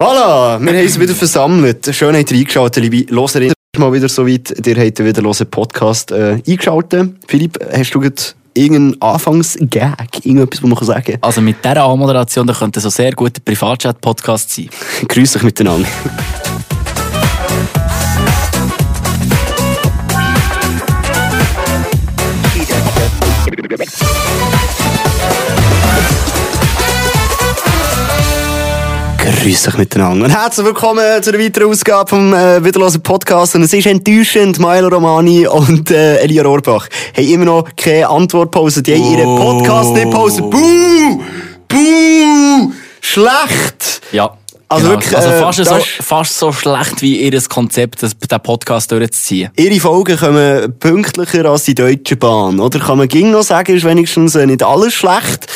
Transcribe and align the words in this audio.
Voilà, 0.00 0.60
wir 0.60 0.72
haben 0.72 0.84
uns 0.84 1.00
wieder 1.00 1.12
versammelt. 1.12 1.92
Schön 1.92 2.14
habt 2.14 2.30
ihr 2.30 2.38
eingeschaltet, 2.38 2.84
liebe 2.84 3.12
Loserinnen. 3.12 3.54
Mal 3.76 3.92
wieder 3.92 4.08
so 4.08 4.28
weit, 4.28 4.54
ihr 4.64 4.76
habt 4.76 5.00
wieder 5.00 5.18
einen 5.18 5.50
Podcast 5.50 6.12
äh, 6.12 6.40
eingeschaltet. 6.46 7.16
Philipp, 7.26 7.58
hast 7.72 7.92
du 7.92 7.98
gerade 7.98 8.22
irgendeinen 8.54 9.02
Anfangsgag, 9.02 10.24
irgendetwas, 10.24 10.62
was 10.62 10.70
man 10.70 10.84
sagen 10.84 11.02
kann? 11.02 11.18
Also 11.20 11.40
mit 11.40 11.64
dieser 11.64 11.82
Anmoderation, 11.82 12.46
da 12.46 12.54
könnte 12.54 12.78
so 12.78 12.90
sehr 12.90 13.10
guter 13.10 13.40
Privatchat-Podcast 13.44 14.54
sein. 14.54 14.70
Grüß 15.08 15.34
euch 15.34 15.42
miteinander. 15.42 15.88
Grüß 29.40 29.68
euch 29.68 29.78
miteinander. 29.78 30.24
Und 30.26 30.30
herzlich 30.32 30.66
willkommen 30.66 31.22
zu 31.22 31.30
einer 31.32 31.38
weiteren 31.42 31.70
Ausgabe 31.70 32.08
vom 32.08 32.34
äh, 32.34 32.64
Wiederlosen 32.64 33.02
Podcast. 33.02 33.54
Und 33.54 33.62
es 33.62 33.72
ist 33.72 33.86
enttäuschend, 33.86 34.58
Milo 34.58 34.88
Romani 34.88 35.46
und 35.46 35.90
äh, 35.90 36.16
Elia 36.18 36.42
Rohrbach 36.42 36.88
haben 37.16 37.26
immer 37.28 37.44
noch 37.44 37.68
keine 37.76 38.08
Antwortpause. 38.08 38.82
Die 38.82 38.94
haben 38.94 39.02
Oh. 39.02 39.12
ihren 39.12 39.36
Podcast 39.36 39.90
nicht 39.92 40.10
pausen. 40.10 40.50
Buh! 40.50 41.20
Buh! 41.68 42.72
Schlecht! 43.00 44.00
Ja. 44.12 44.37
Also 44.70 44.84
genau. 44.84 44.96
wirklich, 44.96 45.16
also 45.16 45.30
äh, 45.30 45.40
fast, 45.40 45.64
so, 45.64 46.02
fast 46.02 46.38
so 46.38 46.52
schlecht 46.52 47.00
wie 47.00 47.22
ihr 47.22 47.40
Konzept, 47.48 48.02
das, 48.02 48.18
den 48.18 48.40
Podcast 48.40 48.92
durchzuziehen. 48.92 49.50
Ihre 49.56 49.80
Folgen 49.80 50.18
kommen 50.18 50.78
pünktlicher 50.78 51.46
als 51.46 51.64
die 51.64 51.74
Deutsche 51.74 52.16
Bahn, 52.16 52.60
oder? 52.60 52.78
Kann 52.78 52.98
man 52.98 53.08
ging 53.08 53.30
noch 53.30 53.42
sagen, 53.42 53.74
ist 53.74 53.86
wenigstens 53.86 54.34
äh, 54.34 54.44
nicht 54.44 54.62
alles 54.62 54.92
schlecht. 54.92 55.46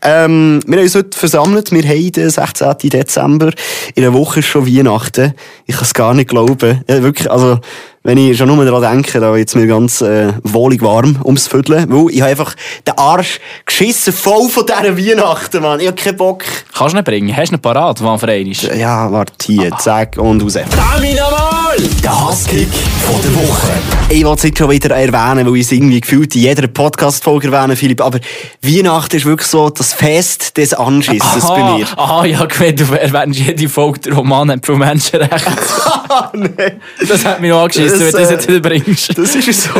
Ähm, 0.00 0.60
wir 0.66 0.78
haben 0.78 0.84
uns 0.84 0.94
heute 0.94 1.16
versammelt. 1.16 1.72
Wir 1.72 1.82
haben 1.82 2.12
den 2.12 2.30
16. 2.30 2.74
Dezember. 2.84 3.50
In 3.94 4.04
einer 4.04 4.14
Woche 4.14 4.40
ist 4.40 4.46
schon 4.46 4.66
Weihnachten. 4.66 5.34
Ich 5.66 5.74
kann 5.74 5.84
es 5.84 5.92
gar 5.92 6.14
nicht 6.14 6.30
glauben. 6.30 6.82
Ja, 6.88 7.02
wirklich, 7.02 7.30
also, 7.30 7.58
wenn 8.04 8.18
ich 8.18 8.36
schon 8.36 8.54
nur 8.54 8.64
daran 8.64 8.82
denke, 8.82 9.18
da 9.18 9.34
wird 9.34 9.48
es 9.48 9.54
mir 9.54 9.66
ganz 9.66 10.02
äh, 10.02 10.34
wohlig 10.42 10.82
warm 10.82 11.16
ums 11.24 11.48
Vierteln. 11.48 11.86
Weil 11.88 12.10
ich 12.12 12.20
habe 12.20 12.30
einfach 12.30 12.54
den 12.86 12.98
Arsch 12.98 13.40
geschissen 13.64 14.12
voll 14.12 14.50
von 14.50 14.66
dieser 14.66 14.96
Weihnachten, 14.96 15.62
Mann. 15.62 15.80
Ich 15.80 15.86
habe 15.86 15.96
keinen 15.96 16.16
Bock. 16.18 16.44
Kannst 16.76 16.92
du 16.92 16.98
nicht 16.98 17.06
bringen? 17.06 17.34
Hast 17.34 17.48
du 17.48 17.54
einen 17.54 17.62
parat, 17.62 18.04
wann 18.04 18.18
für 18.18 18.28
einen 18.28 18.50
ist? 18.50 18.62
Ja, 18.62 19.10
warte, 19.10 19.32
hier, 19.46 19.74
zack 19.78 20.18
und 20.18 20.42
raus. 20.42 21.63
Der 21.76 22.28
Hasskick 22.28 22.68
von 23.04 23.20
der 23.20 23.34
Woche. 23.34 23.72
Ich 24.08 24.24
will 24.24 24.32
es 24.32 24.44
jetzt 24.44 24.58
schon 24.58 24.70
wieder 24.70 24.94
erwähnen, 24.94 25.44
weil 25.44 25.56
ich 25.56 25.62
es 25.62 25.72
irgendwie 25.72 26.00
gefühlt 26.00 26.32
in 26.36 26.42
jeder 26.42 26.68
Podcast-Folge 26.68 27.50
erwähne, 27.50 27.74
Philipp. 27.74 28.00
Aber 28.00 28.20
Weihnachten 28.62 29.16
ist 29.16 29.24
wirklich 29.24 29.48
so 29.48 29.70
das 29.70 29.92
Fest 29.92 30.56
des 30.56 30.72
Anschisses 30.72 31.48
bei 31.48 31.76
mir. 31.76 31.86
aha, 31.98 32.26
ja, 32.26 32.44
gewählt, 32.44 32.78
du 32.78 32.94
erwähnst 32.94 33.40
jede 33.40 33.68
Folge 33.68 33.98
der 33.98 34.12
Roman 34.12 34.60
für 34.62 34.76
Menschenrechte. 34.76 35.50
Nein. 36.34 36.80
Das 37.08 37.24
hat 37.24 37.40
mich 37.40 37.50
noch 37.50 37.62
angeschissen, 37.62 37.98
wenn 37.98 38.06
du 38.06 38.18
das 38.18 38.30
äh, 38.30 38.34
jetzt 38.34 38.48
wieder 38.48 38.60
bringst. 38.60 39.18
Das 39.18 39.34
ist 39.34 39.62
so. 39.64 39.70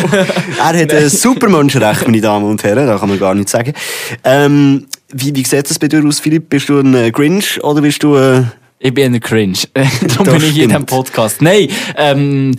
er 0.59 0.65
hat 0.65 0.93
ein 0.93 1.09
super 1.09 1.49
Menschenrecht, 1.49 2.09
meine 2.09 2.21
Damen 2.21 2.47
und 2.47 2.65
Herren, 2.65 2.89
da 2.89 2.99
kann 2.99 3.09
man 3.09 3.21
gar 3.21 3.37
nichts 3.37 3.53
sagen. 3.53 3.73
Ähm, 4.25 4.87
wie, 5.13 5.33
wie 5.33 5.45
sieht 5.45 5.71
das 5.71 5.79
bei 5.79 5.87
dir 5.87 6.05
aus, 6.05 6.19
Philipp? 6.19 6.51
Bist 6.51 6.69
du 6.69 6.81
ein 6.81 6.93
äh, 6.97 7.13
Grinch 7.13 7.63
oder 7.63 7.83
bist 7.83 8.03
du... 8.03 8.17
Äh, 8.17 8.43
Ich 8.85 8.93
bin 8.93 9.15
ein 9.15 9.19
Cringe. 9.19 9.57
Darum 9.73 10.27
bin 10.27 10.51
ich 10.51 10.59
in 10.59 10.69
diesem. 10.69 10.85
Podcast. 10.85 11.41
Nein, 11.41 11.69
ähm, 11.97 12.55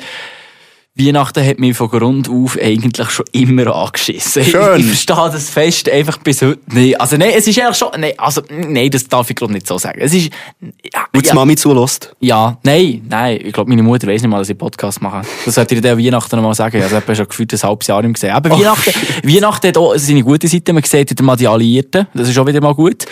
Weihnachten 0.95 1.45
hat 1.45 1.59
mich 1.59 1.77
von 1.77 1.87
Grund 1.87 2.27
auf 2.27 2.57
eigentlich 2.59 3.11
schon 3.11 3.25
immer 3.31 3.75
angeschissen. 3.75 4.43
Schön. 4.43 4.79
Ich, 4.79 4.85
ich 4.85 4.85
verstehe 4.87 5.29
das 5.31 5.51
Fest 5.51 5.87
einfach 5.87 6.17
bis 6.17 6.41
heute 6.41 6.61
nicht. 6.73 6.99
Also 6.99 7.17
nein, 7.17 7.33
es 7.37 7.45
ist 7.45 7.59
eigentlich 7.59 7.77
schon, 7.77 7.89
nein, 7.99 8.13
also, 8.17 8.41
nein, 8.49 8.89
das 8.89 9.03
darf 9.07 9.29
ich 9.29 9.35
glaube 9.35 9.53
nicht 9.53 9.67
so 9.67 9.77
sagen. 9.77 9.99
Es 10.01 10.15
ist, 10.15 10.31
ja, 10.91 11.05
die 11.13 11.23
ja, 11.23 11.35
Mami 11.35 11.55
zulässt? 11.57 12.15
ja, 12.21 12.57
nein, 12.63 13.05
nein, 13.07 13.41
ich 13.43 13.53
glaube, 13.53 13.69
meine 13.69 13.83
Mutter 13.83 14.07
weiss 14.07 14.23
nicht 14.23 14.31
mal, 14.31 14.39
dass 14.39 14.49
ich 14.49 14.57
Podcast 14.57 15.03
mache. 15.03 15.21
Das 15.45 15.53
sollte 15.53 15.75
ich 15.75 15.81
dir 15.81 15.95
Weihnachten 15.95 16.35
noch 16.37 16.43
mal 16.43 16.55
sagen. 16.55 16.81
Also, 16.81 16.97
ich 16.97 17.03
habe 17.03 17.15
schon 17.15 17.27
gefühlt 17.27 17.53
ein 17.53 17.61
halbes 17.61 17.85
Jahr 17.85 18.01
nicht 18.01 18.15
gesehen. 18.15 18.31
Aber 18.31 18.49
Weihnachten, 18.49 18.93
Weihnachten 19.21 19.67
hat 19.67 19.77
auch 19.77 19.94
seine 19.97 20.23
gute 20.23 20.47
Seite. 20.47 20.73
Man 20.73 20.81
sieht 20.81 21.11
wieder 21.11 21.23
mal 21.23 21.35
die 21.35 21.47
Alliierten. 21.47 22.07
Das 22.16 22.27
ist 22.27 22.39
auch 22.39 22.47
wieder 22.47 22.61
mal 22.61 22.73
gut. 22.73 23.05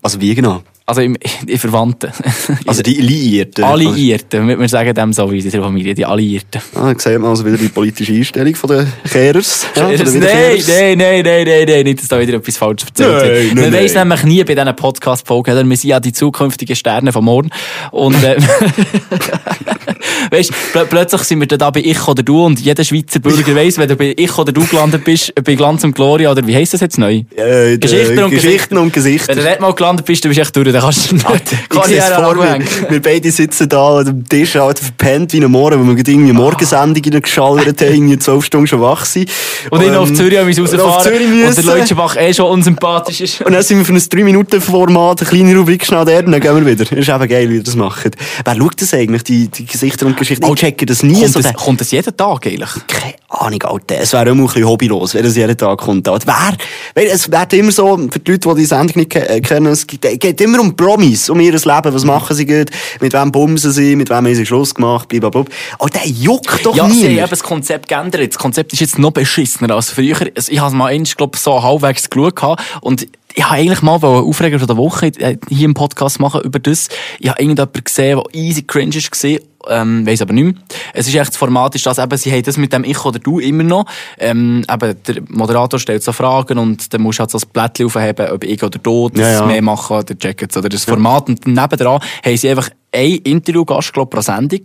Also 0.00 0.18
wie 0.18 0.34
genau? 0.34 0.62
Also, 0.86 1.00
im, 1.00 1.16
die 1.48 1.58
Verwandten. 1.58 2.10
Also 2.66 2.82
die 2.82 2.94
Liierten. 2.94 3.64
Alliierten, 3.64 4.46
wir 4.58 4.68
sagen 4.68 4.94
dem 4.94 5.12
so 5.12 5.30
wie 5.30 5.38
in 5.38 5.50
der 5.50 5.62
Familie, 5.62 5.94
die 5.94 6.04
Alliierten. 6.04 6.60
Ah, 6.74 6.92
da 6.92 6.98
sieht 6.98 7.18
man 7.18 7.30
also 7.30 7.44
wieder 7.44 7.56
die 7.56 7.68
politische 7.68 8.12
Einstellung 8.12 8.54
von 8.54 8.70
den 8.70 8.92
Kehrers. 9.10 9.66
Ja, 9.76 9.88
von 9.88 9.96
den 9.96 10.20
nein, 10.20 10.62
nein, 10.66 10.98
nein, 10.98 11.22
nein, 11.24 11.44
nein, 11.46 11.64
nein, 11.68 11.84
nicht, 11.84 12.00
dass 12.00 12.08
da 12.08 12.20
wieder 12.20 12.34
etwas 12.34 12.56
falsch 12.56 12.84
erzählt 12.84 13.12
Nein, 13.12 13.22
wird. 13.22 13.54
nein, 13.54 13.70
Man 13.70 13.72
weiss 13.72 13.94
nein. 13.94 14.08
nämlich 14.08 14.24
nie 14.24 14.44
bei 14.44 14.54
diesen 14.54 14.76
Podcast-Folgen, 14.76 15.68
wir 15.70 15.76
sind 15.76 15.90
ja 15.90 16.00
die 16.00 16.12
zukünftigen 16.12 16.76
Sterne 16.76 17.12
von 17.12 17.24
morgen. 17.24 17.50
Und, 17.90 18.22
äh, 18.22 18.36
weißt, 20.30 20.52
pl 20.72 20.86
plötzlich 20.86 21.22
sind 21.22 21.40
wir 21.40 21.46
dann 21.46 21.58
da 21.58 21.70
bei 21.70 21.80
Ich 21.80 22.06
oder 22.06 22.22
Du 22.22 22.44
und 22.44 22.60
jeder 22.60 22.84
Schweizer 22.84 23.20
Bürger 23.20 23.54
weiss, 23.54 23.78
wenn 23.78 23.88
du 23.88 23.96
bei 23.96 24.14
Ich 24.16 24.36
oder 24.38 24.52
Du 24.52 24.64
gelandet 24.66 25.04
bist, 25.04 25.34
bei 25.42 25.54
Glanz 25.54 25.84
und 25.84 25.94
Gloria, 25.94 26.30
oder 26.30 26.46
wie 26.46 26.54
heisst 26.54 26.74
das 26.74 26.80
jetzt 26.80 26.98
neu? 26.98 27.22
Äh, 27.36 27.78
Geschichten 27.78 28.22
und 28.22 28.30
Geschichten 28.30 28.78
und 28.78 28.92
Gesichter. 28.92 29.28
Wenn 29.28 29.38
du 29.38 29.48
nicht 29.50 29.60
mal 29.60 29.72
gelandet 29.74 30.06
bist, 30.06 30.24
dann 30.24 30.30
bist 30.30 30.38
du 30.38 30.42
echt 30.42 30.56
durch, 30.56 30.73
dann 30.74 30.82
kannst 30.82 31.10
du 31.10 31.16
es 31.16 31.68
Karriere 31.68 32.14
vor 32.22 32.34
mir. 32.34 32.42
anhängen. 32.42 32.68
Wir 32.88 33.02
beide 33.02 33.30
sitzen 33.30 33.68
da 33.68 33.98
an 33.98 34.04
dem 34.04 34.28
Tisch, 34.28 34.54
halt 34.56 34.78
verpennt 34.78 35.32
wie 35.32 35.42
ein 35.42 35.50
Morgen, 35.50 35.80
weil 35.80 35.86
wir 35.86 35.94
gerade 35.94 36.10
irgendwie 36.10 36.30
eine 36.30 36.38
Morgensendung 36.38 37.02
reingeschallert 37.02 37.80
haben, 37.80 37.94
irgendwie 37.94 38.18
zwölf 38.18 38.44
Stunden 38.44 38.66
schon 38.66 38.80
wach 38.80 39.04
sind. 39.04 39.30
Und 39.70 39.82
ich 39.82 39.90
noch 39.90 40.02
auf 40.02 40.12
Zürich 40.12 40.38
haben 40.38 40.48
wir. 40.48 40.54
Zürich 40.54 40.72
Und 40.72 40.80
der 40.80 41.46
müssen. 41.46 41.66
Leutschenbach 41.66 42.16
eh 42.16 42.34
schon 42.34 42.50
unsympathisch 42.50 43.20
ist. 43.20 43.40
Und 43.40 43.52
dann 43.52 43.62
sind 43.62 43.78
wir 43.78 43.84
für 43.84 43.92
ein 43.92 43.98
3-Minuten-Format, 43.98 45.20
eine 45.22 45.30
kleine 45.30 45.56
Rubrik 45.56 45.84
schnell 45.84 46.04
dort, 46.04 46.26
und 46.26 46.32
dann 46.32 46.40
gehen 46.40 46.64
wir 46.64 46.66
wieder. 46.66 46.96
Ist 46.96 47.08
eben 47.08 47.28
geil, 47.28 47.48
wie 47.50 47.56
ihr 47.56 47.62
das 47.62 47.76
macht. 47.76 48.10
Wer 48.44 48.54
schaut 48.54 48.80
das 48.80 48.94
eigentlich, 48.94 49.24
die, 49.24 49.48
die 49.48 49.66
Gesichter 49.66 50.06
und 50.06 50.16
Geschichten? 50.16 50.44
Ich 50.46 50.54
checke 50.54 50.86
das 50.86 51.02
nie. 51.02 51.20
Kommt 51.20 51.32
so 51.32 51.40
das, 51.40 51.54
kommt 51.54 51.80
das 51.80 51.90
jeden 51.90 52.16
Tag 52.16 52.46
eigentlich? 52.46 52.70
keine 52.86 53.14
Ahnung, 53.28 53.62
Alter. 53.62 54.00
Es 54.00 54.12
wäre 54.12 54.30
auch 54.30 54.34
mal 54.34 54.42
ein 54.42 54.46
bisschen 54.46 54.66
hobbylos, 54.66 55.14
wenn 55.14 55.24
das 55.24 55.36
jeden 55.36 55.56
Tag 55.56 55.78
kommt. 55.78 56.08
Alter. 56.08 56.26
Wer, 56.26 56.56
weil 56.94 57.12
es 57.12 57.30
wird 57.30 57.52
immer 57.52 57.72
so, 57.72 57.96
für 58.10 58.18
die 58.18 58.32
Leute, 58.32 58.48
die 58.48 58.54
die 58.56 58.64
Sendung 58.64 58.96
nicht 58.96 59.14
äh, 59.16 59.40
kennen, 59.40 59.66
es 59.66 59.86
geht, 59.86 60.04
es 60.04 60.18
geht 60.18 60.40
immer 60.40 60.60
um 60.60 60.63
Promis, 60.72 61.28
um 61.30 61.40
ihr 61.40 61.52
Leben. 61.52 61.94
Was 61.94 62.04
machen 62.04 62.34
sie 62.36 62.46
gut, 62.46 62.70
mit 63.00 63.12
wem 63.12 63.30
bumsen 63.32 63.70
sie, 63.72 63.96
mit 63.96 64.10
wem 64.10 64.16
haben 64.16 64.34
sie 64.34 64.46
Schluss 64.46 64.74
gemacht, 64.74 65.08
blablabla. 65.08 65.44
Alter, 65.78 66.00
der 66.00 66.08
juckt 66.08 66.64
doch 66.64 66.74
Ja, 66.74 66.88
sie 66.88 67.04
haben 67.04 67.12
nie. 67.14 67.18
eben 67.18 67.30
das 67.30 67.42
Konzept 67.42 67.88
geändert. 67.88 68.28
Das 68.28 68.38
Konzept 68.38 68.72
ist 68.72 68.80
jetzt 68.80 68.98
noch 68.98 69.10
beschissener 69.12 69.74
als 69.74 69.90
früher. 69.90 70.16
Ich 70.48 70.58
habe 70.58 70.68
es 70.68 70.74
mal 70.74 70.86
eins, 70.86 71.16
glaub, 71.16 71.36
so 71.36 71.62
halbwegs 71.62 72.08
geschaut 72.10 72.58
und 72.80 73.06
ich 73.36 73.44
habe 73.44 73.56
eigentlich 73.56 73.82
mal 73.82 73.96
einen 73.96 74.04
Aufreger 74.04 74.58
von 74.58 74.68
der 74.68 74.76
Woche 74.76 75.06
äh, 75.06 75.36
hier 75.48 75.64
im 75.64 75.74
Podcast 75.74 76.20
machen 76.20 76.42
über 76.42 76.60
das. 76.60 76.88
Ich 77.18 77.28
habe 77.28 77.42
irgendjemanden 77.42 77.82
gesehen, 77.82 78.20
der 78.22 78.40
easy 78.40 78.62
cringe 78.62 78.90
gesehen. 78.90 79.42
Ähm, 79.66 80.06
weiss 80.06 80.20
aber 80.20 80.34
nicht 80.34 80.44
mehr. 80.44 80.54
Es 80.92 81.08
ist 81.08 81.14
echt 81.14 81.28
das 81.28 81.36
Format, 81.36 81.74
ist 81.74 81.86
das 81.86 81.98
eben, 81.98 82.16
sie 82.18 82.30
haben 82.30 82.42
das 82.42 82.58
mit 82.58 82.72
dem 82.72 82.84
Ich 82.84 83.02
oder 83.04 83.18
Du 83.18 83.40
immer 83.40 83.62
noch. 83.62 83.86
Ähm, 84.18 84.64
eben, 84.70 85.02
der 85.04 85.22
Moderator 85.28 85.80
stellt 85.80 86.02
so 86.02 86.12
Fragen 86.12 86.58
und 86.58 86.92
dann 86.92 87.00
musst 87.00 87.18
du 87.18 87.20
halt 87.20 87.30
so 87.30 87.38
das 87.38 87.46
Blättchen 87.46 87.86
aufheben, 87.86 88.30
ob 88.30 88.44
ich 88.44 88.62
oder 88.62 88.78
du 88.78 89.08
das 89.08 89.20
Ja, 89.20 89.32
ja. 89.40 89.46
mehr 89.46 89.62
machen 89.62 89.96
oder 89.96 90.14
Jackets 90.20 90.56
oder 90.56 90.68
das 90.68 90.84
Format. 90.84 91.28
Und 91.28 91.46
nebendran 91.46 92.00
haben 92.24 92.36
sie 92.36 92.50
einfach 92.50 92.68
ein 92.92 93.16
Interviewgast, 93.16 93.92
glaub, 93.92 94.10
pro 94.10 94.20
Sendung 94.20 94.60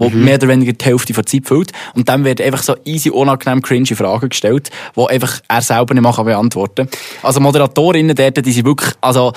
wo 0.00 0.08
Mhm. 0.08 0.24
mehr 0.24 0.34
oder 0.34 0.48
weniger 0.48 0.72
die 0.72 0.84
Hälfte 0.84 1.12
der 1.12 1.24
Zeit 1.26 1.46
füllt. 1.46 1.70
Und 1.94 2.08
dann 2.08 2.24
werden 2.24 2.44
einfach 2.44 2.64
so 2.64 2.74
easy, 2.84 3.10
unangenehm, 3.10 3.62
cringe 3.62 3.94
Fragen 3.94 4.30
gestellt, 4.30 4.70
die 4.96 5.06
einfach 5.06 5.40
er 5.46 5.62
selber 5.62 5.94
nicht 5.94 6.02
mehr 6.02 6.12
kann 6.12 6.24
beantworten 6.24 6.88
Also 7.22 7.38
Moderatorinnen 7.38 8.16
dort, 8.16 8.44
die 8.44 8.50
sind 8.52 8.66
wirklich, 8.66 8.90
also, 9.00 9.32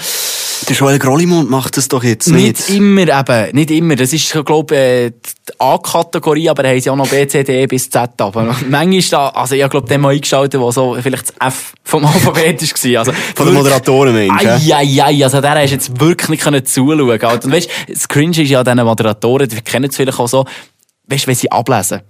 Der 0.69 0.75
Joel 0.75 0.99
Grollimund 0.99 1.49
macht 1.49 1.77
das 1.77 1.87
doch 1.87 2.03
jetzt 2.03 2.29
nicht, 2.29 2.69
nicht. 2.69 2.77
immer 2.77 3.01
eben, 3.01 3.55
nicht 3.55 3.71
immer. 3.71 3.95
Das 3.95 4.13
ist, 4.13 4.31
glaube 4.45 4.75
äh, 4.75 5.11
die 5.11 5.59
A-Kategorie, 5.59 6.49
aber 6.49 6.63
da 6.63 6.69
haben 6.69 6.79
sie 6.79 6.89
auch 6.89 6.95
noch 6.95 7.07
B, 7.07 7.27
C, 7.27 7.43
D 7.43 7.67
bis 7.67 7.89
Z. 7.89 8.09
Aber 8.19 8.43
manchmal 8.69 8.93
ist 8.93 9.11
da, 9.11 9.29
also 9.29 9.55
ich 9.55 9.69
glaube, 9.69 9.87
den 9.87 10.01
mal 10.01 10.13
eingeschaltet, 10.13 10.59
wo 10.59 10.71
so 10.71 10.97
vielleicht 11.01 11.29
das 11.29 11.35
F 11.47 11.73
vom 11.83 12.05
Alphabet 12.05 12.61
war. 12.61 12.99
Also, 12.99 13.11
Von 13.35 13.45
den 13.45 13.55
Moderatoren, 13.55 14.13
meinst 14.13 14.43
du? 14.43 14.67
ja? 14.67 14.77
Eieiei, 14.77 15.23
also 15.23 15.41
der 15.41 15.51
hast 15.51 15.71
jetzt 15.71 15.99
wirklich 15.99 16.29
nicht 16.29 16.43
können 16.43 16.65
zuschauen 16.65 17.09
Alter. 17.09 17.45
Und 17.45 17.51
weißt, 17.51 17.69
das 17.89 18.07
Cringe 18.07 18.41
ist 18.41 18.49
ja 18.49 18.59
an 18.59 18.65
diesen 18.65 18.85
Moderatoren, 18.85 19.47
die 19.49 19.61
kennen 19.61 19.89
es 19.89 19.95
vielleicht 19.95 20.19
auch 20.19 20.27
so, 20.27 20.45
weißt, 21.07 21.27
wenn 21.27 21.35
sie 21.35 21.51
ablesen. 21.51 22.01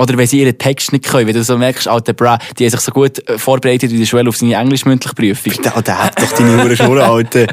Oder 0.00 0.16
wenn 0.16 0.26
sie 0.26 0.40
ihren 0.40 0.56
Text 0.56 0.92
nicht 0.92 1.04
können, 1.04 1.26
wenn 1.26 1.34
du 1.34 1.44
so 1.44 1.58
merkst, 1.58 1.86
alter 1.86 2.14
Bra, 2.14 2.38
die 2.58 2.64
haben 2.64 2.70
sich 2.70 2.80
so 2.80 2.90
gut 2.92 3.28
äh, 3.28 3.36
vorbereitet 3.38 3.90
wie 3.92 3.98
der 3.98 4.06
Schwelle 4.06 4.28
auf 4.28 4.36
seine 4.36 4.54
englischmündliche 4.54 5.14
Prüfung. 5.14 5.52
Der, 5.62 5.82
der 5.82 6.04
hat 6.04 6.20
doch 6.20 6.32
deine 6.36 6.62
Hure 6.62 6.74
Schnurren, 6.76 7.02
Alter. 7.02 7.46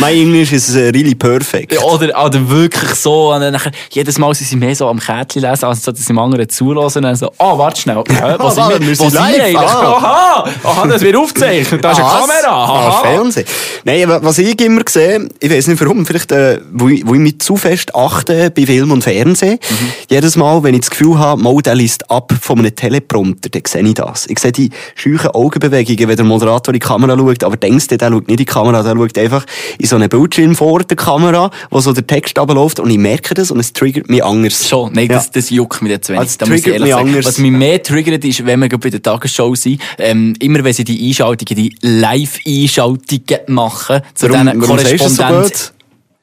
My 0.00 0.10
English 0.12 0.52
is 0.52 0.74
uh, 0.74 0.78
really 0.92 1.14
perfect. 1.14 1.72
Ja, 1.72 1.80
Oder, 1.82 2.24
oder 2.24 2.48
wirklich 2.50 2.94
so, 2.94 3.32
und 3.32 3.40
dann 3.40 3.52
nachher, 3.52 3.70
jedes 3.90 4.18
Mal 4.18 4.34
sind 4.34 4.48
sie 4.48 4.56
mehr 4.56 4.74
so 4.74 4.88
am 4.88 4.98
Kärtchen 4.98 5.42
lesen, 5.42 5.64
als 5.64 5.82
dass 5.82 5.96
sie 5.98 6.04
dem 6.04 6.18
anderen 6.18 6.48
zulassen 6.48 6.98
und 6.98 7.04
dann 7.04 7.16
so, 7.16 7.30
ah, 7.38 7.56
warte 7.56 7.80
schnell, 7.80 7.98
äh, 7.98 8.02
wo 8.38 8.46
Ah, 8.46 8.50
sind 8.50 8.80
wir, 8.88 8.98
wo 8.98 9.08
sind 9.08 9.14
wir 9.14 9.58
ah. 9.60 9.96
Aha, 9.96 10.44
aha, 10.64 10.86
das 10.88 11.02
wird 11.02 11.16
aufgezeichnet, 11.16 11.84
da 11.84 11.92
ist 11.92 11.98
eine 11.98 12.06
Was? 12.06 12.20
Kamera, 12.20 12.52
Ah, 12.64 12.88
aha. 12.88 13.02
Fernsehen. 13.02 13.46
Nein, 13.84 14.04
was 14.08 14.38
ich 14.38 14.60
immer 14.60 14.82
sehe, 14.88 15.28
ich 15.40 15.50
weiß 15.50 15.68
nicht 15.68 15.80
warum, 15.80 16.04
vielleicht, 16.04 16.32
äh, 16.32 16.60
wo, 16.72 16.88
ich, 16.88 17.06
wo 17.06 17.14
ich 17.14 17.20
mich 17.20 17.38
zu 17.38 17.56
fest 17.56 17.94
achte 17.94 18.50
bei 18.50 18.66
Film 18.66 18.90
und 18.90 19.02
Fernsehen. 19.04 19.58
Mhm. 19.68 19.92
Jedes 20.08 20.36
Mal, 20.36 20.62
wenn 20.62 20.74
ich 20.74 20.80
das 20.80 20.90
Gefühl 20.90 21.18
habe, 21.18 21.40
mal, 21.40 21.54
der 21.62 21.74
liest 21.92 22.10
ab 22.10 22.32
von 22.40 22.58
einem 22.58 22.74
Teleprompter, 22.74 23.48
dann 23.50 23.62
sehe 23.66 23.82
ich 23.82 23.94
das. 23.94 24.26
Ich 24.28 24.38
sehe 24.38 24.52
die 24.52 24.70
scheuchen 24.94 25.30
Augenbewegungen, 25.30 26.08
wenn 26.08 26.16
der 26.16 26.24
Moderator 26.24 26.72
in 26.74 26.80
die 26.80 26.86
Kamera 26.86 27.16
schaut, 27.16 27.44
aber 27.44 27.56
denkst 27.56 27.88
du, 27.88 27.98
der 27.98 28.08
schaut 28.10 28.28
nicht 28.28 28.30
in 28.30 28.36
die 28.38 28.44
Kamera, 28.44 28.82
der 28.82 28.94
schaut 28.96 29.18
einfach 29.18 29.44
in 29.78 29.86
so 29.86 29.96
einen 29.96 30.08
Bildschirm 30.08 30.54
vor 30.54 30.80
der 30.80 30.96
Kamera, 30.96 31.50
wo 31.70 31.80
so 31.80 31.92
der 31.92 32.06
Text 32.06 32.38
abläuft 32.38 32.80
und 32.80 32.90
ich 32.90 32.98
merke 32.98 33.34
das 33.34 33.50
und 33.50 33.60
es 33.60 33.72
triggert 33.72 34.08
mich 34.08 34.24
anders. 34.24 34.68
Schon, 34.68 34.92
nein, 34.92 35.08
Ja. 35.08 35.16
das, 35.16 35.30
das 35.30 35.50
juckt 35.50 35.82
mich 35.82 35.92
jetzt 35.92 36.08
wenig. 36.08 36.20
Also, 36.20 36.36
da 36.38 36.46
muss 36.46 36.56
ich 36.56 36.62
triggert 36.64 36.82
mich 36.82 36.94
anders. 36.94 37.26
Was 37.26 37.38
mich 37.38 37.52
mehr 37.52 37.82
triggert, 37.82 38.24
ist, 38.24 38.44
wenn 38.46 38.60
wir 38.60 38.68
bei 38.68 38.90
der 38.90 39.02
Tagesschau 39.02 39.54
sind, 39.54 39.80
ähm, 39.98 40.34
immer 40.40 40.64
wenn 40.64 40.72
sie 40.72 40.84
die 40.84 41.08
Einschaltungen, 41.08 41.56
die 41.62 41.76
Live-Einschaltungen 41.80 43.40
machen, 43.48 44.00
zu 44.14 44.30
Warum, 44.30 44.78
diesen 44.80 44.98
das 44.98 45.18
gut? 45.18 45.72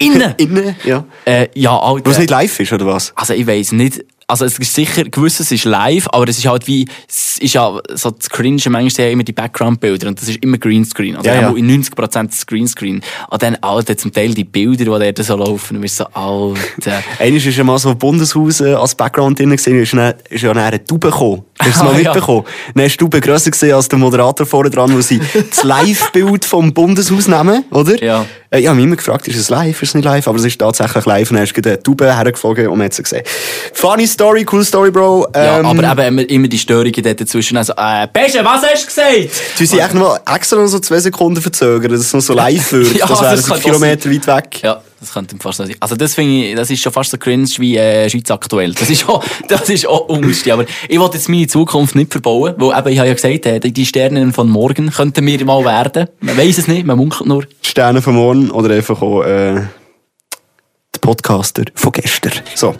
Innen! 0.01 0.33
Innen, 0.37 0.75
ja. 0.85 1.03
Äh, 1.25 1.49
ja, 1.55 1.77
Alter. 1.77 2.09
Was 2.09 2.17
nicht 2.19 2.29
live 2.29 2.59
ist, 2.59 2.71
oder 2.71 2.85
was? 2.85 3.11
Also 3.15 3.33
ich 3.33 3.45
weiß 3.45 3.73
nicht. 3.73 4.05
Also 4.29 4.45
es 4.45 4.57
ist 4.59 4.73
sicher, 4.73 5.03
gewisses 5.05 5.51
ist 5.51 5.65
live, 5.65 6.07
aber 6.11 6.27
es 6.29 6.37
ist 6.37 6.45
halt 6.47 6.67
wie, 6.67 6.87
es 7.07 7.37
ist 7.39 7.53
ja 7.55 7.79
so 7.93 8.11
das 8.11 8.29
Cringe, 8.29 8.61
manchmal 8.69 9.05
ja 9.07 9.11
immer 9.11 9.23
die 9.23 9.33
Background-Bilder 9.33 10.07
und 10.07 10.21
das 10.21 10.29
ist 10.29 10.43
immer 10.43 10.57
Greenscreen. 10.57 11.15
Also 11.15 11.29
Ja, 11.29 11.41
ja, 11.41 11.49
in 11.49 11.83
90% 11.83 12.27
das 12.27 12.45
Greenscreen. 12.45 13.01
Und 13.29 13.41
dann, 13.43 13.55
Alter, 13.61 13.97
zum 13.97 14.13
Teil 14.13 14.33
die 14.33 14.43
Bilder, 14.43 14.99
die 14.99 15.13
da 15.13 15.23
so 15.23 15.35
laufen, 15.35 15.77
und 15.77 15.81
wir 15.81 15.89
so, 15.89 16.05
Alter. 16.13 17.03
Einmal 17.19 17.37
ist 17.37 17.57
ja 17.57 17.63
mal 17.63 17.79
so 17.79 17.93
Bundeshaus 17.95 18.61
äh, 18.61 18.73
als 18.73 18.95
Background 18.95 19.39
drin 19.39 19.49
gewesen, 19.49 19.79
ist, 19.81 19.93
dann, 19.93 20.13
ist 20.29 20.41
ja 20.43 20.53
dann 20.53 20.63
eine 20.63 20.83
Taube 20.85 21.09
gekommen. 21.09 21.43
Hast 21.59 21.67
du 21.67 21.71
es 21.71 21.79
Ah, 21.79 21.83
mal 21.85 22.01
ja. 22.01 22.11
mitbekommen? 22.13 22.45
Dann 22.75 22.85
ist 22.85 22.93
die 22.93 22.97
Taube 22.97 23.19
grösser 23.21 23.51
gesehen 23.51 23.73
als 23.73 23.87
der 23.89 23.99
Moderator 23.99 24.45
vorne 24.45 24.69
dran, 24.69 24.93
wo 24.95 25.01
sie 25.01 25.19
das 25.49 25.63
Live-Bild 25.63 26.45
vom 26.45 26.73
Bundeshaus 26.73 27.27
nehmen, 27.27 27.65
oder? 27.71 28.01
Ja. 28.03 28.25
Äh, 28.49 28.59
Ich 28.61 28.67
habe 28.67 28.75
mich 28.75 28.85
immer 28.85 28.95
gefragt, 28.95 29.27
ist 29.27 29.37
es 29.37 29.49
live, 29.49 29.81
ist 29.81 29.89
es 29.89 29.95
nicht 29.95 30.05
live? 30.05 30.27
Aber 30.27 30.37
es 30.37 30.45
ist 30.45 30.57
tatsächlich 30.59 31.05
live 31.05 31.29
und 31.31 31.35
dann 31.37 31.45
hast 31.45 31.53
du 31.53 31.61
eine 31.69 31.81
Taube 31.81 32.15
hergeflogen 32.15 32.67
und 32.67 32.77
man 32.77 32.85
hat 32.85 32.93
sie 32.93 33.03
gesehen. 33.03 33.23
Funny 33.73 34.07
Story, 34.19 34.45
cool 34.51 34.65
Story, 34.65 34.91
Bro. 34.91 35.29
Ja, 35.33 35.59
Ähm, 35.59 35.65
aber 35.65 36.05
eben 36.05 36.19
immer, 36.19 36.29
immer 36.29 36.47
die 36.49 36.59
Störungen 36.59 36.91
dort 37.01 37.21
dazwischen. 37.21 37.55
Also, 37.55 37.71
äh, 37.77 38.05
Pesche, 38.07 38.43
was 38.43 38.61
hast 38.63 38.83
du 38.83 38.87
gesagt? 38.87 39.29
Du 39.57 39.65
sie 39.65 39.79
echt 39.79 39.93
noch 39.93 40.19
extra 40.29 40.57
noch 40.57 40.67
so 40.67 40.79
zwei 40.79 40.99
Sekunden 40.99 41.41
verzögern, 41.41 41.89
dass 41.89 42.01
es 42.01 42.11
noch 42.13 42.19
so 42.19 42.33
live 42.33 42.69
wird. 42.73 42.97
Ja, 42.97 43.05
das 43.07 43.21
wäre 43.21 43.37
so 43.37 43.53
Kilometer 43.53 44.11
weit 44.11 44.27
weg. 44.27 44.59
Ja, 44.61 44.81
das 44.99 45.13
könnte 45.13 45.37
fast 45.39 45.59
so 45.59 45.63
sein. 45.63 45.73
Also 45.79 45.95
das 45.95 46.15
finde 46.15 46.47
ich, 46.47 46.53
das 46.53 46.69
ist 46.69 46.81
schon 46.83 46.91
fast 46.91 47.11
so 47.11 47.17
cringe 47.17 47.47
wie 47.59 47.77
äh, 47.77 48.09
Schweiz 48.09 48.29
aktuell. 48.29 48.73
Das 48.73 48.89
ist 48.89 49.07
auch, 49.07 49.23
das 49.47 49.69
ist 49.69 49.87
auch 49.87 50.09
unlustig. 50.09 50.51
Aber 50.51 50.65
ich 50.89 50.99
wollte 50.99 51.15
jetzt 51.15 51.29
meine 51.29 51.47
Zukunft 51.47 51.95
nicht 51.95 52.11
verbauen, 52.11 52.55
weil 52.57 52.77
eben, 52.77 52.89
ich 52.89 52.99
habe 52.99 53.07
ja 53.07 53.13
gesagt, 53.13 53.45
äh, 53.45 53.59
die 53.61 53.85
Sterne 53.85 54.33
von 54.33 54.49
morgen 54.49 54.91
könnten 54.91 55.25
wir 55.25 55.45
mal 55.45 55.63
werden. 55.63 56.09
Man 56.19 56.37
weiß 56.37 56.57
es 56.57 56.67
nicht, 56.67 56.85
man 56.85 56.97
munkelt 56.97 57.25
nur. 57.29 57.45
Sterne 57.61 58.01
von 58.01 58.15
morgen 58.15 58.51
oder 58.51 58.75
einfach 58.75 59.01
auch 59.01 59.23
äh, 59.23 59.61
Podcaster 61.09 61.63
von 61.73 61.91
gestern. 61.91 62.33
So. 62.53 62.75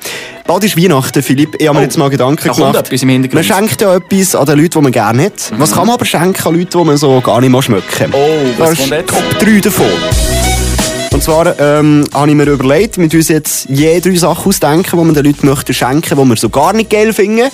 Bald 0.45 0.63
ist 0.63 0.77
Weihnachten, 0.77 1.23
Philipp. 1.23 1.55
Ich 1.57 1.67
habe 1.67 1.79
mir 1.79 1.81
Oh, 1.81 1.83
jetzt 1.85 1.97
mal 1.97 2.11
Gedanken 2.11 2.53
gemacht. 2.53 2.91
Man 3.33 3.43
schenkt 3.43 3.81
ja 3.81 3.95
etwas 3.95 4.35
an 4.35 4.45
den 4.45 4.57
Leuten, 4.59 4.69
die 4.69 4.81
man 4.81 4.91
gerne 4.91 5.23
hat. 5.25 5.51
Was 5.57 5.71
kann 5.71 5.87
man 5.87 5.95
aber 5.95 6.05
schenken 6.05 6.47
an 6.47 6.53
Leute, 6.55 6.77
die 6.77 6.83
man 6.83 6.95
so 6.95 7.19
gar 7.21 7.41
nicht 7.41 7.49
mal 7.49 7.63
schmecken? 7.63 8.13
Oh, 8.13 8.17
was 8.59 8.69
das 8.69 8.77
kommt 8.81 8.91
jetzt? 8.91 9.09
Top 9.09 9.39
3 9.39 9.59
davon. 9.61 9.87
Und 11.11 11.23
zwar 11.23 11.59
ähm, 11.59 12.05
habe 12.13 12.29
ich 12.29 12.35
mir 12.35 12.43
überlegt, 12.45 12.99
mit 12.99 13.15
uns 13.15 13.29
jetzt 13.29 13.67
je 13.67 13.99
drei 13.99 14.13
Sachen 14.15 14.45
ausdenken, 14.47 14.91
die 14.99 15.05
man 15.05 15.15
den 15.15 15.25
Leuten 15.25 15.47
möchte 15.47 15.73
schenken, 15.73 16.15
die 16.15 16.25
wir 16.29 16.35
so 16.37 16.49
gar 16.49 16.73
nicht 16.73 16.91
geil 16.91 17.11
finden. 17.13 17.49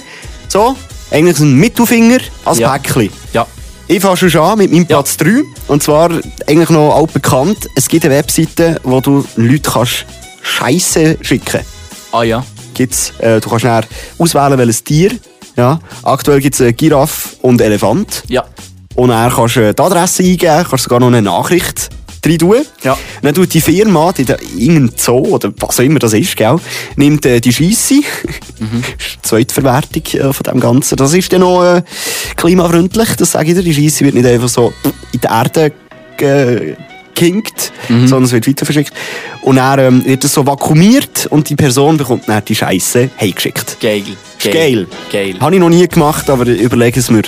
So, 0.50 0.75
eigentlich 1.10 1.38
so 1.38 1.45
ein 1.45 1.54
Mittelfinger 1.54 2.18
als 2.44 2.60
Ja. 2.60 2.74
Päckchen. 2.77 3.10
Ja. 3.31 3.48
Ich 3.88 4.01
fange 4.01 4.18
schon 4.18 4.42
an 4.42 4.57
mit 4.57 4.74
meinem 4.74 4.86
Platz 4.88 5.16
3. 5.16 5.42
Und 5.69 5.83
zwar 5.83 6.10
eigentlich 6.48 6.69
noch 6.69 6.94
altbekannt. 6.98 7.69
Es 7.77 7.88
gibt 7.88 8.04
eine 8.04 8.16
Webseite, 8.16 8.81
wo 8.83 9.00
du 9.00 9.24
Leute 9.38 9.69
kannst 9.72 10.06
Scheiße 10.45 11.18
schicken 11.21 11.62
Ah 12.12 12.24
ja. 12.24 12.45
gibt's, 12.74 13.12
äh, 13.19 13.42
Du 13.42 13.50
kannst 13.50 13.65
dann 13.65 13.83
auswählen, 14.19 14.57
welches 14.57 14.83
Tier. 14.83 15.12
Ja. 15.57 15.80
Aktuell 16.03 16.39
gibt 16.39 16.56
es 16.56 16.62
eine 16.62 16.74
Giraffe 16.74 17.30
und 17.42 17.59
Elefant. 17.62 18.24
Ja. 18.27 18.44
Und 18.95 19.09
dann 19.09 19.31
kannst 19.31 19.56
du 19.56 19.62
äh, 19.62 19.74
die 19.74 19.81
Adresse 19.81 20.24
eingeben, 20.24 20.65
kannst 20.69 20.83
sogar 20.83 21.00
noch 21.00 21.07
eine 21.07 21.21
Nachricht 21.21 21.89
rein 22.25 22.38
tun. 22.38 22.56
Ja. 22.83 22.97
Dann 23.21 23.33
tut 23.33 23.53
die 23.53 23.62
Firma, 23.62 24.12
die, 24.13 24.24
da- 24.25 24.38
irgendein 24.57 24.97
Zoo 24.97 25.19
oder 25.27 25.51
was 25.59 25.80
auch 25.80 25.83
immer 25.83 26.00
das 26.00 26.13
ist, 26.13 26.36
gell, 26.38 26.57
nimmt 26.95 27.25
äh, 27.25 27.39
die 27.41 27.51
Scheisse. 27.53 27.95
Mhm. 28.59 28.83
Das 28.98 29.06
ist 29.07 29.15
die 29.15 29.21
zweite 29.21 29.53
Verwertung 29.53 30.03
äh, 30.21 30.33
von 30.33 30.44
dem 30.44 30.59
Ganzen. 30.59 30.95
Das 30.98 31.13
ist 31.13 31.31
dann 31.33 31.41
noch 31.41 31.63
äh, 31.63 31.81
klimafreundlich, 32.38 33.15
das 33.18 33.31
sage 33.31 33.50
ich 33.51 33.56
dir. 33.57 33.63
Die 33.63 33.74
Scheisse 33.74 34.06
wird 34.06 34.15
nicht 34.15 34.25
einfach 34.27 34.50
so 34.50 34.71
in 35.12 35.19
die 35.21 35.27
Erde 35.27 35.71
ge 37.15 37.25
gekinkt, 37.25 37.71
Mhm. 37.89 38.07
sondern 38.07 38.23
es 38.25 38.31
wird 38.31 38.47
weiter 38.47 38.65
verschickt. 38.65 38.94
Und 39.41 39.56
dann 39.57 39.79
ähm, 39.79 40.06
wird 40.06 40.23
es 40.23 40.33
so 40.33 40.45
vakuumiert 40.45 41.27
und 41.27 41.50
die 41.50 41.56
Person 41.56 41.97
bekommt 41.97 42.27
dann 42.27 42.44
die 42.45 42.56
Scheisse 42.56 43.09
heimgeschickt. 43.19 43.77
Geil. 43.79 44.03
Ist 44.38 44.51
geil. 44.51 44.88
Geil. 45.12 45.35
Habe 45.39 45.56
ich 45.56 45.62
noch 45.62 45.69
nie 45.69 45.88
gemacht, 45.88 46.29
aber 46.29 46.45
überlege 46.45 47.00
es 47.00 47.09
mir 47.09 47.23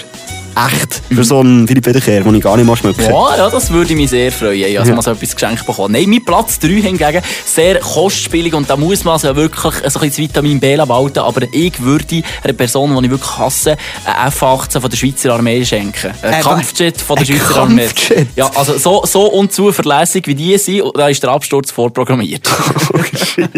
echt 0.66 1.02
für 1.14 1.24
so 1.24 1.40
einen 1.40 1.68
Philipp 1.68 1.86
Wiederkehr, 1.86 2.22
den 2.22 2.36
ich 2.36 2.44
gar 2.44 2.58
nicht 2.58 2.66
mal 2.66 2.76
schmecke. 2.76 3.04
Ja, 3.04 3.38
ja, 3.38 3.50
das 3.50 3.72
würde 3.72 3.96
mich 3.96 4.10
sehr 4.10 4.32
freuen, 4.32 4.78
also 4.78 4.94
mal 4.94 5.02
so 5.02 5.12
etwas 5.12 5.36
geschenkt 5.36 5.66
bekommen. 5.66 5.94
Nein, 5.94 6.10
mein 6.10 6.24
Platz 6.24 6.60
3 6.60 6.68
hingegen, 6.68 7.22
sehr 7.46 7.80
kostspielig 7.80 8.54
und 8.54 8.70
da 8.70 8.76
muss 8.76 9.04
man 9.04 9.14
also 9.14 9.36
wirklich 9.36 9.62
so 9.64 9.70
ein 9.72 9.82
bisschen 9.82 10.02
das 10.02 10.18
Vitamin 10.18 10.60
B 10.60 10.78
walten, 10.78 11.20
aber 11.20 11.42
ich 11.52 11.82
würde 11.82 12.24
einer 12.44 12.54
Person, 12.54 12.96
die 12.98 13.06
ich 13.06 13.12
wirklich 13.12 13.38
hasse, 13.38 13.78
einen 14.06 14.28
F-18 14.28 14.80
von 14.80 14.90
der 14.90 14.98
Schweizer 14.98 15.34
Armee 15.34 15.64
schenken. 15.66 16.12
Ein 16.22 16.34
Äh, 16.34 16.42
Kampfjet 16.42 17.02
von 17.02 17.18
der 17.18 17.26
ein 17.28 17.40
Schweizer 17.40 17.62
Armee. 17.62 17.88
Ja, 18.36 18.50
also 18.56 18.78
so, 18.78 19.04
so 19.06 19.28
unzuverlässig 19.32 20.28
wie 20.28 20.36
die 20.36 20.58
sind, 20.58 20.84
da 20.96 21.10
ist 21.10 21.22
der 21.22 21.32
Absturz 21.32 21.72
vorprogrammiert. 21.72 22.48
Oh, 22.94 23.04
shit. 23.04 23.50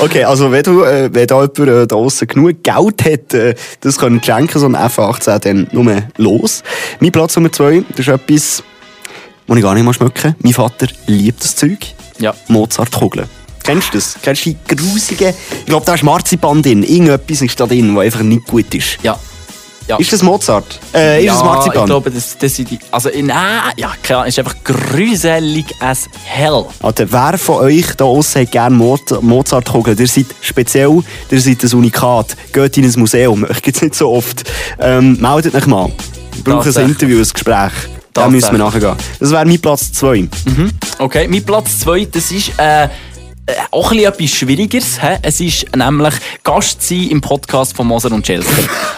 Okay, 0.00 0.24
also 0.24 0.50
wenn, 0.50 0.62
du, 0.64 0.82
äh, 0.82 1.08
wenn 1.12 1.26
da 1.26 1.42
jemand 1.42 1.58
äh, 1.58 1.86
da 1.86 2.26
genug 2.26 2.62
Geld 2.62 3.04
hat, 3.04 3.34
äh, 3.34 3.54
das 3.80 3.98
können 3.98 4.22
schenken, 4.22 4.58
so 4.58 4.66
ein 4.66 4.74
F-18, 4.74 5.38
dann 5.38 5.68
nur 5.72 6.01
los. 6.16 6.62
Mein 7.00 7.12
Platz 7.12 7.36
Nummer 7.36 7.52
zwei, 7.52 7.82
das 7.90 8.00
ist 8.00 8.08
etwas, 8.08 8.62
was 9.46 9.56
ich 9.56 9.62
gar 9.62 9.74
nicht 9.74 9.84
mal 9.84 9.92
schmecke. 9.94 10.34
Mein 10.40 10.52
Vater 10.52 10.86
liebt 11.06 11.42
das 11.42 11.56
Zeug. 11.56 11.78
ja. 12.18 12.34
Mozartkugeln. 12.48 13.28
Kennst 13.62 13.88
du 13.94 13.98
das? 13.98 14.16
Kennst 14.20 14.44
du 14.44 14.50
die 14.50 14.74
grusigen... 14.74 15.32
Ich 15.60 15.66
glaube, 15.66 15.86
da 15.86 15.94
ist 15.94 16.02
Marzipan 16.02 16.62
drin. 16.62 16.82
Irgendetwas 16.82 17.42
ist 17.42 17.60
da 17.60 17.66
drin, 17.66 17.94
was 17.94 18.04
einfach 18.06 18.22
nicht 18.22 18.44
gut 18.46 18.74
ist. 18.74 18.98
Ja. 19.02 19.18
Ja. 19.88 19.96
Ist 19.96 20.12
das 20.12 20.22
Mozart? 20.22 20.78
Äh, 20.94 21.20
ist 21.20 21.26
ja, 21.26 21.32
das 21.34 21.44
Marzipan? 21.44 21.78
ich 21.80 21.86
glaube, 21.86 22.10
das, 22.10 22.38
das 22.38 22.54
sind 22.56 22.70
die, 22.70 22.78
also, 22.90 23.08
in, 23.08 23.30
ah, 23.30 23.70
ja, 23.76 23.92
keine 24.02 24.18
Ahnung, 24.20 24.28
ist 24.28 24.38
einfach 24.38 24.56
gruselig 24.64 25.66
as 25.80 26.08
hell. 26.24 26.64
Alter, 26.82 27.10
wer 27.10 27.38
von 27.38 27.56
euch 27.64 27.86
da 27.88 28.04
draussen 28.04 28.42
hat 28.42 28.52
gerne 28.52 28.76
Mozart- 28.76 29.22
Mozartkugeln? 29.22 29.98
Ihr 29.98 30.06
seid 30.08 30.26
speziell, 30.40 31.02
ihr 31.30 31.40
seid 31.40 31.62
ein 31.62 31.72
Unikat. 31.74 32.36
Geht 32.52 32.76
in 32.76 32.84
ein 32.84 32.92
Museum. 32.98 33.46
Ich 33.50 33.62
gibt 33.62 33.76
es 33.76 33.82
nicht 33.82 33.94
so 33.94 34.10
oft. 34.10 34.44
Ähm, 34.78 35.18
meldet 35.20 35.54
euch 35.54 35.66
mal. 35.66 35.90
Ich 36.34 36.44
brauche 36.44 36.68
ein. 36.68 36.88
Interview, 36.88 37.18
ein 37.18 37.28
Gespräch. 37.32 37.72
Da 38.12 38.28
müssen 38.28 38.52
wir 38.52 38.58
nachgehen. 38.58 38.94
Das 39.20 39.30
wäre 39.30 39.44
mein 39.46 39.58
Platz 39.60 39.92
2. 39.92 40.28
Okay, 40.98 41.26
mein 41.28 41.42
Platz 41.44 41.78
2, 41.80 42.06
das 42.12 42.30
ist 42.30 42.52
äh, 42.58 42.84
äh, 42.84 42.88
auch 43.70 43.90
ein 43.90 43.98
bisschen 43.98 44.12
etwas 44.12 44.30
Schwierigeres. 44.30 45.02
Hä? 45.02 45.18
Es 45.22 45.40
ist 45.40 45.76
nämlich 45.76 46.14
Gast 46.42 46.82
sein 46.82 47.08
im 47.10 47.20
Podcast 47.20 47.76
von 47.76 47.86
Moser 47.86 48.12
und 48.12 48.24
Chelsea. 48.24 48.52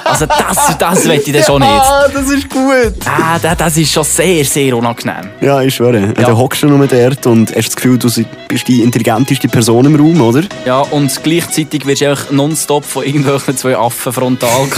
Also 0.05 0.27
das, 0.27 0.79
das 0.79 1.05
will 1.09 1.23
ich 1.25 1.33
dann 1.33 1.45
schon 1.45 1.61
nicht. 1.61 1.71
Ah, 1.71 2.09
das 2.13 2.31
ist 2.31 2.49
gut. 2.49 2.95
Ah, 3.07 3.39
das, 3.41 3.57
das 3.57 3.77
ist 3.77 3.93
schon 3.93 4.05
sehr, 4.05 4.45
sehr 4.45 4.77
unangenehm. 4.77 5.31
Ja, 5.41 5.61
ich 5.63 5.75
schwöre. 5.75 6.15
Ja. 6.19 6.29
Du 6.29 6.37
hockst 6.37 6.63
du 6.63 6.69
nur 6.69 6.87
dort 6.87 7.27
und 7.27 7.55
hast 7.55 7.69
das 7.69 7.77
Gefühl, 7.77 7.99
du 7.99 8.09
bist 8.49 8.69
die 8.69 8.83
intelligenteste 8.83 9.49
Person 9.49 9.87
im 9.87 9.97
Raum, 9.97 10.21
oder? 10.21 10.43
Ja, 10.65 10.81
und 10.81 11.23
gleichzeitig 11.23 11.87
wirst 11.87 12.03
du 12.03 12.11
einfach 12.11 12.31
nonstop 12.31 12.85
von 12.85 13.05
irgendwelchen 13.05 13.57
zwei 13.57 13.77
Affen 13.77 14.13
frontal 14.13 14.69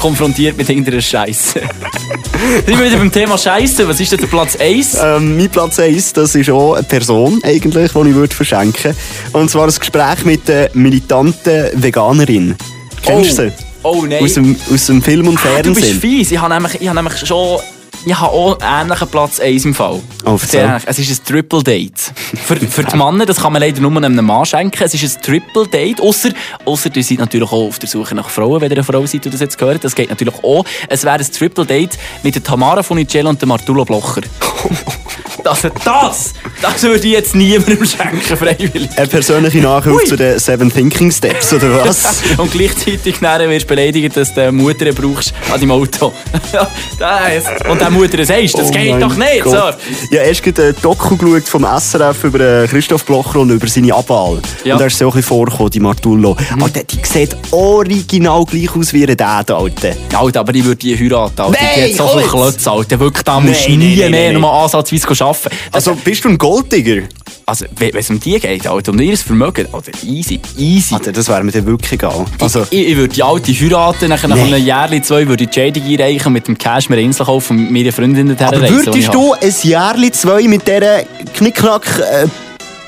konfrontiert 0.00 0.56
mit 0.56 0.68
irgendeiner 0.68 1.00
Scheiße. 1.00 1.60
Sind 2.66 2.78
wir 2.78 2.86
wieder 2.86 2.96
beim 2.96 3.12
Thema 3.12 3.36
Scheiße? 3.38 3.86
Was 3.86 4.00
ist 4.00 4.10
denn 4.12 4.20
der 4.20 4.26
Platz 4.26 4.56
1? 4.56 4.96
Ähm, 5.02 5.36
mein 5.36 5.48
Platz 5.50 5.78
1, 5.78 6.14
das 6.14 6.34
ist 6.34 6.50
auch 6.50 6.74
eine 6.74 6.82
Person, 6.84 7.40
eigentlich, 7.44 7.92
die 7.92 8.08
ich 8.08 8.14
würde 8.14 8.34
verschenken 8.34 8.96
Und 9.32 9.50
zwar 9.50 9.68
ein 9.68 9.74
Gespräch 9.78 10.24
mit 10.24 10.48
der 10.48 10.70
militanten 10.74 11.70
Veganerin. 11.74 12.56
Kennst 13.02 13.38
du 13.38 13.42
sie? 13.44 13.52
Oh 13.82 14.04
nein. 14.08 14.24
Aus 14.24 14.34
dem, 14.34 14.56
aus 14.72 14.86
dem 14.86 15.02
Film 15.02 15.28
und 15.28 15.38
Ah, 15.38 15.62
du 15.62 15.74
bist 15.74 15.86
Fernsehen. 15.86 16.00
fies. 16.00 16.32
Ich 16.32 16.38
habe 16.40 16.52
nämlich, 16.52 16.80
ich 16.80 16.88
habe 16.88 17.02
nämlich 17.02 17.26
schon... 17.26 17.58
Ich 18.06 18.18
habe 18.18 18.32
auch 18.32 18.58
einen 18.60 18.86
ähnlichen 18.86 19.08
Platz 19.08 19.40
1 19.40 19.64
im 19.66 19.74
Fall. 19.74 20.00
Oh. 20.24 20.38
Sehr. 20.38 20.80
Es 20.86 20.98
ist 20.98 21.20
ein 21.20 21.24
Triple 21.26 21.62
Date. 21.62 21.98
Für, 22.44 22.56
für 22.56 22.84
die 22.84 22.96
Männer, 22.96 23.26
das 23.26 23.36
kann 23.38 23.52
man 23.52 23.60
leider 23.60 23.80
nur 23.80 23.94
einem 23.94 24.24
Mann 24.24 24.46
schenken. 24.46 24.82
Es 24.82 24.94
ist 24.94 25.16
ein 25.16 25.22
Triple 25.22 25.66
Date. 25.66 26.00
Ausser, 26.00 26.30
ausser 26.64 26.90
ihr 26.94 27.04
seid 27.04 27.18
natürlich 27.18 27.48
auch 27.48 27.68
auf 27.68 27.78
der 27.78 27.88
Suche 27.88 28.14
nach 28.14 28.30
Frauen, 28.30 28.60
wenn 28.60 28.70
ihr 28.70 28.78
eine 28.78 28.84
Frau 28.84 29.04
seid 29.04 29.26
und 29.26 29.34
das 29.34 29.40
jetzt 29.40 29.58
gehört. 29.58 29.84
Das 29.84 29.94
geht 29.94 30.08
natürlich 30.08 30.34
auch. 30.42 30.64
Es 30.88 31.04
wäre 31.04 31.16
ein 31.16 31.30
Triple 31.30 31.66
Date 31.66 31.98
mit 32.22 32.34
der 32.34 32.42
Tamara 32.42 32.82
Funicello 32.82 33.28
und 33.28 33.40
dem 33.42 33.52
Arturo 33.52 33.84
Blocher. 33.84 34.22
Also 35.46 35.68
das, 35.84 36.34
das 36.62 36.82
würde 36.82 37.06
ich 37.06 37.12
jetzt 37.12 37.34
niemandem 37.34 37.84
schenken, 37.84 38.36
freiwillig. 38.36 38.90
Eine 38.96 39.06
persönliche 39.06 39.58
Nachhilfe 39.58 40.04
zu 40.04 40.16
den 40.16 40.38
Seven 40.38 40.72
Thinking 40.72 41.10
Steps, 41.10 41.52
oder 41.52 41.84
was? 41.84 42.22
Und 42.36 42.50
gleichzeitig 42.52 43.16
dann 43.20 43.48
wirst 43.50 43.64
du 43.64 43.68
beleidigt, 43.68 44.16
dass 44.16 44.34
du 44.34 44.52
Mutter 44.52 44.92
brauchst 44.92 45.32
an 45.52 45.60
deinem 45.60 45.72
Auto. 45.72 46.12
Ja, 46.52 46.68
das. 46.98 47.68
Und 47.68 47.80
der 47.80 47.90
Mutter 47.90 48.24
sagst, 48.24 48.58
das 48.58 48.68
Oh 48.68 48.72
geht 48.72 49.02
doch 49.02 49.16
nicht. 49.16 49.44
So. 49.44 49.50
Gott. 49.50 49.78
Ich 50.10 50.18
habe 50.18 50.28
erst 50.28 50.42
gerade 50.42 50.68
ein 50.68 50.74
Doku 50.82 51.16
geschaut 51.16 51.48
vom 51.48 51.66
SRF 51.78 52.24
über 52.24 52.40
äh, 52.40 52.66
Christoph 52.68 53.04
Blocher 53.04 53.40
und 53.40 53.50
über 53.50 53.66
seine 53.66 53.94
Abwahl. 53.94 54.40
Ja. 54.64 54.74
Und 54.74 54.80
da 54.80 54.86
ist 54.86 55.02
auch 55.02 55.06
ein 55.06 55.12
bisschen 55.12 55.22
vorgekommen, 55.22 55.70
die 55.70 55.80
Martullo. 55.80 56.36
Alter, 56.60 56.82
die 56.84 56.98
sieht 57.02 57.36
original 57.50 58.44
gleich 58.44 58.74
aus 58.74 58.92
wie 58.92 59.00
ihr 59.00 59.16
Dad, 59.16 59.50
Alter. 59.50 59.94
Alter, 60.14 60.40
aber 60.40 60.54
ich 60.54 60.64
würde 60.64 60.76
die 60.76 60.96
heiraten. 60.96 61.40
Alter. 61.40 61.52
Nein, 61.52 61.68
die 61.76 61.98
hat 61.98 62.08
so 62.08 62.18
viel. 62.18 62.28
Klötze, 62.28 62.70
Alter. 62.70 63.00
Wirklich, 63.00 63.24
da 63.24 63.40
musst 63.40 63.66
du 63.66 63.72
nie 63.72 64.08
mehr 64.08 64.32
noch 64.32 64.40
mal 64.40 64.64
ansatzweise 64.64 65.08
arbeiten. 65.24 65.39
Also, 65.72 65.94
bist 65.94 66.24
du 66.24 66.28
ein 66.28 66.38
Golddigger? 66.38 67.02
Also, 67.46 67.66
wenn 67.78 67.96
es 67.96 68.10
um 68.10 68.20
die 68.20 68.38
geht, 68.38 68.66
Alter, 68.66 68.92
um 68.92 69.00
ihr 69.00 69.16
Vermögen, 69.16 69.66
Alter, 69.72 69.92
easy, 70.04 70.40
easy. 70.56 70.94
Alter, 70.94 71.12
das 71.12 71.28
wäre 71.28 71.42
mir 71.42 71.52
dann 71.52 71.66
wirklich 71.66 71.92
egal. 71.92 72.24
Also, 72.38 72.66
ich, 72.70 72.88
ich 72.88 72.96
würde 72.96 73.14
die 73.14 73.22
alte 73.22 73.52
heiraten, 73.52 74.08
nach 74.08 74.22
Nein. 74.22 74.38
einem 74.38 74.64
Jahr, 74.64 74.90
zwei 75.02 75.26
würde 75.26 75.44
ich 75.44 75.50
die 75.50 75.60
Scheidung 75.60 75.84
einreichen 75.84 76.32
mit 76.32 76.46
dem 76.46 76.56
Cash 76.56 76.88
mir 76.88 76.96
eine 76.96 77.04
Insel 77.04 77.26
kaufen 77.26 77.58
und 77.58 77.72
meine 77.72 77.92
Freundin 77.92 78.28
dorthin 78.28 78.46
aber 78.46 78.62
reisen, 78.62 78.86
würdest 78.86 79.14
du 79.14 79.32
ein 79.34 79.54
Jahr, 79.62 80.12
zwei 80.12 80.42
mit 80.42 80.66
dieser 80.66 81.02
Knickknack 81.34 81.86
äh, 81.98 82.26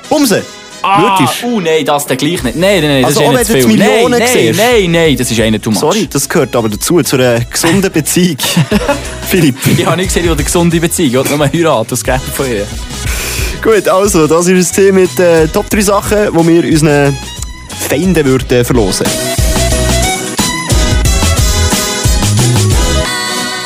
bumsen? 0.09 0.43
Ah, 0.83 1.19
Würdest 1.19 1.45
uh, 1.45 1.61
nein, 1.61 1.85
das 1.85 2.07
dann 2.07 2.17
gleich 2.17 2.43
nicht. 2.43 2.57
Nein, 2.57 2.81
nein, 2.81 2.91
nein, 2.91 3.03
das 3.03 3.11
Also 3.17 3.21
ist 3.21 3.29
einer 3.29 3.39
wenn 3.39 3.47
zu 3.47 3.69
viel. 3.69 3.79
Nein, 3.79 4.11
nein, 4.11 4.23
siehst. 4.33 4.59
nein, 4.59 4.91
nein, 4.91 5.17
das 5.17 5.31
ist 5.31 5.41
einer 5.41 5.61
too 5.61 5.71
much. 5.71 5.81
Sorry, 5.81 6.09
das 6.11 6.29
gehört 6.29 6.57
aber 6.57 6.69
dazu, 6.69 7.01
zu 7.03 7.17
einer 7.17 7.41
gesunden 7.41 7.93
Beziehung. 7.93 8.37
Philipp. 9.29 9.57
Ich 9.79 9.87
habe 9.87 9.97
nicht 9.97 10.09
gesehen, 10.09 10.25
will 10.25 10.33
eine 10.33 10.43
gesunde 10.45 10.81
Beziehung, 10.81 11.25
ich 11.25 11.31
will 11.31 11.37
nur 11.37 11.49
heiraten, 11.53 11.89
das 11.89 12.03
geht 12.03 12.21
von 12.21 12.47
ihr. 12.51 12.67
Gut, 13.63 13.87
also, 13.89 14.27
das 14.27 14.47
war 14.49 14.55
es 14.55 14.77
mit 14.93 15.19
äh, 15.21 15.47
Top 15.49 15.71
3 15.71 15.81
Sachen, 15.83 16.19
die 16.37 16.49
wir 16.49 16.65
unseren 16.65 17.17
Feinden 17.89 18.25
würden 18.25 18.65
verlosen. 18.65 19.07
Ich 19.07 19.42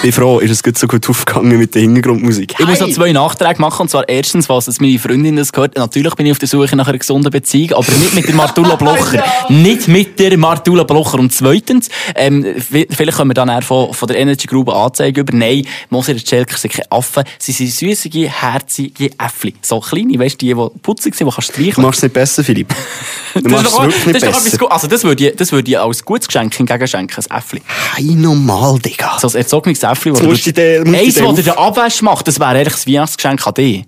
bin 0.07 0.23
froh, 0.23 0.39
ist 0.39 0.51
es 0.53 0.63
gut 0.63 0.79
so 0.79 0.87
gut 0.87 1.09
aufgegangen 1.09 1.59
mit 1.59 1.75
der 1.75 1.83
Hintergrundmusik. 1.83 2.55
Ich 2.59 2.67
muss 2.67 2.79
noch 2.81 2.91
zwei 2.91 3.11
Nachträge 3.13 3.61
machen. 3.61 3.83
Und 3.83 3.89
zwar 3.91 4.09
erstens, 4.09 4.49
was 4.49 4.69
es 4.69 4.81
meine 4.81 4.99
Freundin 4.99 5.35
das 5.37 5.53
gehört. 5.53 5.77
Natürlich 5.77 6.15
bin 6.15 6.27
ich 6.27 6.33
auf 6.33 6.39
der 6.39 6.47
Suche 6.49 6.77
nach 6.77 6.87
einer 6.89 6.99
gesunden 6.99 7.31
Beziehung, 7.31 7.73
aber 7.73 7.91
nicht 7.93 8.15
mit 8.15 8.29
der 8.29 8.35
Martula 8.37 8.77
Blocher. 8.77 9.25
Nicht 9.49 9.89
mit 9.89 10.19
der 10.21 10.37
Martula 10.39 10.85
Blocher. 10.85 11.19
Und 11.19 11.33
zweitens, 11.33 11.89
ähm, 12.15 12.45
vi- 12.45 12.87
vielleicht 12.89 13.17
können 13.19 13.31
wir 13.31 13.35
dann 13.35 13.49
eher 13.49 13.63
von, 13.63 13.93
von 13.93 14.07
der 14.07 14.19
Energy 14.19 14.47
Group 14.47 14.69
Anzeige 14.69 15.23
über. 15.23 15.35
Nein, 15.37 15.67
Moser 15.91 16.13
und 16.13 16.27
Schelker 16.29 16.57
sind 16.57 16.73
keine 16.75 16.91
Affen. 16.93 17.25
Sie 17.39 17.53
sind 17.53 17.73
süßige, 17.73 18.29
herzige 18.29 19.11
Äffli. 19.19 19.55
So 19.63 19.81
kleine, 19.81 20.19
weißt 20.19 20.41
du, 20.41 20.47
die, 20.47 20.55
die 20.55 20.79
putzig 20.83 21.15
sind, 21.17 21.29
die 21.29 21.35
kannst 21.35 21.49
du 21.49 21.53
Du 21.57 21.63
streichen. 21.63 21.83
machst 21.83 21.99
es 21.99 22.03
nicht 22.05 22.13
besser, 22.13 22.45
Philipp. 22.45 22.73
Du 23.35 23.51
machst 23.51 23.67
es 23.67 23.79
wirklich 23.79 24.07
nicht 24.07 24.23
das 24.23 24.45
besser. 24.45 24.73
Also, 24.73 24.87
das 24.87 25.05
würde 25.05 25.29
ich, 25.29 25.37
das 25.37 25.53
würde 25.53 25.71
ich 25.71 25.79
als 25.79 26.03
gutes 26.07 26.27
Geschenk 26.27 26.55
hingegen 26.55 26.89
schenken, 26.89 27.23
ein 27.29 27.37
Äffli. 27.39 27.61
Hey, 27.95 28.05
normal, 28.15 28.79
Digga. 28.79 29.19
So 29.21 29.29
ein 29.29 29.35
erzogenes 29.35 29.83
Äffli, 29.83 29.95
du 30.47 30.53
dir- 30.53 30.85
musst 30.85 31.17
du 31.17 31.21
Eins, 31.21 31.21
auf- 31.21 31.35
dir 31.37 31.43
den 31.43 31.53
Abwasch 31.59 32.03
macht, 32.03 32.29
das 32.29 32.39
wäre 32.39 32.51
eigentlich 32.51 32.75
das 32.75 32.87
Weihnachtsgeschenk 32.87 33.47
an 33.47 33.55
dich. 33.55 33.85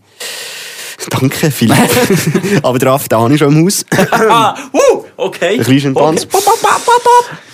Danke, 1.10 1.50
Philipp. 1.50 1.76
aber 2.62 2.78
den 2.78 2.88
Affen, 2.88 3.08
den 3.08 3.18
habe 3.18 3.32
ich 3.32 3.38
schon 3.38 3.54
im 3.56 3.64
Haus. 3.64 3.84
Ah, 4.10 4.54
uh, 4.72 5.04
okay. 5.16 5.58
Ein 5.58 5.64
kleiner 5.64 5.80
Schimpanse. 5.80 6.26
Okay. 6.30 6.42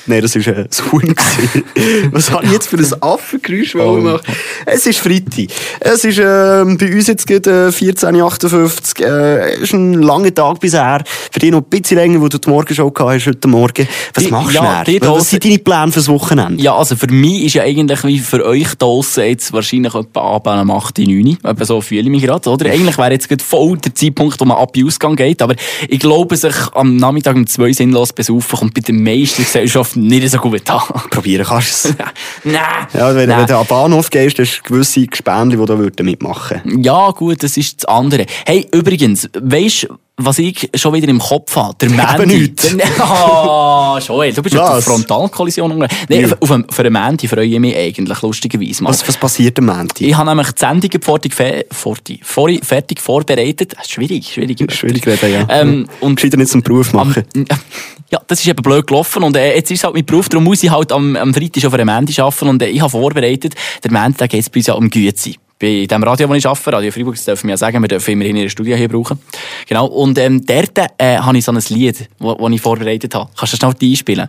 Nein, 0.06 0.20
das 0.22 0.34
war 0.36 0.54
ein 0.54 0.68
Huhn. 0.92 1.00
gewesen. 1.00 1.64
Was 2.12 2.30
habe 2.30 2.44
ich 2.44 2.52
jetzt 2.52 2.68
für 2.68 2.76
ein 2.76 3.02
Affengeräusch 3.02 3.74
Oh. 3.76 3.96
machen? 4.00 4.20
Es 4.66 4.86
ist 4.86 4.98
Freitag. 4.98 5.46
Es 5.80 6.04
ist 6.04 6.18
ähm, 6.18 6.76
bei 6.76 6.92
uns 6.94 7.06
jetzt 7.06 7.26
gerade 7.26 7.68
äh, 7.68 7.70
14.58 7.70 9.02
äh, 9.04 9.54
Es 9.54 9.60
ist 9.62 9.72
ein 9.72 9.94
langer 9.94 10.34
Tag 10.34 10.60
bisher. 10.60 11.02
Für 11.30 11.40
dich 11.40 11.50
noch 11.50 11.60
ein 11.62 11.64
bisschen 11.70 11.96
länger, 11.96 12.20
wo 12.20 12.28
du 12.28 12.38
die 12.38 12.48
Morgenshow 12.48 12.90
gehabt 12.90 13.14
hast 13.14 13.26
heute 13.26 13.48
Morgen. 13.48 13.88
Was 14.14 14.24
Die- 14.24 14.30
machst 14.30 14.50
du 14.50 14.54
ja, 14.62 14.84
denn? 14.84 15.00
Was 15.02 15.30
sind 15.30 15.44
deine 15.44 15.58
Pläne 15.58 15.92
fürs 15.92 16.08
Wochenende? 16.08 16.62
Ja, 16.62 16.74
also 16.76 16.96
für 16.96 17.06
mich 17.10 17.44
ist 17.44 17.54
ja 17.54 17.62
eigentlich 17.62 18.04
wie 18.04 18.18
für 18.18 18.44
euch 18.44 18.74
draussen 18.76 19.24
jetzt 19.24 19.52
wahrscheinlich 19.52 19.94
etwa 19.94 20.36
ab 20.36 20.46
am 20.48 20.70
8, 20.70 20.98
9. 20.98 21.38
Etwa 21.42 21.64
so 21.64 21.80
fühle 21.80 22.02
ich 22.02 22.08
mich 22.08 22.22
gerade, 22.22 22.48
oder? 22.48 22.70
Eigentlich 22.70 22.98
wäre 22.98 23.12
jetzt 23.12 23.28
gerade 23.28 23.42
voll 23.42 23.78
der 23.78 23.94
Zeitpunkt, 23.94 24.38
wo 24.40 24.44
man 24.44 24.58
ab 24.58 24.76
in 24.76 24.82
den 24.82 24.88
Ausgang 24.88 25.16
geht. 25.16 25.40
Aber 25.42 25.54
ich 25.88 25.98
glaube, 25.98 26.36
sich 26.36 26.54
am 26.74 26.96
Nachmittag 26.96 27.36
um 27.36 27.46
zwei 27.46 27.72
sinnlos 27.72 28.12
besaufen 28.12 28.58
kommt 28.58 28.74
bei 28.74 28.80
der 28.80 28.94
meisten 28.94 29.42
Gesellschaft 29.42 29.93
nicht 29.96 30.28
so 30.30 30.38
gut 30.38 30.68
an. 30.70 30.80
Probieren 31.10 31.46
kannst 31.46 31.84
du 31.84 31.88
es. 31.88 31.96
Nein. 32.44 32.86
Ja, 32.92 33.14
wenn, 33.14 33.28
wenn 33.28 33.46
du 33.46 33.56
an 33.56 33.64
den 33.64 33.68
Bahnhof 33.68 34.10
gehst, 34.10 34.38
hast 34.38 34.58
du 34.64 34.72
gewisse 34.72 35.06
Gespänli, 35.06 35.56
die 35.56 35.64
da 35.64 35.78
würden 35.78 36.06
mitmachen 36.06 36.82
Ja, 36.82 37.10
gut, 37.10 37.42
das 37.42 37.56
ist 37.56 37.82
das 37.82 37.84
andere. 37.86 38.26
Hey, 38.46 38.66
übrigens, 38.72 39.28
weisst 39.40 39.88
was 40.16 40.38
ich 40.38 40.70
schon 40.76 40.94
wieder 40.94 41.08
im 41.08 41.18
Kopf 41.18 41.56
habe? 41.56 41.74
Der 41.80 41.90
Mandy. 41.90 42.54
Ah, 43.00 43.98
Joel, 43.98 44.32
du 44.32 44.42
bist 44.42 44.56
auf 44.56 44.66
eine 44.68 44.76
Was? 44.78 44.84
Frontalkollision. 44.84 45.78
Nein, 45.78 45.88
Ja. 46.08 46.26
auf, 46.26 46.36
auf, 46.42 46.50
einen- 46.52 46.66
für 46.70 46.82
einen 46.82 46.92
Mandy 46.92 47.28
freue 47.28 47.46
ich 47.46 47.58
mich 47.58 47.76
eigentlich, 47.76 48.22
lustigerweise 48.22 48.82
mal. 48.82 48.90
Was, 48.90 49.06
was 49.06 49.16
passiert 49.16 49.58
am 49.58 49.66
Montag? 49.66 50.00
Ich 50.00 50.16
habe 50.16 50.28
nämlich 50.28 50.50
die 50.52 50.58
Sendung 50.60 50.90
fertig, 51.02 51.34
fe- 51.34 51.66
fertig, 51.70 52.20
vorher 52.24 52.60
fertig 52.62 53.00
vorbereitet. 53.00 53.74
Schwierig, 53.88 54.32
schwierig. 54.32 54.72
Schwierig 54.72 55.06
reden, 55.06 55.32
ja. 55.32 55.46
Ähm, 55.48 55.88
und 56.00 56.16
Gescheiter 56.16 56.36
nicht 56.36 56.50
zum 56.50 56.62
Beruf 56.62 56.94
am, 56.94 57.08
machen. 57.08 57.24
ja, 58.10 58.20
das 58.26 58.40
ist 58.40 58.46
eben 58.48 58.62
blöd 58.62 58.86
gelaufen 58.86 59.22
und 59.24 59.36
äh, 59.36 59.54
jetzt 59.56 59.70
ist 59.70 59.84
halt 59.84 59.94
mein 59.94 60.04
Beruf, 60.04 60.28
darum 60.28 60.44
muss 60.44 60.62
ich 60.62 60.70
halt 60.70 60.90
am, 60.92 61.16
am 61.16 61.34
Freitag 61.34 61.60
schon 61.62 61.70
für 61.70 61.76
einen 61.78 61.86
Mandy 61.86 62.20
arbeiten 62.20 62.48
und 62.48 62.62
äh, 62.62 62.68
ich 62.68 62.80
habe 62.80 62.90
vorbereitet, 62.90 63.54
der 63.82 63.90
Mandy, 63.90 64.16
da 64.18 64.26
geht 64.26 64.40
es 64.40 64.50
bei 64.50 64.58
uns 64.60 64.66
ja 64.68 64.74
um 64.74 64.88
Güte. 64.90 65.34
Bei 65.64 65.86
dem 65.86 66.02
Radio, 66.02 66.28
wo 66.28 66.34
ich 66.34 66.46
arbeite, 66.46 66.72
Radio 66.74 66.92
Freiburg, 66.92 67.14
das 67.14 67.24
dürfen 67.24 67.46
wir 67.46 67.52
ja 67.52 67.56
sagen, 67.56 67.80
wir 67.80 67.88
dürfen 67.88 68.10
immerhin 68.10 68.36
ihre 68.36 68.50
Studio 68.50 68.76
hier 68.76 68.86
brauchen. 68.86 69.18
Genau, 69.66 69.86
und 69.86 70.18
ähm, 70.18 70.44
dort 70.44 70.78
äh, 70.98 71.16
habe 71.16 71.38
ich 71.38 71.44
so 71.46 71.52
ein 71.52 71.62
Lied, 71.70 72.00
das 72.00 72.06
wo 72.18 72.48
ich 72.50 72.60
vorbereitet 72.60 73.14
habe. 73.14 73.30
Kannst 73.34 73.54
du 73.54 73.56
das 73.56 73.74
schnell 73.74 73.90
einspielen? 73.90 74.28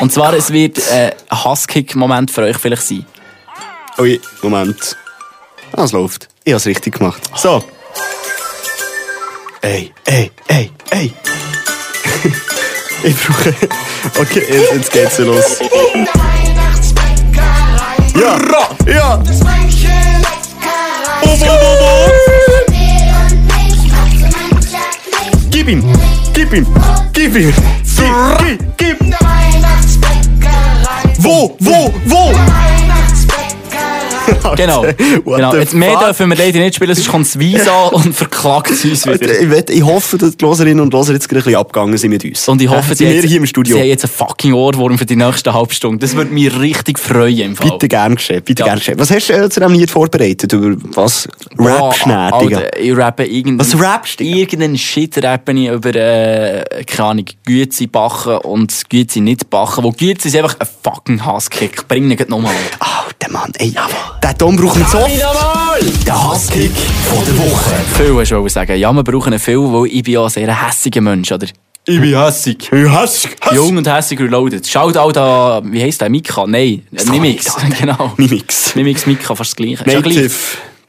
und 0.00 0.12
zwar, 0.12 0.34
es 0.34 0.52
wird 0.52 0.78
äh, 0.90 1.12
ein 1.28 1.44
Hasskick-Moment 1.44 2.32
für 2.32 2.42
euch 2.42 2.56
vielleicht 2.58 2.82
sein. 2.82 3.06
Ui, 3.96 4.20
Moment. 4.42 4.96
Ah, 5.70 5.84
es 5.84 5.92
läuft. 5.92 6.28
Ich 6.42 6.52
habe 6.52 6.56
es 6.56 6.66
richtig 6.66 6.98
gemacht. 6.98 7.22
So. 7.36 7.62
Ey, 9.60 9.92
ey, 10.06 10.32
ey, 10.48 10.70
ey. 10.90 11.12
ich 13.04 13.14
brauche... 13.14 13.54
Okay, 14.18 14.42
jetzt, 14.48 14.72
jetzt 14.72 14.92
geht's 14.92 15.18
los. 15.18 15.60
Ja, 18.16 18.36
ja. 18.92 19.22
Keep 25.52 25.68
him, 25.68 25.82
keep 26.34 26.48
him, 26.48 26.64
keep 27.12 27.32
him, 27.32 27.52
keep, 27.96 28.14
keep, 28.38 28.76
keep. 28.76 28.98
Wo, 31.22 31.56
wo, 31.60 31.90
wo? 32.06 32.81
Genau. 34.56 34.84
Genau. 35.24 35.54
Jetzt 35.56 35.74
mehr 35.74 35.92
fuck? 35.92 36.04
dürfen 36.06 36.30
wir 36.30 36.36
leider 36.36 36.58
nicht 36.58 36.74
spielen, 36.76 36.94
sonst 36.94 37.08
kommt 37.08 37.26
das 37.26 37.38
Visa 37.38 37.84
und 37.92 38.14
verklagt 38.14 38.70
uns 38.70 39.06
wieder. 39.06 39.40
Ich, 39.40 39.70
ich 39.76 39.82
hoffe, 39.84 40.18
dass 40.18 40.36
die 40.36 40.44
Hörerinnen 40.44 40.80
und 40.80 40.94
Hörer 40.94 41.12
jetzt 41.12 41.30
ein 41.30 41.36
bisschen 41.36 41.54
abgegangen 41.56 41.96
sind 41.96 42.10
mit 42.10 42.24
uns. 42.24 42.48
Und 42.48 42.60
ich 42.62 42.68
hoffe, 42.68 42.92
Äh, 42.92 42.96
sie, 42.96 43.04
jetzt- 43.06 43.26
hier 43.26 43.36
im 43.38 43.46
Studio. 43.46 43.74
sie 43.76 43.80
haben 43.82 43.88
jetzt 43.88 44.04
einen 44.04 44.12
fucking 44.12 44.52
Ohrwurm 44.52 44.98
für 44.98 45.06
die 45.06 45.16
nächste 45.16 45.52
halbe 45.52 45.74
Stunde. 45.74 45.98
Das 45.98 46.14
würde 46.16 46.32
mich 46.32 46.58
richtig 46.58 46.98
freuen 46.98 47.38
im 47.40 47.56
Fall. 47.56 47.70
Bitte 47.72 47.88
gern 47.88 48.14
geschehen, 48.16 48.42
bitte 48.44 48.60
Ja. 48.60 48.66
gern 48.66 48.78
geschehen. 48.78 48.98
Was 48.98 49.10
hast 49.10 49.28
du 49.28 49.32
äh, 49.34 49.48
zu 49.50 49.60
diesem 49.60 49.74
Lied 49.74 49.90
vorbereitet? 49.90 50.52
Über 50.52 50.76
was? 50.94 51.28
Rappst 51.58 52.06
Oh, 52.06 52.48
ich 52.78 52.96
rappe 52.96 53.24
irgendeinen... 53.24 53.58
Was 53.60 53.78
rappst 53.80 54.20
du? 54.20 54.24
Irgendeinen 54.24 54.76
Shit 54.78 55.22
rappe 55.22 55.52
ich 55.52 55.68
über, 55.68 55.94
äh, 55.94 56.84
keine 56.86 57.08
Ahnung, 57.08 57.24
Güezi 57.44 57.86
backen 57.86 58.36
und 58.38 58.72
Güezi 58.88 59.20
nicht 59.20 59.48
backen. 59.50 59.84
Wo 59.84 59.90
Güezi 59.92 60.28
ist 60.28 60.36
einfach 60.36 60.56
ein 60.58 60.66
fucking 60.82 61.24
Hasskick. 61.24 61.86
Bring 61.88 62.10
ihn 62.10 62.18
nochmal. 62.28 62.52
Alter 63.22 63.32
Mann, 63.32 63.52
ey. 63.58 63.72
Der 64.22 64.36
Tom 64.36 64.56
braucht 64.56 64.76
einen 64.76 64.86
Soft. 64.86 65.10
Der 66.06 66.24
Hasskick 66.24 66.72
von 66.72 67.24
der 67.24 67.38
Woche. 67.38 67.74
Viel 67.94 68.16
hast 68.18 68.30
du 68.32 68.48
sagen. 68.48 68.76
Ja, 68.76 68.92
wir 68.92 69.04
brauchen 69.04 69.32
einen 69.32 69.38
viel, 69.38 69.58
weil 69.58 69.86
ich 69.86 70.02
bin 70.02 70.14
ja 70.14 70.24
ein 70.24 70.28
sehr 70.28 70.66
hässiger 70.66 71.00
Mensch, 71.00 71.30
oder? 71.30 71.46
Ich 71.84 72.00
bin 72.00 72.18
hässig. 72.18 72.68
Ich 72.72 72.88
hasse, 72.88 73.28
hasse. 73.40 73.54
Jung 73.54 73.76
und 73.76 73.86
hässig 73.86 74.18
reloaded. 74.20 74.66
Schaut 74.66 74.96
auch 74.96 75.12
da, 75.12 75.62
wie 75.64 75.82
heisst 75.82 76.00
der? 76.00 76.10
Mika? 76.10 76.46
Nein, 76.46 76.82
Mimix. 76.90 77.56
genau. 77.80 78.12
Mimix. 78.16 78.74
Mimix, 78.74 79.06
Mika, 79.06 79.34
fast 79.34 79.52
das 79.52 79.56
Gleiche. 79.56 79.84
Native. 79.84 80.34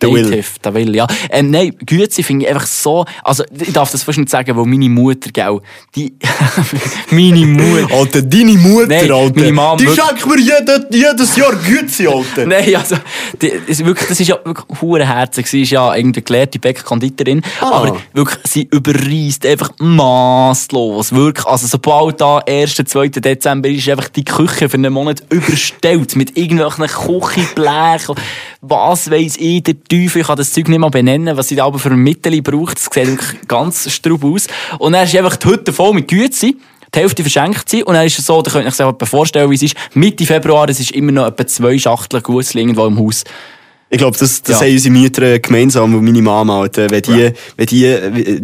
Der 0.01 0.11
Will. 0.11 0.23
Native, 0.23 0.59
der 0.63 0.73
Will, 0.73 0.95
ja. 0.95 1.07
Ähm, 1.29 1.51
nein, 1.51 1.75
Güezi 1.85 2.23
finde 2.23 2.45
ich 2.45 2.51
einfach 2.51 2.67
so, 2.67 3.05
also, 3.23 3.43
ich 3.57 3.71
darf 3.71 3.91
das 3.91 4.03
fast 4.03 4.17
nicht 4.17 4.29
sagen, 4.29 4.55
weil 4.55 4.65
meine 4.65 4.89
Mutter, 4.89 5.29
gell, 5.31 5.59
die, 5.95 6.13
meine 7.11 7.45
Mutter, 7.45 7.93
Alter, 7.93 8.21
deine 8.21 8.53
Mutter, 8.53 8.87
Nein, 8.87 9.11
Alter. 9.11 9.39
meine 9.39 9.53
Mom 9.53 9.77
die 9.77 9.85
schenkt 9.85 10.25
mir 10.25 10.39
jeden, 10.39 10.85
jedes 10.91 11.35
Jahr 11.35 11.55
Güte, 11.55 12.09
Alter. 12.09 12.45
Nein, 12.45 12.75
also, 12.75 12.97
die, 13.41 13.47
ist 13.67 13.85
wirklich, 13.85 14.09
das 14.09 14.19
ist 14.19 14.27
ja 14.27 14.37
wirklich 14.43 14.81
Hurenherzig. 14.81 15.47
Sie 15.47 15.61
ist 15.61 15.71
ja 15.71 15.95
irgendwie 15.95 16.21
gelehrte 16.21 16.59
Bäckerkonditorin. 16.59 17.41
Ah. 17.61 17.71
Aber 17.71 17.97
wirklich, 18.13 18.39
sie 18.45 18.67
überreist 18.71 19.45
einfach 19.45 19.71
masslos. 19.79 21.11
Wirklich. 21.11 21.45
Also, 21.45 21.67
sobald 21.67 22.19
da 22.21 22.39
1. 22.39 22.75
2. 22.85 23.07
Dezember 23.09 23.69
ist, 23.69 23.79
ist 23.79 23.89
einfach 23.89 24.09
die 24.09 24.23
Küche 24.23 24.69
für 24.69 24.77
einen 24.77 24.93
Monat 24.93 25.23
überstellt. 25.29 26.15
Mit 26.15 26.37
irgendwelchen 26.37 26.85
Küchenblechen. 26.85 28.15
Was 28.65 29.11
weiss 29.11 29.35
ich, 29.37 29.61
der 29.61 29.75
Teufel, 29.83 30.21
ich 30.21 30.27
kann 30.27 30.37
das 30.37 30.53
Zeug 30.53 30.69
nicht 30.69 30.79
mal 30.79 30.89
benennen, 30.89 31.35
was 31.35 31.49
sie 31.49 31.55
da 31.55 31.65
aber 31.65 31.79
für 31.79 31.89
Mittel 31.89 32.41
braucht. 32.41 32.77
Das 32.77 32.85
sieht 32.85 33.07
wirklich 33.07 33.47
ganz 33.47 33.91
strub 33.91 34.23
aus. 34.23 34.47
Und 34.79 34.93
dann 34.93 35.03
ist 35.03 35.15
einfach 35.15 35.35
die 35.35 35.47
Hütte 35.47 35.73
voll 35.73 35.93
mit 35.93 36.07
Güte 36.07 36.53
die 36.93 36.99
Hälfte 36.99 37.23
verschenkt 37.23 37.69
sie. 37.69 37.83
Und 37.83 37.95
dann 37.95 38.05
ist 38.05 38.19
es 38.19 38.25
so, 38.25 38.41
da 38.41 38.51
könnt 38.51 38.65
ihr 38.65 38.67
euch 38.67 38.75
selber 38.75 39.05
vorstellen, 39.05 39.49
wie 39.49 39.55
es 39.55 39.63
ist. 39.63 39.75
Mitte 39.93 40.25
Februar, 40.25 40.69
es 40.69 40.79
ist 40.79 40.91
immer 40.91 41.11
noch 41.11 41.27
etwa 41.27 41.45
zwei 41.47 41.77
Schachteln 41.77 42.21
Gussli 42.21 42.61
irgendwo 42.61 42.85
im 42.85 42.99
Haus. 42.99 43.23
Ich 43.93 43.99
glaube, 43.99 44.17
das, 44.17 44.41
das 44.41 44.59
Ja. 44.59 44.65
haben 44.65 44.73
unsere 44.73 44.91
Mütter 44.91 45.37
gemeinsam 45.39 45.93
und 45.93 46.03
meine 46.03 46.21
Mama. 46.21 46.61
Alter. 46.61 46.89
Wenn 46.89 47.01
die, 47.03 47.31
wenn 47.57 47.65
die 47.67 47.85
äh, 47.85 48.41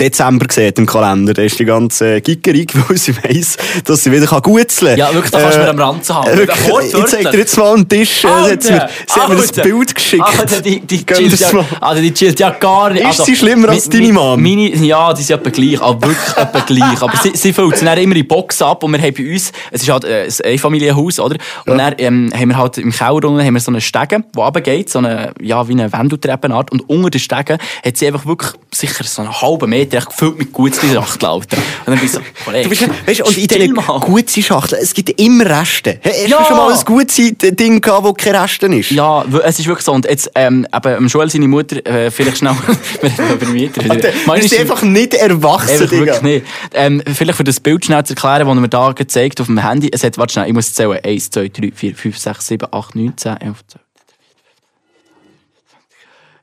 Dezember 0.00 0.46
sieht 0.50 0.78
im 0.78 0.86
Kalender, 0.86 1.34
dann 1.34 1.44
ist 1.46 1.58
die 1.58 1.64
ganze 1.64 2.20
gickerig, 2.20 2.72
weil 2.88 2.96
sie 2.96 3.12
weiss, 3.16 3.56
dass 3.84 4.04
sie 4.04 4.12
wieder 4.12 4.26
kann 4.26 4.42
gutzeln 4.42 4.96
Ja, 4.96 5.12
wirklich, 5.12 5.32
da 5.32 5.40
kannst 5.40 5.56
du 5.58 5.62
mir 5.62 5.70
am 5.70 5.78
Ranzen 5.80 6.14
haben. 6.14 6.38
Wirklich, 6.38 6.94
ich 6.94 7.04
zeig 7.06 7.30
dir 7.32 7.38
jetzt 7.38 7.58
mal 7.58 7.74
einen 7.74 7.88
Tisch. 7.88 8.24
äh, 8.24 8.28
hat 8.28 8.62
sie 8.62 8.72
mir, 8.72 8.88
sie 9.06 9.20
hat 9.20 9.28
mir 9.28 9.34
das 9.36 9.48
Alter. 9.48 9.62
Bild 9.62 9.94
geschickt. 9.94 10.22
Alter, 10.24 10.60
die, 10.60 10.80
die, 10.80 11.04
chillt 11.04 11.40
ja, 11.40 11.50
also 11.80 12.00
die 12.02 12.14
chillt 12.14 12.38
ja 12.38 12.50
gar 12.50 12.90
nicht. 12.90 13.00
Ist 13.02 13.06
also, 13.08 13.24
sie 13.24 13.34
schlimmer 13.36 13.70
als 13.70 13.88
deine 13.88 14.12
Mom? 14.12 14.40
Meine, 14.40 14.68
ja, 14.76 15.12
die 15.12 15.22
sind 15.24 15.40
etwa 15.40 15.50
gleich, 15.50 15.80
aber 15.82 16.08
wirklich 16.08 16.36
etwa 16.36 16.60
gleich. 16.60 17.02
Aber 17.02 17.16
sie, 17.20 17.32
sie 17.34 17.52
füllt 17.52 17.76
sie 17.78 17.84
dann 17.84 17.98
immer 17.98 18.12
in 18.14 18.22
die 18.22 18.28
Box 18.28 18.62
ab 18.62 18.84
und 18.84 18.92
wir 18.92 19.00
haben 19.00 19.12
bei 19.14 19.32
uns, 19.32 19.50
es 19.72 19.82
ist 19.82 19.88
halt 19.90 20.04
äh, 20.04 20.26
ein 20.28 20.52
Einfamilienhaus, 20.52 21.18
oder? 21.18 21.36
Und 21.66 21.78
dann 21.78 21.94
ähm, 21.98 22.30
haben 22.32 22.48
wir 22.48 22.56
halt 22.56 22.78
im 22.78 22.92
Keller 22.92 23.24
unten 23.24 23.44
haben 23.44 23.54
wir 23.54 23.60
so 23.60 23.72
einen 23.72 23.80
Stegen, 23.80 24.24
der 24.36 24.42
runtergeht, 24.44 24.83
so 24.88 24.98
eine, 25.00 25.32
ja, 25.40 25.66
wie 25.68 25.72
eine 25.72 25.92
Wendeltreppenart. 25.92 26.72
Und 26.72 26.88
unter 26.88 27.10
den 27.10 27.20
Stegen 27.20 27.58
hat 27.84 27.96
sie 27.96 28.06
einfach 28.06 28.26
wirklich 28.26 28.52
sicher 28.72 29.04
so 29.04 29.22
einen 29.22 29.40
halben 29.40 29.70
Meter 29.70 29.98
echt 29.98 30.08
gefüllt 30.08 30.38
mit 30.38 30.52
Gutzli-Schachteln, 30.52 31.30
Alter. 31.30 31.56
Und 31.56 31.64
dann 31.86 31.94
bin 31.96 32.04
ich 32.06 32.12
so, 32.12 32.20
Kollege, 32.44 32.64
Du 32.64 32.68
bist, 32.70 32.82
weißt, 33.06 33.20
und 33.22 33.36
in 33.38 33.46
diesen 33.46 33.74
guten 33.74 34.42
Schachteln, 34.42 34.80
es 34.82 34.94
gibt 34.94 35.20
immer 35.20 35.46
Reste. 35.46 35.98
Hast 36.04 36.28
Ja. 36.28 36.38
du 36.38 36.44
schon 36.46 36.56
mal 36.56 36.72
ein 36.72 36.84
gutes 36.84 37.16
Ding 37.56 37.80
gehabt, 37.80 38.04
wo 38.04 38.12
keine 38.12 38.42
Reste 38.42 38.66
ist? 38.66 38.90
Ja, 38.90 39.24
es 39.44 39.58
ist 39.58 39.66
wirklich 39.66 39.84
so. 39.84 39.92
Und 39.92 40.06
jetzt, 40.06 40.30
ähm, 40.34 40.66
eben, 40.74 40.94
am 40.96 41.06
Joel 41.06 41.30
seine 41.30 41.48
Mutter, 41.48 41.84
äh, 41.86 42.10
vielleicht 42.10 42.38
schnell, 42.38 42.54
wir 43.00 43.10
reden 43.10 43.32
über 43.34 43.46
Mieter. 43.46 43.82
Meine 44.26 44.44
ist- 44.44 44.58
einfach 44.58 44.82
nicht 44.82 45.14
erwachsen, 45.14 45.70
Einfach 45.82 45.90
wirklich 45.90 46.22
nicht. 46.22 46.46
Ähm, 46.72 47.02
vielleicht 47.14 47.36
für 47.36 47.44
das 47.44 47.60
Bild 47.60 47.84
schnell 47.84 48.04
zu 48.04 48.14
erklären, 48.14 48.40
das 48.46 48.48
er 48.48 48.60
mir 48.60 48.68
da 48.68 48.92
gezeigt 48.92 49.40
auf 49.40 49.46
dem 49.46 49.58
Handy. 49.58 49.88
Es 49.92 50.02
hat, 50.04 50.18
warte 50.18 50.32
schnell, 50.32 50.46
ich 50.48 50.52
muss 50.54 50.72
zählen. 50.72 50.98
1, 51.04 51.30
2, 51.30 51.48
3, 51.48 51.72
4, 51.74 51.94
5, 51.94 52.18
6, 52.18 52.46
7, 52.46 52.68
8, 52.72 52.94
9, 52.96 53.12
10, 53.16 53.36
11, 53.40 53.56
12, 53.68 53.83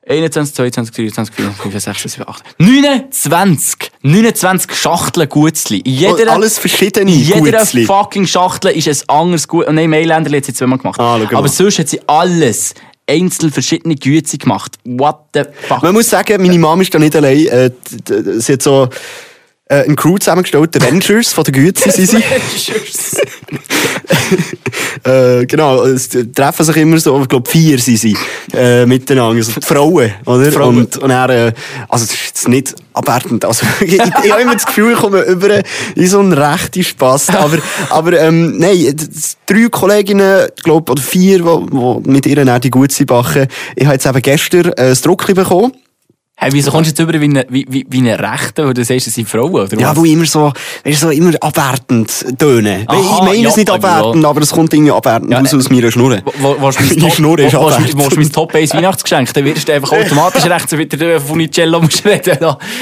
21, 0.08 0.56
22, 0.56 0.96
23, 0.96 1.36
24, 1.36 1.36
25, 1.36 1.84
26, 1.84 2.12
27, 2.12 2.28
8, 2.28 2.44
29! 2.58 3.92
29 4.02 4.76
Schachteln 4.76 5.30
Gutzli. 5.30 5.78
In 5.80 5.94
Und 5.94 6.20
jeder, 6.20 6.34
alles 6.34 6.58
verschiedene 6.58 7.12
in 7.12 7.20
jeder 7.20 7.60
Gutzli. 7.60 7.86
fucking 7.86 8.26
Schachtel 8.26 8.72
ist 8.72 8.88
ein 8.88 9.10
anderes 9.16 9.48
Gut. 9.48 9.72
Nein, 9.72 9.92
Mailänder 9.92 10.36
hat 10.36 10.46
sie 10.46 10.54
zweimal 10.54 10.80
gemacht. 10.80 11.00
Ah. 11.00 11.20
Aber 11.34 11.48
sonst 11.48 11.78
hat 11.78 11.90
sie 11.90 12.02
alles 12.08 12.74
einzeln 13.08 13.52
verschiedene 13.52 13.96
Güte 13.96 14.38
gemacht. 14.40 14.78
What 14.86 15.20
the 15.36 15.44
fuck? 15.68 15.84
Man 15.84 15.94
muss 15.94 16.10
sagen, 16.10 16.42
meine 16.42 16.58
Mom 16.58 16.82
ist 16.82 16.94
da 16.94 16.98
nicht 16.98 17.16
allein. 17.16 17.46
Äh, 17.46 17.72
sie 18.40 18.54
hat 18.54 18.62
so 18.64 18.90
äh, 19.66 19.84
eine 19.84 19.96
Crew 19.96 20.18
zusammengestellt, 20.18 20.76
die 20.76 20.82
Avengers 20.82 21.34
von 21.34 21.44
der 21.44 21.54
Güte 21.54 21.92
sind 21.92 22.10
sie. 22.10 22.18
äh, 25.04 25.46
genau, 25.46 25.84
es 25.84 26.10
treffen 26.10 26.66
sich 26.66 26.78
immer 26.78 26.98
so, 26.98 27.22
ich 27.22 27.28
glaube 27.28 27.50
vier 27.50 27.80
sind 27.80 27.98
sie 27.98 28.18
äh, 28.54 28.86
miteinander, 28.86 29.36
also 29.38 29.60
die 29.60 29.66
Frauen, 29.66 30.12
oder? 30.26 30.52
Frauen. 30.52 30.80
Und, 30.80 30.98
und 30.98 31.10
er, 31.10 31.30
äh, 31.30 31.54
also 31.88 32.06
das 32.06 32.16
ist 32.16 32.48
nicht 32.48 32.76
abwertend, 32.94 33.46
also 33.46 33.66
ich, 33.82 33.94
ich, 33.94 34.02
ich 34.24 34.32
habe 34.32 34.42
immer 34.42 34.54
das 34.54 34.66
Gefühl, 34.66 34.94
ich 34.94 35.00
komme 35.00 35.22
über 35.22 35.62
in 35.96 36.08
so 36.08 36.20
einen 36.20 36.34
rechten 36.34 36.84
Spass, 36.84 37.30
aber, 37.30 37.58
aber 37.90 38.20
ähm, 38.20 38.58
nein, 38.58 38.96
drei 39.46 39.68
Kolleginnen, 39.70 40.48
glaube 40.64 40.92
oder 40.92 41.02
vier, 41.02 41.40
die, 41.40 42.10
mit 42.10 42.26
ihr 42.26 42.44
dann 42.44 42.62
die 42.62 42.72
Gutsi 42.72 43.06
backen. 43.06 43.48
Ich 43.76 43.86
habe 43.86 43.96
jetzt 43.96 44.06
eben 44.06 44.22
gestern 44.22 44.66
äh, 44.74 44.90
das 44.90 45.02
Druckli 45.02 45.34
bekommen. 45.34 45.74
Hey, 46.44 46.50
wieso 46.54 46.72
kommst 46.72 46.88
du 46.88 46.92
jetzt 46.92 47.00
über 47.10 47.22
wie 47.22 47.26
eine, 47.26 47.46
wie, 47.50 47.68
wie, 47.70 47.86
wie 47.88 48.00
eine 48.00 48.18
Rechte, 48.18 48.66
weil 48.66 48.74
du 48.74 48.84
sagst, 48.84 49.06
das 49.06 49.14
sind 49.14 49.30
Frauen, 49.30 49.52
oder 49.54 49.80
Ja, 49.80 49.92
was? 49.92 49.98
wo 49.98 50.06
immer 50.06 50.26
so, 50.26 50.52
weißt 50.84 51.00
so 51.02 51.12
immer 51.12 51.32
abwertend 51.40 52.12
tönen. 52.40 52.84
Aha, 52.88 52.98
ich 53.00 53.22
meine 53.24 53.38
ja, 53.44 53.50
es 53.50 53.58
nicht 53.58 53.68
ja. 53.70 53.76
abwertend, 53.76 54.26
aber 54.26 54.42
es 54.42 54.50
kommt 54.50 54.74
irgendwie 54.74 54.92
abwertend 54.92 55.32
Ja, 55.32 55.38
raus 55.40 55.54
äh, 55.54 55.58
aus 55.58 55.70
meiner 55.70 55.92
Schnur. 55.92 56.18
Wo- 56.40 56.56
wo- 56.60 56.72
Meine 57.00 57.12
Schnur 57.12 57.38
ist 57.38 57.54
wo- 57.54 57.68
abwertend. 57.68 57.96
willst 57.96 58.12
du 58.14 58.20
mein 58.20 58.32
Top 58.32 58.56
1 58.56 58.74
Weihnachtsgeschenk? 58.74 59.32
Dann 59.36 59.46
wirst 59.46 59.68
du 59.70 59.74
einfach 59.74 59.92
automatisch 59.92 60.46
recht, 60.46 60.68
so 60.68 60.78
wieder 60.80 60.98
der 60.98 61.22
Funicello 61.22 61.78
reden. 62.06 62.38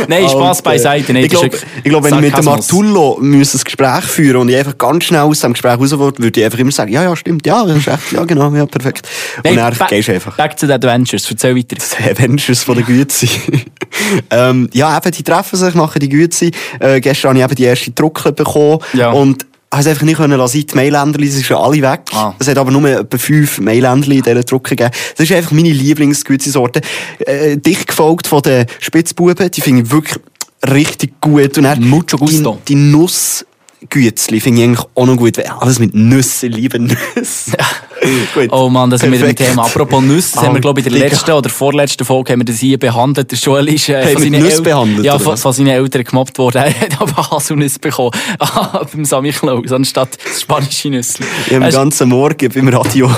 Nein, 0.07 0.23
Alter. 0.23 0.61
beiseite. 0.63 1.11
Nein, 1.11 1.25
ich 1.25 1.29
glaube, 1.29 1.49
glaub, 1.83 2.03
wenn 2.05 2.13
ich 2.15 2.21
mit 2.21 2.37
dem. 2.37 2.45
Martullo 2.45 3.17
müsste 3.19 3.57
ein 3.57 3.63
Gespräch 3.65 4.03
führen 4.05 4.37
und 4.37 4.47
ich 4.49 4.55
einfach 4.55 4.77
ganz 4.77 5.03
schnell 5.03 5.19
aus 5.21 5.41
dem 5.41 5.51
Gespräch 5.51 5.77
raus 5.77 5.97
wollte, 5.97 6.23
würde 6.23 6.39
ich 6.39 6.45
einfach 6.45 6.59
immer 6.59 6.71
sagen, 6.71 6.93
ja, 6.93 7.03
ja, 7.03 7.13
stimmt, 7.13 7.45
ja, 7.45 7.65
das 7.65 7.75
ist 7.75 7.87
echt, 7.89 8.11
ja, 8.13 8.23
genau, 8.23 8.53
ja, 8.55 8.65
perfekt. 8.65 9.05
Nein, 9.43 9.59
und 9.59 9.79
dann 9.79 9.87
gehst 9.89 10.07
du 10.07 10.13
einfach. 10.13 10.37
Back 10.37 10.55
to 10.55 10.65
the 10.65 10.71
Adventures, 10.71 11.29
erzähl 11.29 11.57
weiter. 11.57 11.75
Die 11.99 12.09
Avengers 12.09 12.63
von 12.63 12.75
der 12.75 12.85
Güte. 12.85 13.27
ähm, 14.31 14.69
ja, 14.73 14.97
eben, 14.97 15.11
die 15.11 15.23
treffen 15.23 15.57
sich, 15.57 15.73
machen 15.73 15.99
die 15.99 16.09
Güte. 16.09 16.51
Äh, 16.79 17.01
gestern 17.01 17.29
habe 17.29 17.39
ich 17.39 17.45
eben 17.45 17.55
die 17.55 17.63
erste 17.63 17.91
Druckle 17.91 18.31
bekommen. 18.31 18.79
Ja. 18.93 19.11
Und 19.11 19.45
habe 19.71 19.81
es 19.81 19.87
einfach 19.87 20.03
nicht 20.03 20.17
können 20.17 20.37
lassen. 20.37 20.65
Die 20.65 20.75
Mailänderli, 20.75 21.27
sie 21.27 21.33
sind 21.33 21.45
schon 21.45 21.57
alle 21.57 21.81
weg. 21.81 22.01
Ah. 22.11 22.33
Es 22.39 22.47
hat 22.47 22.57
aber 22.57 22.71
nur 22.71 22.87
etwa 22.89 23.17
fünf 23.17 23.59
Mailänderli 23.59 24.17
in 24.17 24.23
dieser 24.23 24.43
Drucke 24.43 24.75
gegeben. 24.75 24.91
Das 25.15 25.29
ist 25.29 25.35
einfach 25.35 25.51
meine 25.51 25.71
Lieblingsgüte-Sorte. 25.71 26.81
Äh, 27.19 27.57
dicht 27.57 27.87
gefolgt 27.87 28.27
von 28.27 28.41
den 28.41 28.65
Spitzbuben. 28.79 29.51
Die 29.51 29.61
finde 29.61 29.83
ich 29.83 29.91
wirklich 29.91 30.19
richtig 30.67 31.21
gut. 31.21 31.57
Und 31.57 31.63
dann 31.63 31.87
Mucho 31.87 32.17
gusto. 32.17 32.59
Die, 32.67 32.73
die 32.73 32.75
Nuss 32.75 33.45
Gützli 33.89 34.41
finde 34.41 34.61
ich 34.61 34.67
eigentlich 34.67 34.85
auch 34.93 35.05
noch 35.05 35.15
gut. 35.15 35.39
Alles 35.39 35.79
mit 35.79 35.95
Nüsse, 35.95 36.47
liebe 36.47 36.79
Nüsse. 36.79 37.51
gut. 38.33 38.49
Oh 38.51 38.67
Mann, 38.69 38.89
das 38.89 39.01
sind 39.01 39.11
wir 39.11 39.19
mit 39.19 39.29
dem 39.29 39.35
Perfekt. 39.35 39.51
Thema. 39.51 39.65
Apropos 39.65 40.01
Nüsse, 40.03 40.35
das 40.35 40.43
haben 40.43 40.53
wir, 40.55 40.59
glaube 40.61 40.81
ich, 40.81 40.85
in 40.87 40.91
der 40.93 41.01
letzten 41.09 41.31
oder 41.31 41.49
vorletzten 41.49 42.03
Folge 42.03 42.33
haben 42.33 42.39
wir 42.41 42.45
das 42.45 42.57
hier 42.59 42.77
behandelt. 42.77 43.31
Der 43.31 43.37
Joel 43.37 43.69
ist 43.69 43.87
äh, 43.87 44.01
Haben 44.01 44.09
wir 44.09 44.19
seinen 44.19 44.43
Nüsse 44.43 44.57
El- 44.57 44.61
behandelt, 44.63 45.05
Ja, 45.05 45.17
von, 45.17 45.33
was? 45.33 45.41
von 45.41 45.53
seinen 45.53 45.67
Eltern 45.67 46.03
gemobbt 46.03 46.37
worden. 46.37 46.57
Er 46.63 46.77
hat 46.81 47.01
aber 47.01 47.31
Haselnüsse 47.31 47.79
bekommen. 47.79 48.11
Ah, 48.39 48.85
beim 48.91 49.05
Sammy 49.05 49.31
Klaus, 49.31 49.71
anstatt 49.71 50.17
das 50.25 50.41
spanische 50.41 50.89
Nüsse. 50.89 51.23
Ich 51.47 51.53
habe 51.53 51.65
den 51.65 51.71
ganzen 51.73 52.09
Morgen 52.09 52.49
beim 52.53 52.67
Radio 52.67 53.09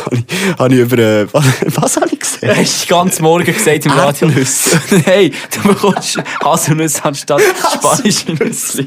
habe 0.60 0.74
ich, 0.76 0.80
über, 0.80 0.98
äh, 0.98 1.28
was, 1.32 1.96
habe 1.98 2.08
ich 2.12 2.20
gesehen? 2.20 2.50
Du 2.50 2.56
hast 2.56 2.84
den 2.84 2.90
ganzen 2.90 3.24
Morgen 3.24 3.46
gesagt 3.46 3.86
im 3.86 3.92
Radio. 3.92 4.28
Erdnüsse. 4.28 4.80
Hey, 5.06 5.32
du 5.56 5.70
bekommst 5.70 6.18
Haselnüsse 6.44 7.04
anstatt 7.06 7.42
spanische 7.74 8.34
Nüsse. 8.34 8.86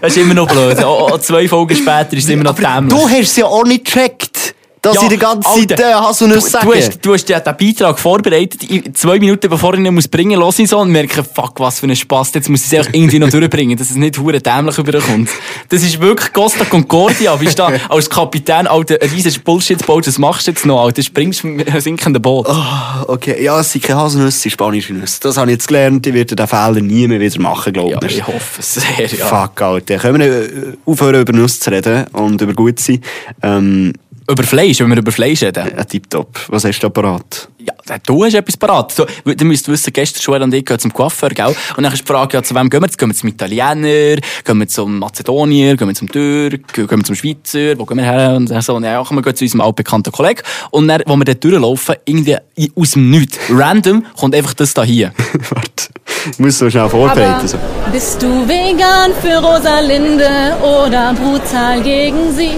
Das 0.00 0.16
ist 0.16 0.22
immer 0.22 0.34
noch 0.34 0.48
blöd. 0.48 0.82
Auch, 0.84 1.18
zwei 1.18 1.48
Folgen 1.48 1.76
später 1.76 2.12
ist 2.12 2.24
es 2.24 2.30
immer 2.30 2.44
noch 2.44 2.54
dämlich. 2.54 2.96
Du 2.96 3.08
hast 3.08 3.20
es 3.20 3.36
ja 3.36 3.46
auch 3.46 3.64
nicht 3.64 3.84
gecheckt, 3.84 4.37
dass 4.82 4.96
Ja, 4.96 5.02
ich 5.02 5.08
die 5.08 5.18
ganze 5.18 5.48
Zeit 5.66 5.80
äh, 5.80 5.92
Haselnüsse 5.94 6.40
Du, 6.40 6.48
sage. 6.50 6.66
du, 6.66 6.74
hast, 6.74 7.04
du 7.06 7.14
hast 7.14 7.28
ja 7.28 7.40
den 7.40 7.56
Beitrag 7.56 7.98
vorbereitet, 7.98 8.60
zwei 8.96 9.18
Minuten 9.18 9.48
bevor 9.50 9.74
ich 9.74 9.80
ihn 9.80 9.94
muss 9.94 10.08
bringen 10.08 10.38
muss, 10.40 10.58
ich 10.58 10.68
so 10.68 10.78
und 10.78 10.90
merke, 10.90 11.24
fuck, 11.24 11.58
was 11.58 11.80
für 11.80 11.86
ein 11.86 11.96
Spaß, 11.96 12.32
jetzt 12.34 12.48
muss 12.48 12.60
ich 12.62 12.72
es 12.72 12.78
einfach 12.78 12.94
irgendwie 12.94 13.18
noch 13.18 13.30
durchbringen, 13.30 13.76
dass 13.76 13.90
es 13.90 13.96
nicht 13.96 14.18
hure 14.18 14.40
dämlich 14.40 14.78
überkommt. 14.78 15.28
Das 15.68 15.82
ist 15.82 16.00
wirklich 16.00 16.32
Costa 16.32 16.64
Concordia, 16.64 17.34
bist 17.36 17.58
da 17.58 17.70
als 17.88 18.08
Kapitän, 18.08 18.66
Alter, 18.66 18.96
ein 19.00 19.08
riesiges 19.10 19.38
Bullshit 19.38 19.84
baut, 19.86 20.06
was 20.06 20.18
machst 20.18 20.46
du 20.46 20.50
jetzt 20.52 20.64
noch, 20.66 20.82
Alter, 20.84 21.02
springst 21.02 21.44
mit 21.44 21.68
einem 21.68 21.80
sinkenden 21.80 22.22
Boot. 22.22 22.46
Ah, 22.48 23.04
okay, 23.08 23.42
ja, 23.42 23.58
es 23.60 23.72
sind 23.72 23.84
keine 23.84 24.00
Haselnüsse, 24.00 24.28
es 24.28 24.42
sind 24.42 24.52
spanische 24.52 24.92
Nüsse. 24.92 25.18
Das 25.22 25.36
habe 25.36 25.50
ich 25.50 25.54
jetzt 25.54 25.68
gelernt, 25.68 26.06
ich 26.06 26.14
werde 26.14 26.36
den 26.36 26.46
Fehler 26.46 26.80
nie 26.80 27.06
mehr 27.08 27.20
wieder 27.20 27.40
machen, 27.40 27.72
glaube 27.72 27.90
ja, 27.92 27.98
ich. 28.02 28.18
ich 28.18 28.26
hoffe 28.26 28.60
es 28.60 28.74
sehr, 28.74 29.06
ja. 29.06 29.26
Fuck, 29.26 29.60
Alter. 29.62 29.96
Können 29.98 30.20
wir 30.20 30.26
äh, 30.42 30.48
aufhören, 30.86 31.20
über 31.20 31.32
Nüsse 31.32 31.60
zu 31.60 31.70
reden 31.70 32.06
und 32.12 32.40
über 32.40 32.52
gut 32.54 32.78
sein? 32.80 33.02
Ähm, 33.42 33.92
Über 34.30 34.42
Fleisch, 34.42 34.78
wenn 34.80 34.90
wir 34.90 34.98
über 34.98 35.10
Fleisch 35.12 35.42
reden. 35.42 35.64
ja, 35.74 35.84
tipptopp. 35.84 36.38
Was 36.48 36.64
hast 36.64 36.80
du 36.80 36.88
da 36.88 36.90
parat? 36.90 37.48
Ja, 37.58 37.96
du 38.06 38.24
hast 38.24 38.34
etwas 38.34 38.56
parat. 38.58 38.94
Du, 38.98 39.34
du 39.34 39.44
müsst 39.46 39.66
wissen, 39.68 39.90
gestern 39.92 40.20
Joel 40.22 40.42
und 40.42 40.52
ich 40.52 40.64
gehen 40.64 40.78
zum 40.78 40.92
Coiffeur, 40.92 41.30
gell? 41.30 41.54
Und 41.76 41.82
dann 41.82 41.92
ist 41.92 42.02
die 42.02 42.06
Frage, 42.06 42.36
ja, 42.36 42.42
zu 42.42 42.54
wem 42.54 42.68
gehen 42.68 42.80
wir 42.82 42.86
jetzt? 42.86 42.98
Gehen 42.98 43.08
wir 43.08 43.14
zum 43.14 43.28
Italiener? 43.30 44.16
Gehen 44.44 44.58
wir 44.58 44.68
zum 44.68 44.98
Mazedonier? 44.98 45.76
Gehen 45.76 45.88
wir 45.88 45.94
zum 45.94 46.10
Türk? 46.12 46.74
Gehen 46.74 46.90
wir 46.90 47.04
zum 47.04 47.14
Schweizer? 47.14 47.78
Wo 47.78 47.86
gehen 47.86 47.96
wir 47.96 48.04
her? 48.04 48.34
Und 48.36 48.50
dann 48.50 48.60
so, 48.60 48.76
und 48.76 48.84
ja, 48.84 49.02
wir 49.02 49.22
gehen 49.22 49.34
zu 49.36 49.44
unserem 49.44 49.60
altbekannten 49.62 50.12
Kollegen. 50.12 50.42
Und 50.70 50.88
dann, 50.88 51.02
wo 51.06 51.16
wir 51.16 51.24
dort 51.24 51.42
durchlaufen, 51.44 51.94
irgendwie 52.04 52.36
aus 52.76 52.90
dem 52.92 53.08
Nichts, 53.10 53.38
random, 53.50 54.04
kommt 54.18 54.34
einfach 54.34 54.52
das 54.54 54.74
da 54.74 54.84
hier. 54.84 55.12
Warte, 55.50 55.88
ich 56.30 56.38
muss 56.38 56.58
so 56.58 56.68
schnell 56.68 56.88
vorbereiten. 56.90 57.22
Aber 57.22 57.48
So. 57.48 57.58
bist 57.90 58.22
du 58.22 58.46
vegan 58.46 59.12
für 59.22 59.38
Rosalinde 59.38 60.56
oder 60.62 61.14
brutal 61.14 61.80
gegen 61.82 62.34
sie? 62.34 62.50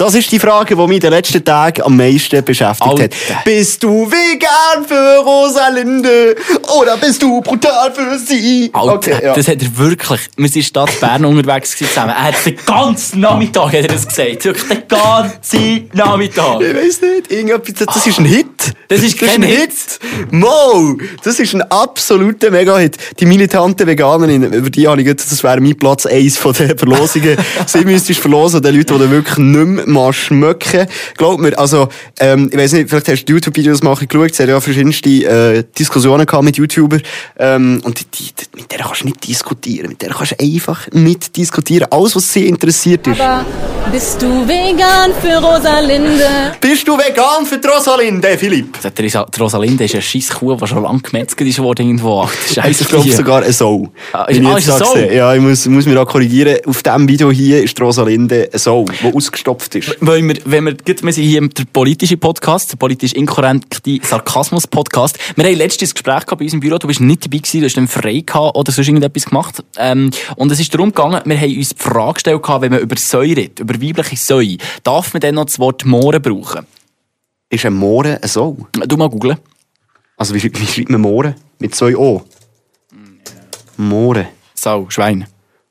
Das 0.00 0.14
ist 0.14 0.32
die 0.32 0.38
Frage, 0.38 0.76
die 0.76 0.86
mich 0.86 0.94
in 0.94 1.00
den 1.00 1.10
letzten 1.10 1.44
Tagen 1.44 1.82
am 1.82 1.94
meisten 1.94 2.42
beschäftigt 2.42 2.88
Alter. 2.88 3.02
hat. 3.02 3.44
Bist 3.44 3.82
du 3.82 4.10
vegan 4.10 4.86
für 4.88 5.18
Rosalinde 5.18 6.34
oder 6.80 6.96
bist 6.96 7.22
du 7.22 7.42
brutal 7.42 7.92
für 7.92 8.18
sie? 8.18 8.70
Alter, 8.72 8.94
Okay, 8.94 9.18
ja. 9.22 9.34
das 9.34 9.46
hat 9.46 9.60
er 9.60 9.76
wirklich, 9.76 10.20
wir 10.38 10.48
sind 10.48 10.56
in 10.56 10.62
Stadt 10.62 10.98
Bern 11.00 11.22
unterwegs 11.26 11.76
zusammen. 11.76 12.14
Er 12.16 12.22
hat 12.22 12.46
den 12.46 12.56
ganzen 12.64 13.20
Nachmittag 13.20 13.66
hat 13.66 13.74
er 13.74 13.88
das 13.88 14.08
gesagt. 14.08 14.42
Wirklich 14.42 14.68
den 14.68 14.88
ganzen 14.88 15.90
Nachmittag. 15.92 16.62
Ich 16.62 16.74
weiß 16.74 17.00
nicht, 17.02 17.30
irgendetwas, 17.30 17.86
das 17.94 18.06
ist 18.06 18.18
ein 18.20 18.24
Hit. 18.24 18.46
Das 18.88 19.02
ist 19.02 19.18
kein 19.18 19.28
ein 19.28 19.42
Hit. 19.42 19.98
Mo, 20.30 20.96
das 21.22 21.38
ist 21.38 21.54
ein 21.54 21.60
absoluter 21.70 22.50
Mega-Hit. 22.50 22.96
Die 23.20 23.26
militante 23.26 23.86
Veganerin, 23.86 24.50
über 24.50 24.70
die 24.70 24.88
habe 24.88 25.02
ich 25.02 25.06
gedacht, 25.06 25.30
das 25.30 25.42
wäre 25.44 25.60
mein 25.60 25.76
Platz 25.76 26.06
1 26.06 26.38
von 26.38 26.54
den 26.54 26.78
Verlosungen. 26.78 27.36
Sie 27.66 27.84
müsstest 27.84 28.20
verlosen, 28.20 28.62
den 28.62 28.76
Leuten, 28.76 28.98
die 28.98 29.10
wirklich 29.10 29.36
nicht 29.36 29.66
mehr 29.66 29.89
mal 29.90 30.12
schmecken. 30.12 30.86
Glaub 31.16 31.40
mir, 31.40 31.58
also, 31.58 31.88
ähm, 32.18 32.48
ich 32.52 32.58
weiß 32.58 32.72
nicht, 32.72 32.88
vielleicht 32.90 33.08
hast 33.08 33.24
du 33.24 33.32
YouTube-Videos 33.34 33.82
mal 33.82 33.94
geschaut, 33.96 34.30
es 34.32 34.40
hat 34.40 34.48
ja 34.48 34.60
verschiedenste 34.60 35.08
äh, 35.10 35.64
Diskussionen 35.78 36.26
gehabt 36.26 36.44
mit 36.44 36.56
YouTubern, 36.56 37.02
ähm, 37.38 37.80
und 37.84 38.00
die, 38.00 38.04
die, 38.04 38.32
mit 38.56 38.70
der 38.72 38.78
kannst 38.80 39.02
du 39.02 39.06
nicht 39.06 39.26
diskutieren, 39.26 39.88
mit 39.88 40.02
der 40.02 40.10
kannst 40.10 40.32
du 40.32 40.40
einfach 40.44 40.86
nicht 40.92 41.36
diskutieren. 41.36 41.88
Alles, 41.90 42.16
was 42.16 42.32
sie 42.32 42.46
interessiert 42.46 43.06
ist. 43.06 43.20
Aber 43.20 43.44
bist 43.92 44.20
du 44.22 44.26
vegan 44.46 45.12
für 45.20 45.36
Rosalinde? 45.38 46.26
Bist 46.60 46.86
du 46.86 46.96
vegan 46.96 47.44
für 47.46 47.58
die 47.58 47.66
Rosalinde, 47.68 48.36
Philipp? 48.38 48.76
Also, 48.76 48.90
die 48.90 49.02
Rosa- 49.04 49.26
die 49.34 49.40
Rosalinde 49.40 49.84
ist 49.84 49.94
eine 49.94 50.02
scheiß 50.02 50.30
Kuh, 50.30 50.54
die 50.54 50.66
schon 50.66 50.82
lange 50.82 51.00
gemetzelt 51.00 51.48
ist 51.48 51.58
worden 51.58 51.86
irgendwo. 51.86 52.28
Scheiße, 52.52 52.82
Ich 52.84 52.88
glaube 52.88 53.10
sogar 53.12 53.42
eine 53.42 53.52
Sau. 53.52 53.88
Ah, 54.12 54.22
ah, 54.22 54.26
ich 54.28 54.38
ist 54.38 54.46
eine 54.46 54.54
da 54.78 54.84
Sau? 54.84 54.94
sehe. 54.94 55.14
Ja, 55.16 55.34
ich 55.34 55.40
muss, 55.40 55.66
muss 55.66 55.86
mich 55.86 55.94
da 55.94 56.04
korrigieren. 56.04 56.58
Auf 56.66 56.82
diesem 56.82 57.08
Video 57.08 57.30
hier 57.30 57.62
ist 57.62 57.76
die 57.76 57.82
Rosalinde 57.82 58.48
eine 58.50 58.58
Sau, 58.58 58.84
die 59.02 59.12
ausgestopft 59.14 59.74
ist. 59.74 59.79
Weil 60.00 60.26
wir, 60.26 60.36
wenn 60.44 60.64
wir, 60.64 60.76
wir 60.84 61.12
sind 61.12 61.24
hier 61.24 61.48
der 61.48 61.64
politische 61.72 62.16
Podcast, 62.16 62.72
der 62.72 62.76
politisch 62.76 63.12
inkorrekte 63.12 63.98
Sarkasmus-Podcast. 64.02 65.18
Wir 65.36 65.44
haben 65.44 65.54
letztes 65.54 65.94
Gespräch 65.94 66.26
gehabt 66.26 66.38
bei 66.38 66.44
uns 66.44 66.54
im 66.54 66.60
Büro, 66.60 66.78
du 66.78 66.86
bist 66.86 67.00
nicht 67.00 67.24
dabei 67.24 67.38
gewesen, 67.38 67.60
du 67.60 67.66
hast 67.66 67.76
dann 67.76 67.88
frei 67.88 68.20
gehabt 68.20 68.56
oder 68.56 68.72
sonst 68.72 68.88
irgendetwas 68.88 69.26
gemacht. 69.26 69.64
Ähm, 69.76 70.10
und 70.36 70.52
es 70.52 70.60
ist 70.60 70.72
darum 70.74 70.90
gegangen, 70.90 71.22
wir 71.24 71.38
haben 71.38 71.56
uns 71.56 71.70
die 71.70 71.82
Frage 71.82 72.14
gestellt 72.14 72.42
gehabt, 72.42 72.62
wenn 72.62 72.72
man 72.72 72.80
über 72.80 72.96
Säure 72.96 73.36
redet, 73.36 73.60
über 73.60 73.74
weibliche 73.74 74.16
Säure, 74.16 74.56
darf 74.82 75.12
man 75.12 75.20
dann 75.20 75.34
noch 75.36 75.46
das 75.46 75.58
Wort 75.58 75.84
Mohren 75.84 76.22
brauchen? 76.22 76.66
Ist 77.48 77.66
ein 77.66 77.74
Mohren 77.74 78.16
eine 78.16 78.28
Sau? 78.28 78.56
Du 78.72 78.96
mal 78.96 79.08
googeln. 79.08 79.38
Also, 80.16 80.34
wie, 80.34 80.42
wie 80.42 80.66
schreibt 80.66 80.90
man 80.90 81.00
Mohren? 81.00 81.34
Mit 81.58 81.74
zwei 81.74 81.96
O. 81.96 82.24
Mohren. 83.76 84.28
Sau, 84.54 84.90
Schwein. 84.90 85.26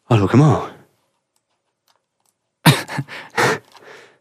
Ah, 0.07 0.17
schau 0.17 0.37
mal. 0.37 0.71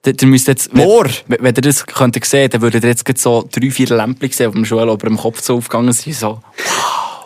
Ihr 0.07 0.27
müsst 0.27 0.49
jetzt, 0.49 0.71
wenn, 0.73 0.87
Moor. 0.87 1.07
wenn 1.27 1.39
wenn 1.43 1.55
ihr 1.55 1.63
das 1.63 1.85
könnt 1.87 2.25
sehen, 2.25 2.51
dann 2.51 2.63
würdet 2.63 2.85
ihr 2.85 2.91
jetzt 2.91 3.19
so 3.19 3.47
drei, 3.51 3.71
vier 3.71 3.89
Lämpchen 3.89 4.31
sehen, 4.31 4.51
die 4.53 4.59
dem 4.59 4.65
Schul 4.65 4.83
über 4.83 4.97
dem 4.97 5.17
Kopf 5.17 5.43
so 5.43 5.57
aufgegangen 5.57 5.93
sind, 5.93 6.15
so. 6.15 6.41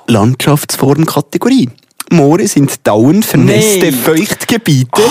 Landschaftsformkategorie. 0.08 1.70
Moore 2.10 2.46
sind 2.46 2.86
dauernd 2.86 3.24
vernässte 3.24 3.90
Nein. 3.90 3.94
Feuchtgebiete. 3.94 5.02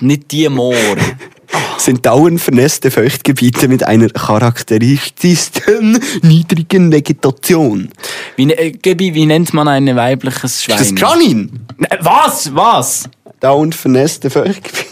Nicht 0.00 0.30
die 0.30 0.48
Moor. 0.48 0.74
Sind 1.78 2.06
dauernd 2.06 2.40
vernässte 2.40 2.90
Feuchtgebiete 2.90 3.66
mit 3.66 3.82
einer 3.82 4.08
charakteristischen 4.08 5.98
niedrigen 6.22 6.92
Vegetation. 6.92 7.88
Wie, 8.36 8.52
äh, 8.52 8.74
wie 8.84 9.26
nennt 9.26 9.52
man 9.54 9.66
ein 9.66 9.96
weibliches 9.96 10.62
Schwein? 10.62 10.80
Ist 10.80 10.92
das 10.92 11.00
Janin? 11.00 11.60
Ne, 11.78 11.88
Was? 12.02 12.54
Was? 12.54 13.08
Dauernd 13.40 13.74
vernässte 13.74 14.30
Feuchtgebiete. 14.30 14.89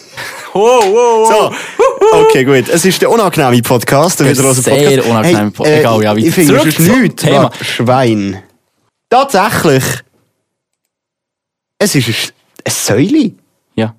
Wow, 0.53 0.83
wow, 0.85 1.29
So. 1.29 1.53
Okay, 2.21 2.45
gut. 2.45 2.69
Es 2.69 2.85
ist 2.85 3.01
der 3.03 3.11
unangenehme 3.11 3.63
Podcast. 3.63 4.21
Der 4.21 4.27
Der 4.27 4.35
wiederlosen 4.35 4.63
sehr 4.63 4.75
Podcast. 4.75 5.09
unangenehme 5.11 5.51
Podcast. 5.51 5.71
Hey, 5.75 5.81
Egal, 5.81 6.01
äh, 6.01 6.05
ja, 6.05 6.11
weiter. 6.17 6.27
Ich 6.27 6.35
finde, 6.35 6.57
es 6.57 6.79
ist. 6.79 7.17
Thema. 7.17 7.51
Schwein. 7.63 8.43
Tatsächlich. 9.11 9.85
Es 11.79 11.95
ist 11.95 12.09
ein, 12.09 12.73
Säule. 12.73 13.33
Ja. 13.75 13.95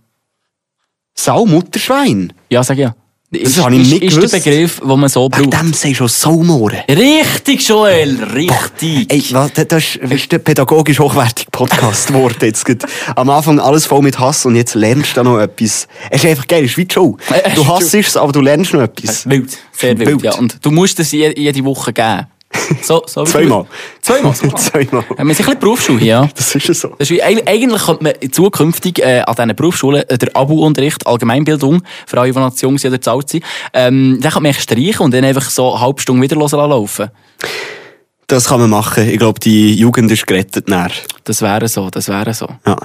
Saumutterschwein. 1.15 2.33
Ja, 2.49 2.63
sag 2.63 2.77
ja. 2.77 2.95
Das 3.31 3.41
ist, 3.43 3.63
habe 3.63 3.75
ich 3.75 3.81
ist, 3.83 3.89
nicht 3.91 4.03
ist 4.03 4.15
gewusst. 4.15 4.33
der 4.33 4.39
Begriff, 4.39 4.79
den 4.79 4.99
man 4.99 5.07
so 5.07 5.29
Wegen 5.31 5.49
braucht. 5.51 5.61
dem 5.61 5.73
sagst 5.73 5.85
du 5.85 5.93
schon 5.93 6.07
Saumohren. 6.07 6.79
Richtig, 6.89 7.67
Joel, 7.67 8.23
richtig. 8.33 9.11
Ey, 9.13 9.23
was, 9.31 9.51
das 9.53 9.83
ist, 9.83 9.95
ist 9.97 10.31
der 10.31 10.39
pädagogisch 10.39 10.99
hochwertige 10.99 11.51
Podcast 11.51 12.07
geworden. 12.13 12.37
Jetzt 12.41 12.65
gerade 12.65 12.87
am 13.15 13.29
Anfang 13.29 13.59
alles 13.59 13.85
voll 13.85 14.01
mit 14.01 14.17
Hass 14.19 14.47
und 14.47 14.55
jetzt 14.55 14.73
lernst 14.73 15.15
du 15.15 15.21
noch 15.23 15.37
etwas. 15.39 15.87
Es 16.09 16.23
ist 16.23 16.29
einfach 16.29 16.47
geil, 16.47 16.63
es 16.65 16.71
ist 16.71 16.77
wie 16.77 16.85
die 16.85 16.93
Show. 16.93 17.17
Du 17.55 17.61
ist 17.61 17.67
hasst 17.67 17.93
es, 17.93 18.17
aber 18.17 18.31
du 18.31 18.41
lernst 18.41 18.73
noch 18.73 18.81
etwas. 18.81 19.29
Wild, 19.29 19.55
sehr 19.73 19.97
wild. 19.99 20.09
Wild. 20.09 20.23
Ja. 20.23 20.35
Und 20.35 20.57
du 20.63 20.71
musst 20.71 20.99
es 20.99 21.11
je, 21.11 21.31
jede 21.37 21.63
Woche 21.63 21.93
geben. 21.93 22.25
So, 22.81 23.03
so 23.05 23.23
Zweimal. 23.25 23.65
Zweimal. 24.01 24.33
Zweimal. 24.33 24.57
Wir 24.91 25.03
sind 25.07 25.19
ein 25.19 25.27
bisschen 25.27 25.59
Berufsschule 25.59 25.99
hier, 25.99 26.07
ja. 26.07 26.29
Das 26.35 26.55
ist 26.55 26.67
ja 26.67 26.73
so. 26.73 26.87
Das 26.97 27.09
ist 27.09 27.11
wie, 27.11 27.23
eig- 27.23 27.47
eigentlich 27.47 27.83
könnte 27.85 28.03
man 28.03 28.31
zukünftig 28.31 28.99
äh, 28.99 29.21
an 29.21 29.35
diesen 29.35 29.55
Berufsschulen 29.55 30.03
äh, 30.09 30.17
der 30.17 30.35
Abu-Unterricht, 30.35 31.05
Allgemeinbildung, 31.05 31.83
für 32.07 32.19
alle, 32.19 32.31
die 32.31 32.39
noch 32.39 32.55
jung 32.57 32.77
sind 32.77 32.91
oder 32.91 33.01
zu 33.01 33.11
alt 33.11 33.29
sind, 33.29 33.43
ähm, 33.73 34.19
den 34.21 34.31
kann 34.31 34.43
man 34.43 34.53
streichen 34.53 35.01
und 35.01 35.13
dann 35.13 35.23
einfach 35.25 35.49
so 35.49 35.71
eine 35.71 35.81
halbe 35.81 36.01
Stunde 36.01 36.21
wieder 36.23 36.37
hören 36.37 36.69
laufen. 36.69 37.09
Das 38.29 38.45
kann 38.47 38.59
man 38.59 38.69
machen. 38.69 39.09
Ich 39.09 39.17
glaube, 39.17 39.39
die 39.39 39.73
Jugend 39.73 40.11
ist 40.11 40.27
gerettet 40.27 40.67
näher. 40.69 40.91
Das 41.23 41.41
wäre 41.41 41.67
so, 41.67 41.89
das 41.89 42.07
wäre 42.09 42.31
so. 42.35 42.47
Ja. 42.65 42.77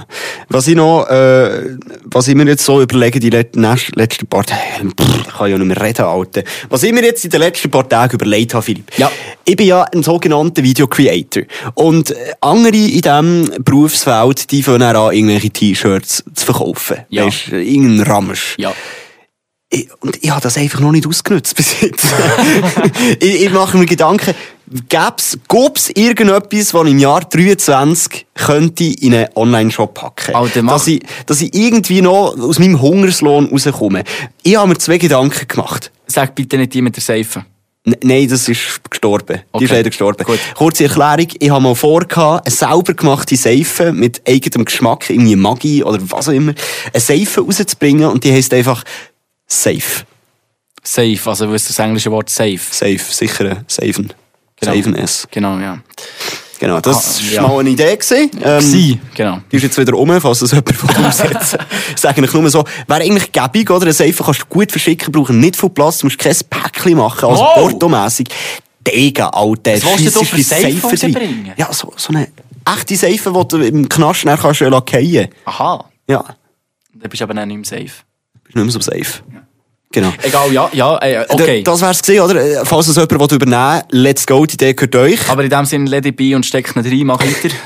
Was 0.48 0.66
ich 0.66 0.74
noch, 0.74 1.04
äh, 1.07 1.76
was 2.04 2.28
ich 2.28 2.35
mir 2.35 2.46
jetzt 2.46 2.64
so 2.64 2.80
überlege, 2.80 3.20
die 3.20 3.28
let- 3.28 3.54
nächst- 3.54 3.94
letzten 3.94 4.26
paar 4.26 4.44
Tage, 4.44 4.61
pff, 4.98 5.18
ich 5.28 5.35
kann 5.35 5.50
ja 5.50 5.59
nicht 5.59 5.66
mehr 5.66 5.80
reden, 5.83 6.07
Alter. 6.07 6.42
Was 6.70 6.83
ich 6.83 6.94
mir 6.94 7.02
jetzt 7.04 7.24
in 7.26 7.30
den 7.30 7.40
letzten 7.40 7.70
paar 7.70 7.87
Tagen 7.87 8.14
überlegt 8.14 8.54
habe, 8.54 8.62
Philipp. 8.64 8.90
Ja. 8.96 9.12
Ich 9.44 9.54
bin 9.57 9.66
ja 9.66 9.83
ein 9.83 10.02
sogenannter 10.02 10.62
Video 10.62 10.87
Creator. 10.87 11.42
Und 11.74 12.14
andere 12.40 12.74
in 12.76 13.02
diesem 13.02 13.50
Berufsfeld, 13.62 14.50
die 14.50 14.62
fangen 14.62 14.80
an, 14.83 15.12
irgendwelche 15.14 15.50
T-Shirts 15.50 16.24
zu 16.35 16.44
verkaufen. 16.46 16.96
Ja. 17.11 17.26
Weisst, 17.26 17.48
irgendein 17.48 18.07
Ramsch. 18.07 18.54
Ja. 18.57 18.72
Ich, 19.68 19.88
und 20.00 20.16
ich 20.22 20.30
habe 20.30 20.40
das 20.40 20.57
einfach 20.57 20.80
noch 20.80 20.92
nicht 20.92 21.07
ausgenutzt 21.07 21.54
bis 21.57 21.80
jetzt. 21.80 22.07
ich, 23.20 23.42
ich 23.44 23.50
mache 23.50 23.76
mir 23.76 23.87
Gedanken, 23.87 24.33
gäb's, 24.88 25.38
gäb's 25.48 25.90
irgendetwas, 25.90 26.74
was 26.74 26.85
ich 26.87 26.92
im 26.92 26.98
Jahr 26.98 27.20
23 27.20 28.27
könnte 28.35 28.85
in 28.85 29.14
einen 29.14 29.29
Online-Shop 29.35 29.94
packen? 29.94 30.35
Alter, 30.35 30.62
dass, 30.62 30.87
ich, 30.87 31.03
dass 31.27 31.40
ich 31.40 31.55
irgendwie 31.55 32.03
noch 32.03 32.37
aus 32.38 32.59
meinem 32.59 32.81
Hungerslohn 32.81 33.46
rauskomme. 33.48 34.05
Ich 34.42 34.57
habe 34.57 34.68
mir 34.68 34.79
zwei 34.79 34.98
Gedanken 34.98 35.46
gemacht. 35.48 35.90
Sag 36.07 36.35
bitte 36.35 36.59
nicht 36.59 36.74
die 36.74 36.83
mit 36.83 36.96
der 36.96 37.03
Seife. 37.03 37.44
N 37.87 37.96
nein, 38.03 38.27
das 38.29 38.48
ist 38.48 38.81
gestorben. 38.88 39.37
Die 39.38 39.42
Okay. 39.53 39.64
ist 39.64 39.70
leider 39.70 39.90
gestorben. 39.90 40.24
Gut. 40.24 40.38
Kurze 40.55 40.85
Erklärung. 40.85 41.29
Ich 41.38 41.50
habe 41.50 41.62
mal 41.62 41.74
vor, 41.74 42.07
eine 42.16 42.40
selber 42.50 42.94
gemachte 42.94 43.37
Seife 43.37 43.92
mit 43.92 44.22
eigenem 44.27 44.64
Geschmack, 44.64 45.11
irgendwie 45.11 45.37
Magie 45.37 45.83
oder 45.85 45.98
was 46.11 46.29
auch 46.29 46.33
immer, 46.33 46.55
eine 46.92 47.00
Seife 47.00 47.42
rauszubringen 47.42 48.09
und 48.09 48.24
die 48.24 48.33
heisst 48.33 48.55
einfach 48.55 48.83
Safe. 49.46 50.05
Safe, 50.83 51.18
also 51.24 51.48
was 51.48 51.62
ist 51.62 51.70
das 51.70 51.79
englische 51.79 52.11
Wort 52.11 52.29
safe? 52.31 52.61
Safe, 52.70 52.98
sicher, 52.98 53.64
safen. 53.68 54.12
Genau. 54.60 54.74
Safen 54.74 54.94
S. 54.96 55.26
Genau, 55.30 55.58
ja. 55.58 55.78
Genau, 56.60 56.80
das 56.80 57.18
Ah, 57.20 57.24
war 57.24 57.32
ja. 57.32 57.42
mal 57.42 57.58
eine 57.60 57.70
Idee. 57.70 57.96
Gewesen. 57.96 58.30
Ähm, 58.42 58.60
Sie, 58.60 59.00
genau. 59.14 59.38
die 59.50 59.56
ist 59.56 59.62
jetzt 59.64 59.76
wieder 59.76 59.94
um, 59.94 60.20
falls 60.20 60.38
das 60.38 60.52
jemand 60.52 60.74
von 60.76 61.04
umsetzen 61.04 61.58
Ich 61.94 62.00
sage 62.00 62.18
eigentlich 62.18 62.32
nur 62.32 62.48
so, 62.48 62.64
wäre 62.86 63.00
eigentlich 63.02 63.32
gäbig, 63.32 63.68
oder? 63.70 63.82
Eine 63.82 63.92
Seife 63.92 64.22
kannst 64.22 64.42
du 64.42 64.46
gut 64.46 64.70
verschicken, 64.70 65.10
brauchen 65.12 65.40
nicht 65.40 65.56
viel 65.56 65.68
Platz, 65.70 65.98
du 65.98 66.06
musst 66.06 66.18
kein 66.18 66.34
Päckchen 66.48 66.96
machen, 66.96 67.28
also 67.28 67.42
Wow. 67.42 67.54
portomässig. 67.70 68.28
Digga, 68.86 69.28
Alter. 69.30 69.72
Was 69.82 69.98
willst 69.98 70.16
du 70.16 70.24
für 70.24 70.42
Seife 70.42 70.80
rausbringen? 70.86 71.52
Ja, 71.56 71.72
so, 71.72 71.92
so 71.96 72.12
eine 72.14 72.28
echte 72.76 72.96
Seife, 72.96 73.32
die 73.32 73.48
du 73.48 73.56
im 73.66 73.88
Knast 73.88 74.24
nachher 74.24 74.42
kannst 74.42 74.60
du 74.60 74.68
lackieren. 74.68 75.28
Aha. 75.46 75.84
Ja, 76.08 76.22
Dann 76.94 77.10
bist 77.10 77.20
du 77.20 77.24
aber 77.24 77.34
dann 77.34 77.48
nicht 77.48 77.56
mehr 77.56 77.64
safe. 77.80 78.02
bist 78.44 78.54
nicht 78.56 78.64
mehr 78.64 78.70
so 78.70 78.80
safe. 78.80 79.22
Genau. 79.94 80.12
Egal, 80.22 80.52
ja, 80.52 80.68
ja, 80.72 80.98
äh, 80.98 81.24
okay. 81.28 81.62
Das 81.62 81.80
wär's 81.80 82.02
gewesen, 82.02 82.22
oder? 82.22 82.40
Äh, 82.40 82.64
Falls 82.64 82.88
es 82.88 82.96
jemand 82.96 83.30
übernehmen 83.30 83.83
will, 83.90 84.00
let's 84.00 84.26
go, 84.26 84.44
die 84.44 84.54
Idee 84.54 84.74
gehört 84.74 84.96
euch. 84.96 85.30
aber 85.30 85.44
in 85.44 85.50
dem 85.50 85.64
Sinne, 85.64 85.88
let 85.88 86.04
it 86.04 86.16
be 86.16 86.35
und 86.35 86.44
steck 86.44 86.74
nicht 86.74 86.90
rein, 86.90 87.07
mach 87.07 87.20
weiter. 87.20 87.54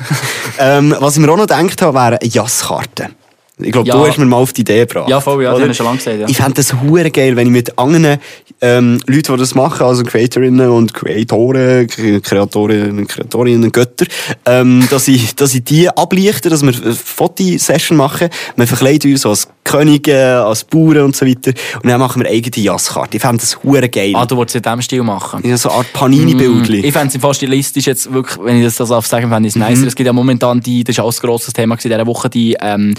Ähm, 0.60 0.92
was 0.98 1.14
ich 1.14 1.20
mir 1.20 1.30
auch 1.30 1.36
noch 1.36 1.46
gedacht 1.46 1.80
habe, 1.82 1.96
wären 1.96 2.18
Jaskarten. 2.20 3.14
Ich 3.60 3.72
glaube, 3.72 3.88
Ja. 3.88 3.94
du 3.96 4.06
hast 4.06 4.18
mir 4.18 4.24
mal 4.26 4.36
auf 4.36 4.52
die 4.52 4.60
Idee 4.60 4.80
gebracht. 4.80 5.08
Ja, 5.08 5.20
voll, 5.20 5.42
ja, 5.42 5.52
Oder? 5.54 5.66
ich 5.68 5.76
schon 5.76 5.86
lange 5.86 5.98
gesagt, 5.98 6.18
ja. 6.20 6.28
Ich 6.28 6.36
fände 6.36 6.54
das 6.54 6.72
hure 6.80 7.10
geil, 7.10 7.34
wenn 7.36 7.46
ich 7.48 7.52
mit 7.52 7.78
anderen 7.78 8.18
ähm, 8.60 8.98
Leuten, 9.06 9.32
die 9.34 9.38
das 9.38 9.54
machen, 9.54 9.84
also 9.86 10.02
Creatorinnen 10.04 10.68
und 10.68 10.94
Creatoren, 10.94 11.86
Kre- 11.86 12.20
Kreatorinnen, 12.20 13.06
Kreatorinnen, 13.06 13.70
Götter, 13.72 14.06
ähm, 14.46 14.86
dass 14.90 15.08
ich, 15.08 15.34
dass 15.36 15.54
ich 15.54 15.64
die 15.64 15.88
ablichte, 15.88 16.48
dass 16.50 16.62
wir 16.62 16.72
eine 16.74 16.94
Fotosession 16.94 17.96
machen. 17.98 18.28
Wir 18.56 18.66
verkleiden 18.66 19.12
uns 19.12 19.26
als 19.26 19.48
Könige, 19.64 20.42
als 20.44 20.64
Bauern 20.64 21.02
und 21.02 21.16
so 21.16 21.26
weiter. 21.26 21.52
Und 21.82 21.90
dann 21.90 22.00
machen 22.00 22.22
wir 22.22 22.30
eigene 22.30 22.64
Jasskarte. 22.64 23.16
Ich 23.18 23.22
fände 23.22 23.38
das 23.38 23.62
hure 23.62 23.88
geil. 23.88 24.12
ah, 24.14 24.24
du 24.24 24.36
wolltest 24.36 24.56
es 24.56 24.60
in 24.60 24.62
diesem 24.62 24.82
Stil 24.82 25.02
machen. 25.02 25.46
Ja, 25.46 25.56
so 25.58 25.68
eine 25.68 25.78
Art 25.78 25.92
Panini-Bildli. 25.92 26.86
Ich 26.86 26.92
fände 26.92 27.08
es 27.08 27.14
im 27.16 27.20
Fall 27.20 27.34
stilistisch 27.34 27.86
jetzt 27.86 28.10
wirklich, 28.12 28.38
wenn 28.42 28.56
ich 28.58 28.64
das 28.64 28.76
so 28.76 28.86
darf 28.86 29.06
sagen, 29.06 29.28
fände 29.28 29.48
ich 29.48 29.54
es 29.54 29.60
Mhm. 29.60 29.68
nicer. 29.68 29.86
Es 29.86 29.94
gibt 29.94 30.06
ja 30.06 30.12
momentan 30.12 30.60
die, 30.60 30.84
das 30.84 30.94
ist 30.96 31.00
auch 31.00 31.12
ein 31.12 31.18
grosses 31.20 31.52
Thema 31.52 31.74
in 31.74 31.80
dieser 31.80 32.06
Woche, 32.06 32.30
die 32.30 32.56
ähm, 32.60 32.94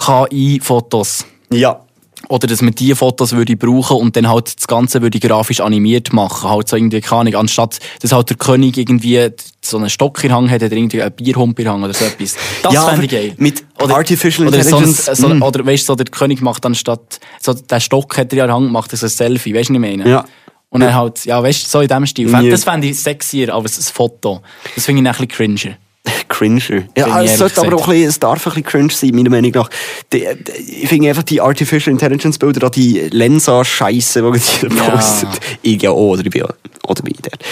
KI-Fotos. 0.00 1.26
Ja. 1.52 1.80
Oder 2.28 2.46
dass 2.46 2.60
man 2.62 2.74
diese 2.74 2.94
Fotos 2.96 3.32
würde 3.32 3.56
brauchen 3.56 3.96
und 3.96 4.14
dann 4.14 4.28
halt 4.28 4.54
das 4.56 4.68
Ganze 4.68 5.00
würde 5.00 5.18
grafisch 5.18 5.60
animiert 5.60 6.12
machen. 6.12 6.50
Halt 6.50 6.68
so 6.68 6.76
irgendwie, 6.76 7.00
keine 7.00 7.22
Ahnung, 7.22 7.34
anstatt, 7.36 7.78
dass 8.02 8.12
halt 8.12 8.28
der 8.28 8.36
König 8.36 8.76
irgendwie 8.76 9.30
so 9.62 9.78
einen 9.78 9.88
Stock 9.88 10.22
in 10.22 10.32
Hand 10.32 10.50
hat, 10.50 10.62
hat 10.62 10.70
er 10.70 10.76
irgendwie 10.76 11.02
einen 11.02 11.12
Bierhump 11.12 11.58
in 11.58 11.68
Hand 11.68 11.82
oder 11.82 11.94
so 11.94 12.04
etwas. 12.04 12.36
Das 12.62 12.74
Ja, 12.74 12.86
fände 12.86 13.06
ich 13.06 13.10
geil. 13.10 13.32
mit 13.38 13.64
Artificial 13.78 14.48
oder 14.48 14.58
Intelligence, 14.58 15.06
So, 15.06 15.10
ein- 15.10 15.16
so, 15.16 15.28
mm. 15.28 15.42
Oder 15.42 15.64
weißt 15.66 15.82
du, 15.84 15.86
so 15.92 15.96
der 15.96 16.06
König 16.06 16.42
macht 16.42 16.64
anstatt, 16.66 17.20
so 17.40 17.54
der 17.54 17.80
Stock 17.80 18.16
hat 18.18 18.32
er 18.32 18.36
ja 18.38 18.44
in 18.44 18.48
der 18.48 18.56
Hand, 18.56 18.70
macht 18.70 18.92
er 18.92 18.98
so 18.98 19.06
ein 19.06 19.10
Selfie, 19.10 19.54
weißt 19.54 19.70
du, 19.70 19.74
was 19.74 19.76
ich 19.82 19.96
meine? 19.96 20.08
Ja. 20.08 20.24
Und 20.68 20.82
dann 20.82 20.94
halt, 20.94 21.24
ja, 21.24 21.42
weißt 21.42 21.64
du, 21.64 21.68
so 21.68 21.80
in 21.80 21.88
dem 21.88 22.06
Stil. 22.06 22.30
Ja. 22.30 22.42
Das 22.42 22.64
fände 22.64 22.86
ich 22.86 23.00
sexier 23.00 23.52
als 23.52 23.78
ein 23.78 23.92
Foto. 23.92 24.40
Das 24.74 24.84
finde 24.84 25.02
ich 25.02 25.08
ein 25.08 25.26
bisschen 25.26 25.56
cringer. 25.56 25.76
Cringer. 26.28 26.60
Ja, 26.96 27.04
Bin 27.14 27.24
ich 27.24 27.30
es 27.32 27.38
sollte 27.38 27.56
ehrlich 27.60 27.72
aber 27.72 27.82
auch 27.82 27.88
ein 27.88 27.94
bisschen, 27.94 28.08
es 28.08 28.18
darf 28.20 28.46
ein 28.46 28.50
bisschen 28.50 28.64
cringe 28.64 28.92
sein, 28.92 29.10
meiner 29.14 29.30
Meinung 29.30 29.50
nach. 29.52 29.68
Die, 30.12 30.20
die, 30.20 30.82
ich 30.82 30.88
finde 30.88 31.08
einfach 31.10 31.22
die 31.22 31.40
Artificial 31.40 31.92
Intelligence 31.92 32.38
Bilder, 32.38 32.60
da 32.60 32.70
die 32.70 33.00
Lensa-Scheiße, 33.10 34.22
die 34.32 34.68
die 34.68 34.76
Ja. 34.76 34.90
postet. 34.90 35.40
Ich 35.62 35.82
ja 35.82 35.90
auch, 35.90 36.12
oder 36.12 36.24
ich 36.24 36.30
bin 36.30 36.42
ja 36.42 36.48
auch 36.84 36.94
dabei 36.94 37.12
dort. 37.22 37.42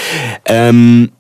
Ähm, 0.47 1.11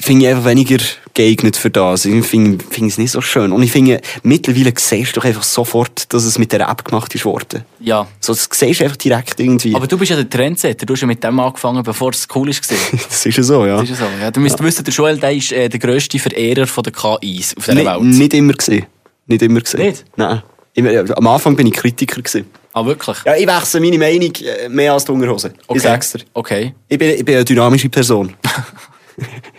finde 0.00 0.24
ich 0.26 0.30
einfach 0.32 0.44
weniger 0.46 0.78
geeignet 1.14 1.56
für 1.56 1.70
das. 1.70 2.04
Ich 2.04 2.26
finde 2.26 2.62
finde 2.68 2.90
es 2.90 2.98
nicht 2.98 3.12
so 3.12 3.20
schön. 3.20 3.52
Und 3.52 3.62
ich 3.62 3.72
finde, 3.72 4.00
mittlerweile 4.22 4.72
siehst 4.76 5.16
du 5.16 5.20
doch 5.20 5.24
einfach 5.24 5.42
sofort, 5.42 6.12
dass 6.12 6.24
es 6.24 6.38
mit 6.38 6.52
der 6.52 6.68
App 6.68 6.84
gemacht 6.84 7.14
ist 7.14 7.24
worden. 7.24 7.64
Ja. 7.80 8.06
So, 8.20 8.34
das 8.34 8.48
siehst 8.52 8.80
du 8.80 8.84
einfach 8.84 8.96
direkt 8.96 9.40
irgendwie. 9.40 9.74
Aber 9.74 9.86
du 9.86 9.96
bist 9.96 10.10
ja 10.10 10.16
der 10.16 10.28
Trendsetter. 10.28 10.84
Du 10.84 10.94
hast 10.94 11.00
ja 11.00 11.06
mit 11.06 11.22
dem 11.22 11.38
angefangen, 11.38 11.82
bevor 11.82 12.10
es 12.10 12.26
cool 12.34 12.48
war. 12.48 12.54
das 13.08 13.26
ist 13.26 13.36
ja 13.36 13.42
so, 13.42 13.64
ja. 13.64 13.80
Das 13.80 13.90
ist 13.90 14.00
ja 14.00 14.06
so. 14.06 14.12
Ja, 14.20 14.30
du 14.30 14.40
müsst 14.40 14.62
wissen, 14.62 14.84
der 14.84 14.92
Joel 14.92 15.18
der 15.18 15.32
ist 15.32 15.52
äh, 15.52 15.68
der 15.68 15.80
grösste 15.80 16.18
Verehrer 16.18 16.66
von 16.66 16.82
der 16.82 16.92
KIs 16.92 17.56
auf 17.56 17.64
dieser 17.64 17.74
Nicht, 17.74 17.86
Welt. 17.86 18.02
nicht 18.02 18.34
immer 18.34 18.52
gesehen. 18.52 18.86
Nicht 19.26 19.42
immer 19.42 19.60
gesehen. 19.60 19.80
Nicht? 19.80 20.04
Nein. 20.16 20.42
Immer, 20.74 20.90
ja, 20.90 21.04
am 21.16 21.26
Anfang 21.28 21.54
bin 21.54 21.68
ich 21.68 21.74
Kritiker 21.74 22.20
gewesen. 22.20 22.46
Ah, 22.72 22.84
wirklich? 22.84 23.18
Ja, 23.24 23.36
ich 23.36 23.46
wechsle 23.46 23.80
meine 23.80 23.98
Meinung 23.98 24.32
äh, 24.34 24.68
mehr 24.68 24.92
als 24.92 25.04
die 25.04 25.12
Unterhose. 25.12 25.54
Okay. 25.68 25.76
Ich 25.78 25.82
sag's 25.84 26.12
dir. 26.12 26.20
Okay. 26.34 26.74
Ich 26.88 26.98
bin, 26.98 27.10
ich 27.10 27.24
bin 27.24 27.36
eine 27.36 27.44
dynamische 27.44 27.88
Person. 27.88 28.34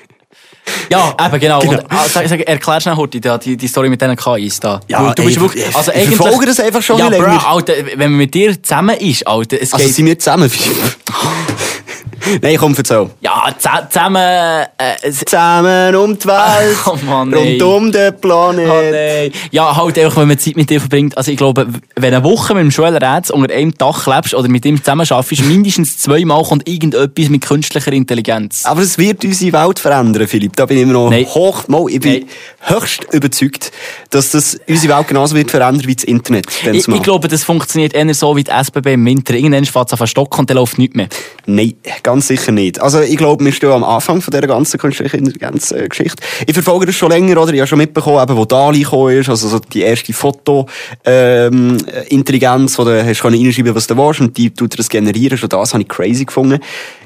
Ja, 0.89 1.15
eben, 1.25 1.39
genau. 1.39 1.59
Genau. 1.59 1.73
Und, 1.79 1.87
sag, 2.11 2.27
sag, 2.27 2.39
erklär 2.41 2.81
schnell 2.81 2.95
heute 2.95 3.19
die, 3.19 3.39
die, 3.39 3.57
die 3.57 3.67
Story 3.67 3.89
mit 3.89 4.01
diesen 4.01 4.15
KIs 4.15 4.59
da. 4.59 4.79
Ja, 4.87 5.13
du, 5.13 5.23
bist 5.23 5.37
ey, 5.37 5.41
wirklich, 5.41 5.65
ich- 5.69 5.75
also 5.75 5.91
ich 5.91 6.15
verfolge 6.15 6.45
das 6.47 6.59
einfach 6.59 6.81
schon 6.81 6.97
ja, 6.97 7.07
bisschen 7.09 7.23
Bro, 7.23 7.31
länger. 7.31 7.47
Alter, 7.47 7.73
wenn 7.95 8.11
man 8.11 8.17
mit 8.17 8.33
dir 8.33 8.61
zusammen 8.61 8.97
ist, 8.97 9.27
Alter, 9.27 9.57
es 9.61 9.73
Also 9.73 9.85
geht, 9.85 9.95
sind 9.95 10.05
wir 10.05 10.17
zusammen? 10.19 10.51
Nein, 12.41 12.57
komm, 12.57 12.73
erzähl. 12.77 13.09
ja, 13.21 13.53
zusammen, 13.57 14.65
äh, 14.77 15.11
Zusammen 15.11 15.95
um 15.95 16.17
die 16.17 16.25
Welt, 16.25 16.77
Oh 16.85 16.97
Mann, 17.05 17.33
rund 17.33 17.61
um 17.61 17.91
den 17.91 18.19
Planet. 18.19 18.69
Oh 18.69 18.91
nein. 18.91 19.31
Ja, 19.51 19.75
halt 19.75 19.97
einfach, 19.99 20.17
wenn 20.17 20.27
man 20.27 20.39
Zeit 20.39 20.55
mit 20.55 20.69
dir 20.69 20.79
verbringt. 20.79 21.17
Also 21.17 21.31
ich 21.31 21.37
glaube, 21.37 21.67
wenn 21.95 22.13
eine 22.13 22.23
Woche 22.23 22.55
mit 22.55 22.75
dem 22.75 22.83
Rätz 22.83 23.29
unter 23.29 23.53
einem 23.53 23.73
Dach 23.77 24.07
lebst 24.07 24.33
oder 24.33 24.47
mit 24.47 24.65
ihm 24.65 24.77
zusammen 24.79 25.05
arbeitest, 25.09 25.43
mindestens 25.47 25.97
zweimal 25.97 26.43
kommt 26.43 26.67
irgendetwas 26.67 27.29
mit 27.29 27.45
künstlicher 27.45 27.91
Intelligenz. 27.93 28.65
Aber 28.65 28.81
es 28.81 28.97
wird 28.97 29.23
unsere 29.23 29.53
Welt 29.53 29.79
verändern, 29.79 30.27
Philipp. 30.27 30.55
Da 30.55 30.65
bin 30.65 30.77
ich 30.77 30.83
immer 30.83 30.93
noch 30.93 31.09
Nein. 31.09 31.25
hoch, 31.25 31.67
mal, 31.67 31.85
ich 31.89 31.99
bin 31.99 32.13
Nein. 32.13 32.25
höchst 32.61 33.05
überzeugt, 33.13 33.71
dass 34.09 34.31
das 34.31 34.59
unsere 34.67 34.97
Welt 34.97 35.07
genauso 35.07 35.35
wird 35.35 35.51
verändern 35.51 35.85
wie 35.85 35.95
das 35.95 36.03
Internet. 36.03 36.47
Ich, 36.71 36.87
ich 36.87 37.01
glaube, 37.03 37.27
das 37.27 37.43
funktioniert 37.43 37.93
eher 37.93 38.13
so 38.13 38.35
wie 38.35 38.43
die 38.43 38.51
SBB 38.51 38.93
im 38.93 39.05
Winter. 39.05 39.33
Irgendwann 39.33 39.65
fährt 39.65 39.91
es 39.91 39.99
auf 39.99 40.07
Stock 40.07 40.37
und 40.37 40.49
dann 40.49 40.57
läuft 40.57 40.77
nichts 40.77 40.95
mehr. 40.95 41.07
Nein, 41.45 41.73
ganz 42.03 42.27
sicher 42.27 42.51
nicht. 42.51 42.81
Also 42.81 43.01
ich 43.01 43.17
glaube, 43.17 43.43
wir 43.43 43.51
stehen 43.51 43.71
am 43.71 43.83
Anfang 43.83 44.21
von 44.21 44.31
dieser 44.31 44.47
ganzen 44.47 44.79
künstlichen 44.79 45.19
Intelligenz-Geschichte. 45.19 46.23
Ich 46.45 46.53
verfolge 46.53 46.85
das 46.85 46.95
schon 46.95 47.11
länger, 47.11 47.41
oder? 47.41 47.53
Ich 47.53 47.59
habe 47.59 47.67
schon 47.67 47.77
mitbekommen, 47.77 48.21
eben, 48.21 48.37
wo 48.37 48.45
DALI 48.45 48.79
gekommen 48.79 49.17
ist, 49.17 49.29
also 49.29 49.47
so 49.47 49.59
die 49.59 49.81
erste 49.81 50.13
Foto-Intelligenz, 50.13 52.77
wo 52.77 52.83
du 52.83 53.05
hast 53.05 53.21
können 53.21 53.43
reinschreiben 53.43 53.75
was 53.75 53.87
du 53.87 53.97
willst 53.97 54.21
und 54.21 54.37
die 54.37 54.51
tut 54.51 54.77
das 54.77 54.89
generieren. 54.89 55.37
Schon 55.37 55.49
das 55.49 55.73
habe 55.73 55.83
ich 55.83 55.89
crazy 55.89 56.25
gefunden. 56.25 56.59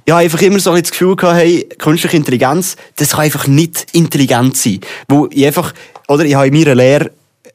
Ich 0.05 0.13
habe 0.13 0.23
einfach 0.23 0.41
immer 0.41 0.59
so 0.59 0.75
das 0.75 0.91
Gefühl 0.91 1.15
gehabt, 1.15 1.37
hey, 1.37 1.67
künstliche 1.77 2.17
Intelligenz, 2.17 2.75
das 2.95 3.11
kann 3.11 3.21
einfach 3.21 3.47
nicht 3.47 3.87
intelligent 3.93 4.57
sein. 4.57 4.79
Wo 5.07 5.29
ich 5.31 5.45
einfach, 5.45 5.73
oder 6.07 6.25
ich 6.25 6.35
habe 6.35 6.47
in 6.47 6.53
meiner 6.53 6.75
Lehre 6.75 7.11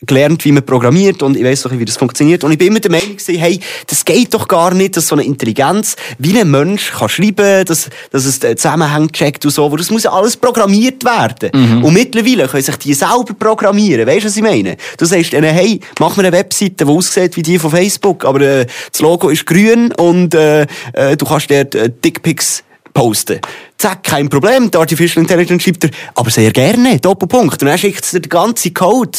gelernt, 0.07 0.45
wie 0.45 0.53
man 0.53 0.65
programmiert 0.65 1.23
und 1.23 1.37
ich 1.37 1.45
weiß 1.45 1.63
doch, 1.63 1.73
wie 1.73 1.85
das 1.85 1.97
funktioniert. 1.97 2.45
Und 2.45 2.53
ich 2.53 2.59
bin 2.59 2.69
immer 2.69 2.81
der 2.81 2.91
Meinung 2.91 3.17
hey, 3.27 3.61
das 3.87 4.05
geht 4.05 4.35
doch 4.35 4.49
gar 4.49 4.75
nicht, 4.75 4.97
dass 4.97 5.09
so 5.09 5.15
eine 5.15 5.25
Intelligenz 5.25 5.97
wie 6.19 6.39
ein 6.39 6.51
Mensch 6.51 6.93
kann 6.93 7.09
schreiben, 7.09 7.65
dass, 7.65 7.89
dass 8.11 8.25
es 8.25 8.41
den 8.41 8.57
Zusammenhang 8.57 9.11
checkt 9.13 9.45
und 9.45 9.51
so, 9.51 9.65
aber 9.65 9.77
das 9.77 9.91
muss 9.91 10.07
alles 10.07 10.37
programmiert 10.37 11.05
werden. 11.05 11.51
Und 11.83 11.95
mittlerweile 11.95 12.49
können 12.49 12.63
sich 12.63 12.77
die 12.77 12.95
selber 12.95 13.35
programmieren. 13.39 14.07
Weißt 14.07 14.23
du, 14.23 14.29
was 14.29 14.37
ich 14.37 14.43
meine? 14.43 14.77
Du 14.99 15.05
sagst 15.05 15.33
ihnen, 15.33 15.45
hey, 15.45 15.81
mach 15.99 16.17
mir 16.17 16.25
eine 16.25 16.33
Webseite, 16.33 16.85
die 16.85 16.91
aussieht 16.91 17.37
wie 17.37 17.43
die 17.43 17.59
von 17.59 17.71
Facebook, 17.71 18.25
aber 18.25 18.41
äh, 18.41 18.67
das 18.91 19.01
Logo 19.01 19.29
ist 19.29 19.47
grün 19.47 19.93
und 19.93 20.35
äh, 20.35 20.67
äh, 20.93 21.17
du 21.17 21.25
kannst 21.25 21.51
dort 21.51 21.75
äh, 21.75 21.91
Dickpics 21.91 22.63
posten. 22.93 23.41
Zack, 23.77 24.05
kein 24.05 24.29
Problem, 24.29 24.71
die 24.71 24.79
Artificial 24.79 25.23
Intelligence 25.23 25.63
schreibt 25.63 25.85
er, 25.85 25.91
aber 26.15 26.31
sehr 26.31 26.53
gerne, 26.53 26.99
Doppelpunkt. 27.01 27.61
Und 27.61 27.69
dann 27.69 27.77
schickt 27.77 28.07
er 28.13 28.21
den 28.21 28.29
ganzen 28.29 28.73
Code. 28.73 29.19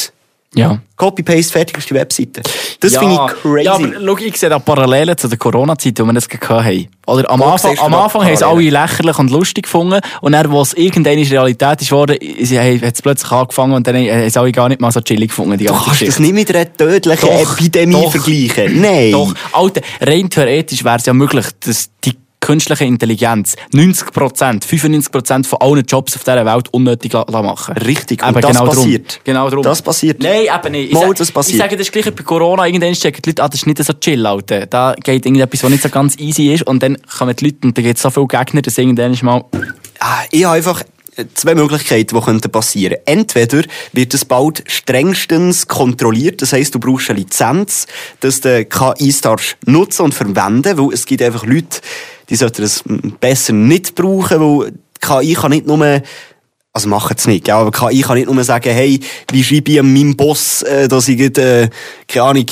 Ja. 0.55 0.79
Copy-Paste, 0.95 1.51
fertig 1.51 1.77
ist 1.77 1.89
die 1.89 1.93
Webseite. 1.93 2.41
Das 2.79 2.93
ja, 2.93 2.99
finde 2.99 3.15
ich 3.15 3.41
crazy. 3.41 3.65
Ja, 3.65 3.73
aber 3.73 3.89
schau, 4.05 4.17
ich 4.17 4.37
sehe 4.37 4.49
da 4.49 4.59
Parallelen 4.59 5.17
zu 5.17 5.27
der 5.27 5.37
Corona-Zeit, 5.37 5.99
wo 5.99 6.05
wir 6.05 6.13
das 6.13 6.29
gehabt 6.29 6.49
haben. 6.49 6.87
Oder 7.05 7.29
am 7.29 7.41
Wo 7.41 7.45
Anfang, 7.45 7.77
am 7.77 7.93
Anfang 7.93 8.23
haben 8.23 8.33
es 8.33 8.41
alle 8.41 8.69
lächerlich 8.69 9.19
und 9.19 9.29
lustig 9.29 9.63
gefunden. 9.63 9.99
Und 10.21 10.31
dann, 10.31 10.49
wo 10.49 10.61
es 10.61 10.73
irgendeine 10.73 11.29
Realität 11.29 11.81
ist 11.81 11.91
worden, 11.91 12.17
sie 12.41 12.57
haben 12.57 12.81
es 12.81 13.01
plötzlich 13.01 13.31
angefangen 13.31 13.73
und 13.73 13.85
dann 13.85 13.95
haben 13.95 14.05
es 14.05 14.37
alle 14.37 14.51
gar 14.53 14.69
nicht 14.69 14.79
mal 14.79 14.91
so 14.91 15.01
chillig 15.01 15.29
gefunden, 15.29 15.57
die 15.57 15.65
du 15.65 15.73
kannst 15.73 15.87
das 15.87 15.99
Geschichte. 15.99 16.21
nicht 16.21 16.33
mit 16.33 16.55
einer 16.55 16.73
tödlichen 16.73 17.29
Doch, 17.29 17.57
Epidemie 17.57 17.93
doch. 17.93 18.11
vergleichen. 18.11 18.81
Nein. 18.81 19.11
Doch, 19.11 19.33
Alter, 19.51 19.81
rein 20.01 20.29
theoretisch 20.29 20.83
wäre 20.83 20.95
es 20.95 21.05
ja 21.05 21.13
möglich, 21.13 21.45
dass 21.59 21.89
die 22.03 22.13
künstliche 22.45 22.85
Intelligenz 22.85 23.55
90%, 23.73 24.63
95% 24.63 25.45
von 25.47 25.59
allen 25.61 25.83
Jobs 25.85 26.15
auf 26.15 26.23
dieser 26.23 26.45
Welt 26.45 26.71
unnötig 26.71 27.13
machen. 27.13 27.75
Richtig, 27.77 28.21
Eben, 28.21 28.35
und 28.35 28.43
das 28.43 28.51
genau 28.51 28.65
drum. 28.65 28.75
passiert. 28.75 29.19
Genau 29.23 29.49
darum. 29.49 29.63
Das 29.63 29.81
passiert. 29.81 30.21
Nein, 30.21 30.41
eben 30.43 30.71
nicht. 30.71 30.89
Ich, 30.89 30.93
Mal, 30.93 31.11
das 31.15 31.31
passiert. 31.31 31.55
ich 31.55 31.61
sage 31.61 31.75
das 31.75 31.91
gleiche 31.91 32.11
bei 32.11 32.21
Corona. 32.21 32.67
Irgendwann 32.67 32.93
checken 32.93 33.21
die 33.23 33.29
Leute, 33.31 33.43
ah, 33.43 33.47
das 33.49 33.61
ist 33.61 33.65
nicht 33.65 33.83
so 33.83 33.93
chill, 33.93 34.23
Alter. 34.27 34.67
Da 34.67 34.93
geht 35.03 35.25
irgendetwas, 35.25 35.63
was 35.63 35.71
nicht 35.71 35.81
so 35.81 35.89
ganz 35.89 36.19
easy 36.19 36.53
ist 36.53 36.67
und 36.67 36.83
dann 36.83 36.97
kommen 37.17 37.35
die 37.35 37.45
Leute 37.45 37.57
und 37.63 37.75
da 37.77 37.81
gibt 37.81 37.97
es 37.97 38.03
so 38.03 38.11
viele 38.11 38.27
Gegner, 38.27 38.61
dass 38.61 38.77
irgendwann 38.77 39.17
mal... 39.23 39.43
Ah, 39.99 40.21
Ich 40.29 40.45
habe 40.45 40.57
einfach 40.57 40.83
zwei 41.33 41.55
Möglichkeiten, 41.55 42.15
die 42.15 42.21
könnten 42.21 42.51
passieren. 42.51 42.97
Entweder 43.05 43.63
wird 43.93 44.13
es 44.13 44.25
bald 44.25 44.63
strengstens 44.67 45.67
kontrolliert, 45.67 46.41
das 46.41 46.53
heisst, 46.53 46.75
du 46.75 46.79
brauchst 46.79 47.09
eine 47.09 47.19
Lizenz, 47.19 47.87
dass 48.19 48.41
du 48.41 48.65
KIs 48.65 49.21
darfst 49.21 49.57
nutzen 49.65 50.03
und 50.03 50.13
verwenden, 50.13 50.77
weil 50.77 50.93
es 50.93 51.05
gibt 51.05 51.21
einfach 51.21 51.45
Leute, 51.45 51.79
die 52.29 52.35
sollten 52.35 52.63
es 52.63 52.83
besser 53.19 53.53
nicht 53.53 53.95
brauchen, 53.95 54.39
weil 54.39 54.73
KI 55.01 55.33
kann 55.33 55.51
nicht 55.51 55.67
nur 55.67 56.01
also 56.73 56.89
machen 56.89 57.15
es 57.17 57.25
nicht, 57.25 57.47
ja, 57.47 57.57
aber 57.57 57.71
KI 57.71 58.01
kann 58.01 58.17
nicht 58.17 58.29
nur 58.29 58.43
sagen, 58.43 58.73
hey, 58.73 58.99
wie 59.31 59.43
schreibe 59.45 59.71
ich 59.71 59.81
meinem 59.81 60.17
Boss, 60.17 60.61
äh, 60.63 60.89
dass 60.89 61.07
ich, 61.07 61.21
äh, 61.21 61.69
keine 62.05 62.25
Ahnung, 62.25 62.45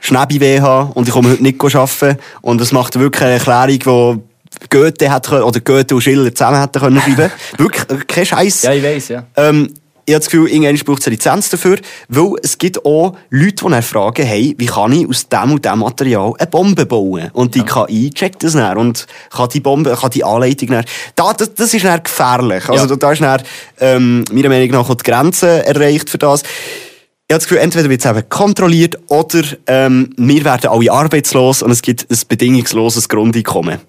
Schnäbi 0.00 0.40
weh 0.40 0.60
habe 0.60 0.92
und 0.94 1.08
ich 1.08 1.14
komme 1.14 1.30
heute 1.30 1.42
nicht 1.42 1.62
arbeiten. 1.62 2.18
Und 2.40 2.60
es 2.60 2.72
macht 2.72 2.98
wirklich 2.98 3.22
eine 3.22 3.34
Erklärung, 3.34 3.78
die 3.78 4.25
Goethe 4.70 5.10
hat, 5.10 5.26
können- 5.28 5.42
oder 5.42 5.60
Goethe 5.60 5.94
und 5.94 6.00
Schiller 6.00 6.34
zusammen 6.34 6.60
hätten 6.60 6.80
können 6.80 7.00
schreiben. 7.00 7.30
wirklich, 7.58 7.90
äh, 7.90 8.04
kein 8.06 8.26
Scheiß. 8.26 8.64
ich 8.64 8.82
weiss, 8.82 9.08
ja. 9.08 9.24
Ähm, 9.36 9.72
ich 10.08 10.14
habe 10.14 10.20
das 10.20 10.30
Gefühl, 10.30 10.48
irgendwann 10.48 10.76
braucht 10.84 11.00
es 11.00 11.06
eine 11.08 11.14
Lizenz 11.16 11.48
dafür, 11.50 11.78
weil 12.08 12.34
es 12.40 12.58
gibt 12.58 12.84
auch 12.84 13.16
Leute, 13.30 13.64
die 13.64 13.70
dann 13.70 13.82
fragen, 13.82 14.24
hey, 14.24 14.54
wie 14.56 14.66
kann 14.66 14.92
ich 14.92 15.08
aus 15.08 15.28
dem 15.28 15.50
und 15.50 15.64
dem 15.64 15.80
Material 15.80 16.32
eine 16.38 16.46
Bombe 16.46 16.86
bauen? 16.86 17.28
Und 17.32 17.56
die 17.56 17.64
KI 17.64 18.10
checkt 18.10 18.44
das 18.44 18.52
dann 18.52 18.78
und 18.78 19.06
kann 19.30 19.48
die 19.48 19.58
Bombe, 19.58 19.96
kann 20.00 20.10
die 20.10 20.22
Anleitung 20.22 20.68
dann, 20.68 20.84
da, 21.16 21.32
das, 21.32 21.54
das 21.54 21.74
ist 21.74 21.84
dann 21.84 22.00
gefährlich. 22.04 22.68
Also 22.68 22.84
Ja. 22.84 22.86
da, 22.86 22.94
da 22.94 23.12
ist 23.12 23.20
dann, 23.20 23.42
ähm, 23.80 24.24
meiner 24.30 24.48
Meinung 24.48 24.70
nach 24.70 24.88
auch 24.88 24.94
die 24.94 25.02
Grenze 25.10 25.66
erreicht 25.66 26.08
für 26.08 26.18
das. 26.18 26.42
Ich 26.42 27.32
habe 27.34 27.40
das 27.40 27.48
Gefühl, 27.48 27.58
entweder 27.58 27.90
wird 27.90 28.04
es 28.04 28.08
eben 28.08 28.28
kontrolliert 28.28 28.96
oder 29.08 29.42
ähm, 29.66 30.10
wir 30.16 30.44
werden 30.44 30.70
alle 30.70 30.92
arbeitslos 30.92 31.62
und 31.62 31.72
es 31.72 31.82
gibt 31.82 32.06
ein 32.08 32.18
bedingungsloses 32.28 33.08
Grundeinkommen. 33.08 33.80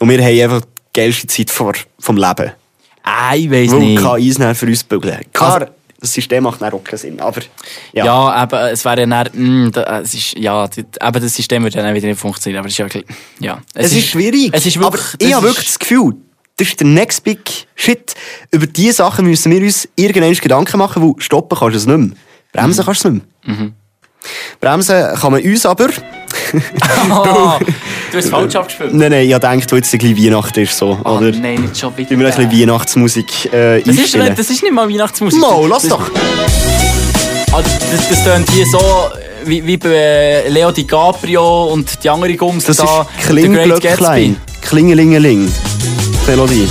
Und 0.00 0.08
wir 0.08 0.18
haben 0.22 0.40
einfach 0.40 0.60
die 0.66 1.00
geilste 1.00 1.26
Zeit 1.26 1.50
vor, 1.50 1.72
vom 1.98 2.16
Leben. 2.16 2.52
Ah, 3.02 3.34
ich 3.34 3.50
Weil 3.50 3.66
nicht. 3.66 4.02
KIs 4.02 4.36
dann 4.38 4.54
für 4.54 4.66
uns 4.66 4.84
bügeln. 4.84 5.20
Klar, 5.32 5.54
Also- 5.62 5.66
das 5.98 6.12
System 6.12 6.42
macht 6.44 6.60
dann 6.60 6.72
auch 6.74 6.84
keinen 6.84 6.98
Sinn, 6.98 7.20
aber 7.20 7.40
ja. 7.94 8.04
Ja, 8.04 8.42
eben, 8.42 8.58
es 8.72 8.84
wäre 8.84 9.06
dann, 9.06 9.28
mm, 9.32 9.72
da, 9.72 10.00
es 10.00 10.12
ist, 10.12 10.36
ja, 10.36 10.64
eben 10.66 10.92
das 11.22 11.34
System 11.34 11.62
würde 11.62 11.78
dann 11.80 11.94
wieder 11.94 12.06
nicht 12.06 12.20
funktionieren, 12.20 12.58
aber 12.60 12.68
es 12.68 12.78
ist 12.78 12.94
ja, 12.94 13.00
ja. 13.40 13.58
Es, 13.74 13.92
ist 13.94 14.08
schwierig. 14.08 14.50
Es 14.52 14.66
ist 14.66 14.78
wirklich, 14.78 15.02
aber 15.02 15.14
ich 15.18 15.28
das 15.30 15.34
habe 15.36 15.46
ist- 15.46 15.52
wirklich 15.54 15.66
das 15.66 15.78
Gefühl, 15.78 16.14
das 16.58 16.68
ist 16.68 16.80
der 16.80 16.86
next 16.86 17.24
big 17.24 17.66
shit. 17.74 18.14
Über 18.50 18.66
diese 18.66 18.92
Sachen 18.94 19.26
müssen 19.26 19.50
wir 19.50 19.60
uns 19.62 19.88
irgendwann 19.96 20.34
Gedanken 20.34 20.78
machen, 20.78 21.02
weil 21.02 21.14
stoppen 21.22 21.58
kannst 21.58 21.74
du 21.74 21.78
es 21.78 21.86
nicht 21.86 21.96
mehr. 21.98 22.16
Bremsen 22.52 22.84
kannst 22.84 23.04
du 23.04 23.08
es 23.08 23.14
nicht 23.14 23.24
mehr. 23.46 23.56
Mhm. 23.56 23.72
Bremsen 24.60 25.14
kann 25.18 25.32
man 25.32 25.42
uns 25.42 25.64
aber. 25.66 25.88
Ah, 27.10 27.58
du 28.10 28.18
hast 28.18 28.28
falsch 28.30 28.54
abgespielt. 28.56 28.94
Nein, 28.94 29.10
nein, 29.10 29.26
ich 29.26 29.32
gedacht, 29.32 29.72
wo 29.72 29.76
jetzt 29.76 29.92
ein 29.94 29.98
bisschen 29.98 30.24
Weihnachten 30.24 30.60
ist, 30.60 30.76
so, 30.76 30.98
Oh, 31.04 31.10
oder? 31.10 31.30
nein, 31.32 31.60
nicht 31.62 31.78
schon 31.78 31.96
wieder. 31.96 32.10
Wie 32.10 32.18
wir 32.18 32.26
ein 32.28 32.34
bisschen 32.34 32.60
Weihnachtsmusik 32.60 33.52
äh, 33.52 33.80
das, 33.82 33.94
ist, 33.94 34.00
einstellen. 34.00 34.34
das 34.36 34.50
ist 34.50 34.62
nicht 34.62 34.72
mal 34.72 34.88
Weihnachtsmusik. 34.88 35.40
Mo, 35.40 35.66
lass 35.66 35.88
doch! 35.88 36.10
Also, 37.52 37.70
das, 37.90 38.08
das 38.08 38.24
tönt 38.24 38.50
hier 38.50 38.66
so, 38.66 38.80
wie, 39.44 39.64
wie 39.66 39.76
bei 39.76 39.88
äh, 39.88 40.48
Leo 40.48 40.70
DiCaprio 40.72 41.66
und 41.72 42.02
die 42.02 42.10
andere 42.10 42.34
Gums 42.34 42.64
Das 42.64 42.76
da. 42.78 43.02
ist. 43.18 43.26
Klingelglöcklein. 43.28 44.36
Klingelingeling. 44.62 45.50
Melodie. 46.26 46.68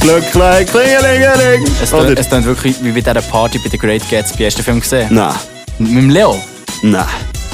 Glöcklein, 0.00 0.66
Klingelingeling. 0.66 1.64
Es, 1.82 1.90
tönt, 1.90 2.18
es 2.18 2.28
tönt 2.28 2.46
wirklich 2.46 2.76
wie 2.82 2.92
bei 2.92 3.00
dieser 3.00 3.22
Party 3.22 3.58
bei 3.58 3.68
The 3.70 3.78
Great 3.78 4.08
Gatsby. 4.08 4.44
Hast 4.44 4.54
du 4.56 4.62
den 4.62 4.64
Film 4.64 4.80
gesehen? 4.80 5.08
Nein, 5.10 5.34
Mit 5.78 5.90
dem 5.90 6.10
Leo? 6.10 6.40
nein. 6.82 7.04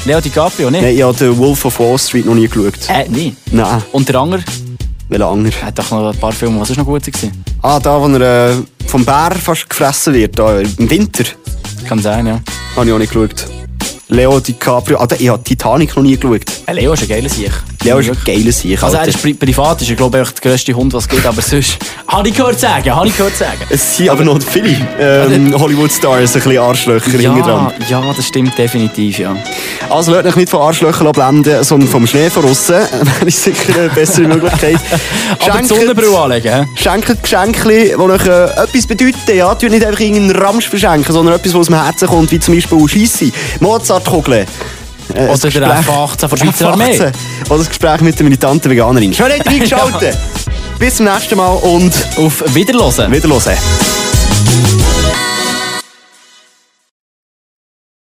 Leo 0.04 0.20
DiCaprio, 0.20 0.68
nicht? 0.70 0.82
Nein, 0.82 0.96
ich 0.96 1.02
habe 1.02 1.16
den 1.16 1.36
Wolf 1.38 1.64
of 1.64 1.78
Wall 1.78 1.98
Street 1.98 2.26
noch 2.26 2.34
nie 2.34 2.48
geschaut. 2.48 2.74
Äh, 2.88 3.06
nein. 3.08 3.36
Nein. 3.52 3.82
Und 3.92 4.08
der 4.08 4.16
andere? 4.16 4.42
Welcher 5.08 5.26
andere? 5.28 5.54
Er 5.60 5.66
hat 5.68 5.78
doch 5.78 5.90
noch 5.90 6.12
ein 6.12 6.18
paar 6.18 6.32
Filme, 6.32 6.60
was 6.60 6.70
ist 6.70 6.76
noch 6.76 6.84
gut 6.86 7.04
gewesen? 7.04 7.44
Ah, 7.62 7.78
da, 7.78 8.00
wo 8.00 8.08
er 8.08 8.50
äh, 8.50 8.54
vom 8.86 9.04
Bär 9.04 9.30
fast 9.40 9.68
gefressen 9.70 10.14
wird, 10.14 10.36
da, 10.38 10.58
im 10.60 10.90
Winter. 10.90 11.24
Kann 11.88 12.00
sein, 12.00 12.26
ja. 12.26 12.40
Habe 12.76 12.86
ich 12.86 12.92
auch 12.92 12.98
nicht 12.98 13.12
geschaut. 13.12 13.46
Leo 14.08 14.40
DiCaprio. 14.40 14.98
Ah, 14.98 15.06
da- 15.06 15.16
ich 15.18 15.28
habe 15.28 15.42
Titanic 15.42 15.94
noch 15.94 16.02
nie 16.02 16.16
geschaut. 16.16 16.42
Äh, 16.66 16.72
Leo 16.72 16.94
ist 16.94 17.02
ein 17.02 17.08
geiler 17.08 17.28
Sieg. 17.28 17.52
Leo 17.84 17.98
ist 17.98 18.10
ein 18.10 18.18
geiler 18.24 18.52
Sieg. 18.52 18.80
Also 18.82 18.96
er 18.96 19.08
ist 19.08 19.20
pri 19.20 19.34
privat, 19.34 19.82
ist 19.82 19.90
er 19.90 19.96
glaube 19.96 20.22
ich 20.22 20.30
der 20.30 20.50
grösste 20.50 20.72
Hund, 20.72 20.92
was 20.92 21.04
es 21.04 21.08
gibt, 21.08 21.26
aber 21.26 21.42
sonst... 21.42 21.78
Habe 22.06 22.28
ich 22.28 22.34
gehört 22.34 22.60
sagen, 22.60 22.94
habe 22.94 23.08
ich 23.08 23.16
gehört 23.16 23.36
sagen. 23.36 23.62
Es 23.70 23.96
sind 23.96 24.10
aber 24.10 24.22
noch 24.22 24.38
viele 24.42 24.76
ähm, 25.00 25.58
Hollywood-Stars 25.58 26.36
ein 26.36 26.42
bisschen 26.42 26.58
Arschlöcher 26.58 27.18
Ja, 27.18 27.40
dran. 27.40 27.72
ja, 27.88 28.02
das 28.14 28.26
stimmt 28.26 28.56
definitiv, 28.58 29.18
ja. 29.18 29.34
Also 29.88 30.12
lasst 30.12 30.26
euch 30.26 30.36
nicht 30.36 30.50
von 30.50 30.60
Arschlöchern 30.60 31.10
blenden, 31.12 31.64
sondern 31.64 31.88
vom 31.88 32.06
Schnee 32.06 32.28
von 32.28 32.44
aussen. 32.44 32.74
Wäre 33.20 33.30
sicher 33.30 33.78
eine 33.78 33.88
bessere 33.88 34.28
Möglichkeit. 34.28 34.76
Aber 35.48 35.64
Sonnenbrille 35.64 36.18
anlegen? 36.18 36.68
Schenkt 36.74 37.22
Geschenke, 37.22 37.68
die 37.68 37.96
euch 37.96 38.26
äh, 38.26 38.44
etwas 38.62 38.86
bedeuten. 38.86 39.34
Ja, 39.34 39.54
nicht 39.54 39.84
einfach 39.86 40.00
irgendeinen 40.00 40.36
Ramsch 40.36 40.68
verschenken, 40.68 41.12
sondern 41.12 41.34
etwas, 41.36 41.54
was 41.54 41.60
aus 41.60 41.66
dem 41.66 41.82
Herzen 41.82 42.08
kommt, 42.08 42.30
wie 42.30 42.40
zum 42.40 42.54
Beispiel 42.54 42.88
Scheisse, 42.88 43.32
Mozartkugeln. 43.60 44.46
Äh, 45.14 45.28
Oder 45.28 45.50
der 45.50 45.78
F-18 45.78 46.28
von 46.28 46.38
der 46.38 46.46
Schweizer 46.46 46.68
Armee. 46.70 46.94
F-18. 46.94 47.12
Oder 47.50 47.58
das 47.58 47.68
Gespräch 47.68 48.00
mit 48.00 48.18
der 48.18 48.24
militanten 48.24 48.70
Veganerin. 48.70 49.12
Schon 49.12 49.28
nicht 49.28 49.46
reingeschaltet. 49.46 50.16
Bis 50.78 50.96
zum 50.96 51.06
nächsten 51.06 51.36
Mal 51.36 51.52
und 51.52 51.92
Auf 52.16 52.42
Wiederlosen. 52.54 53.10
wiederhören. 53.12 53.56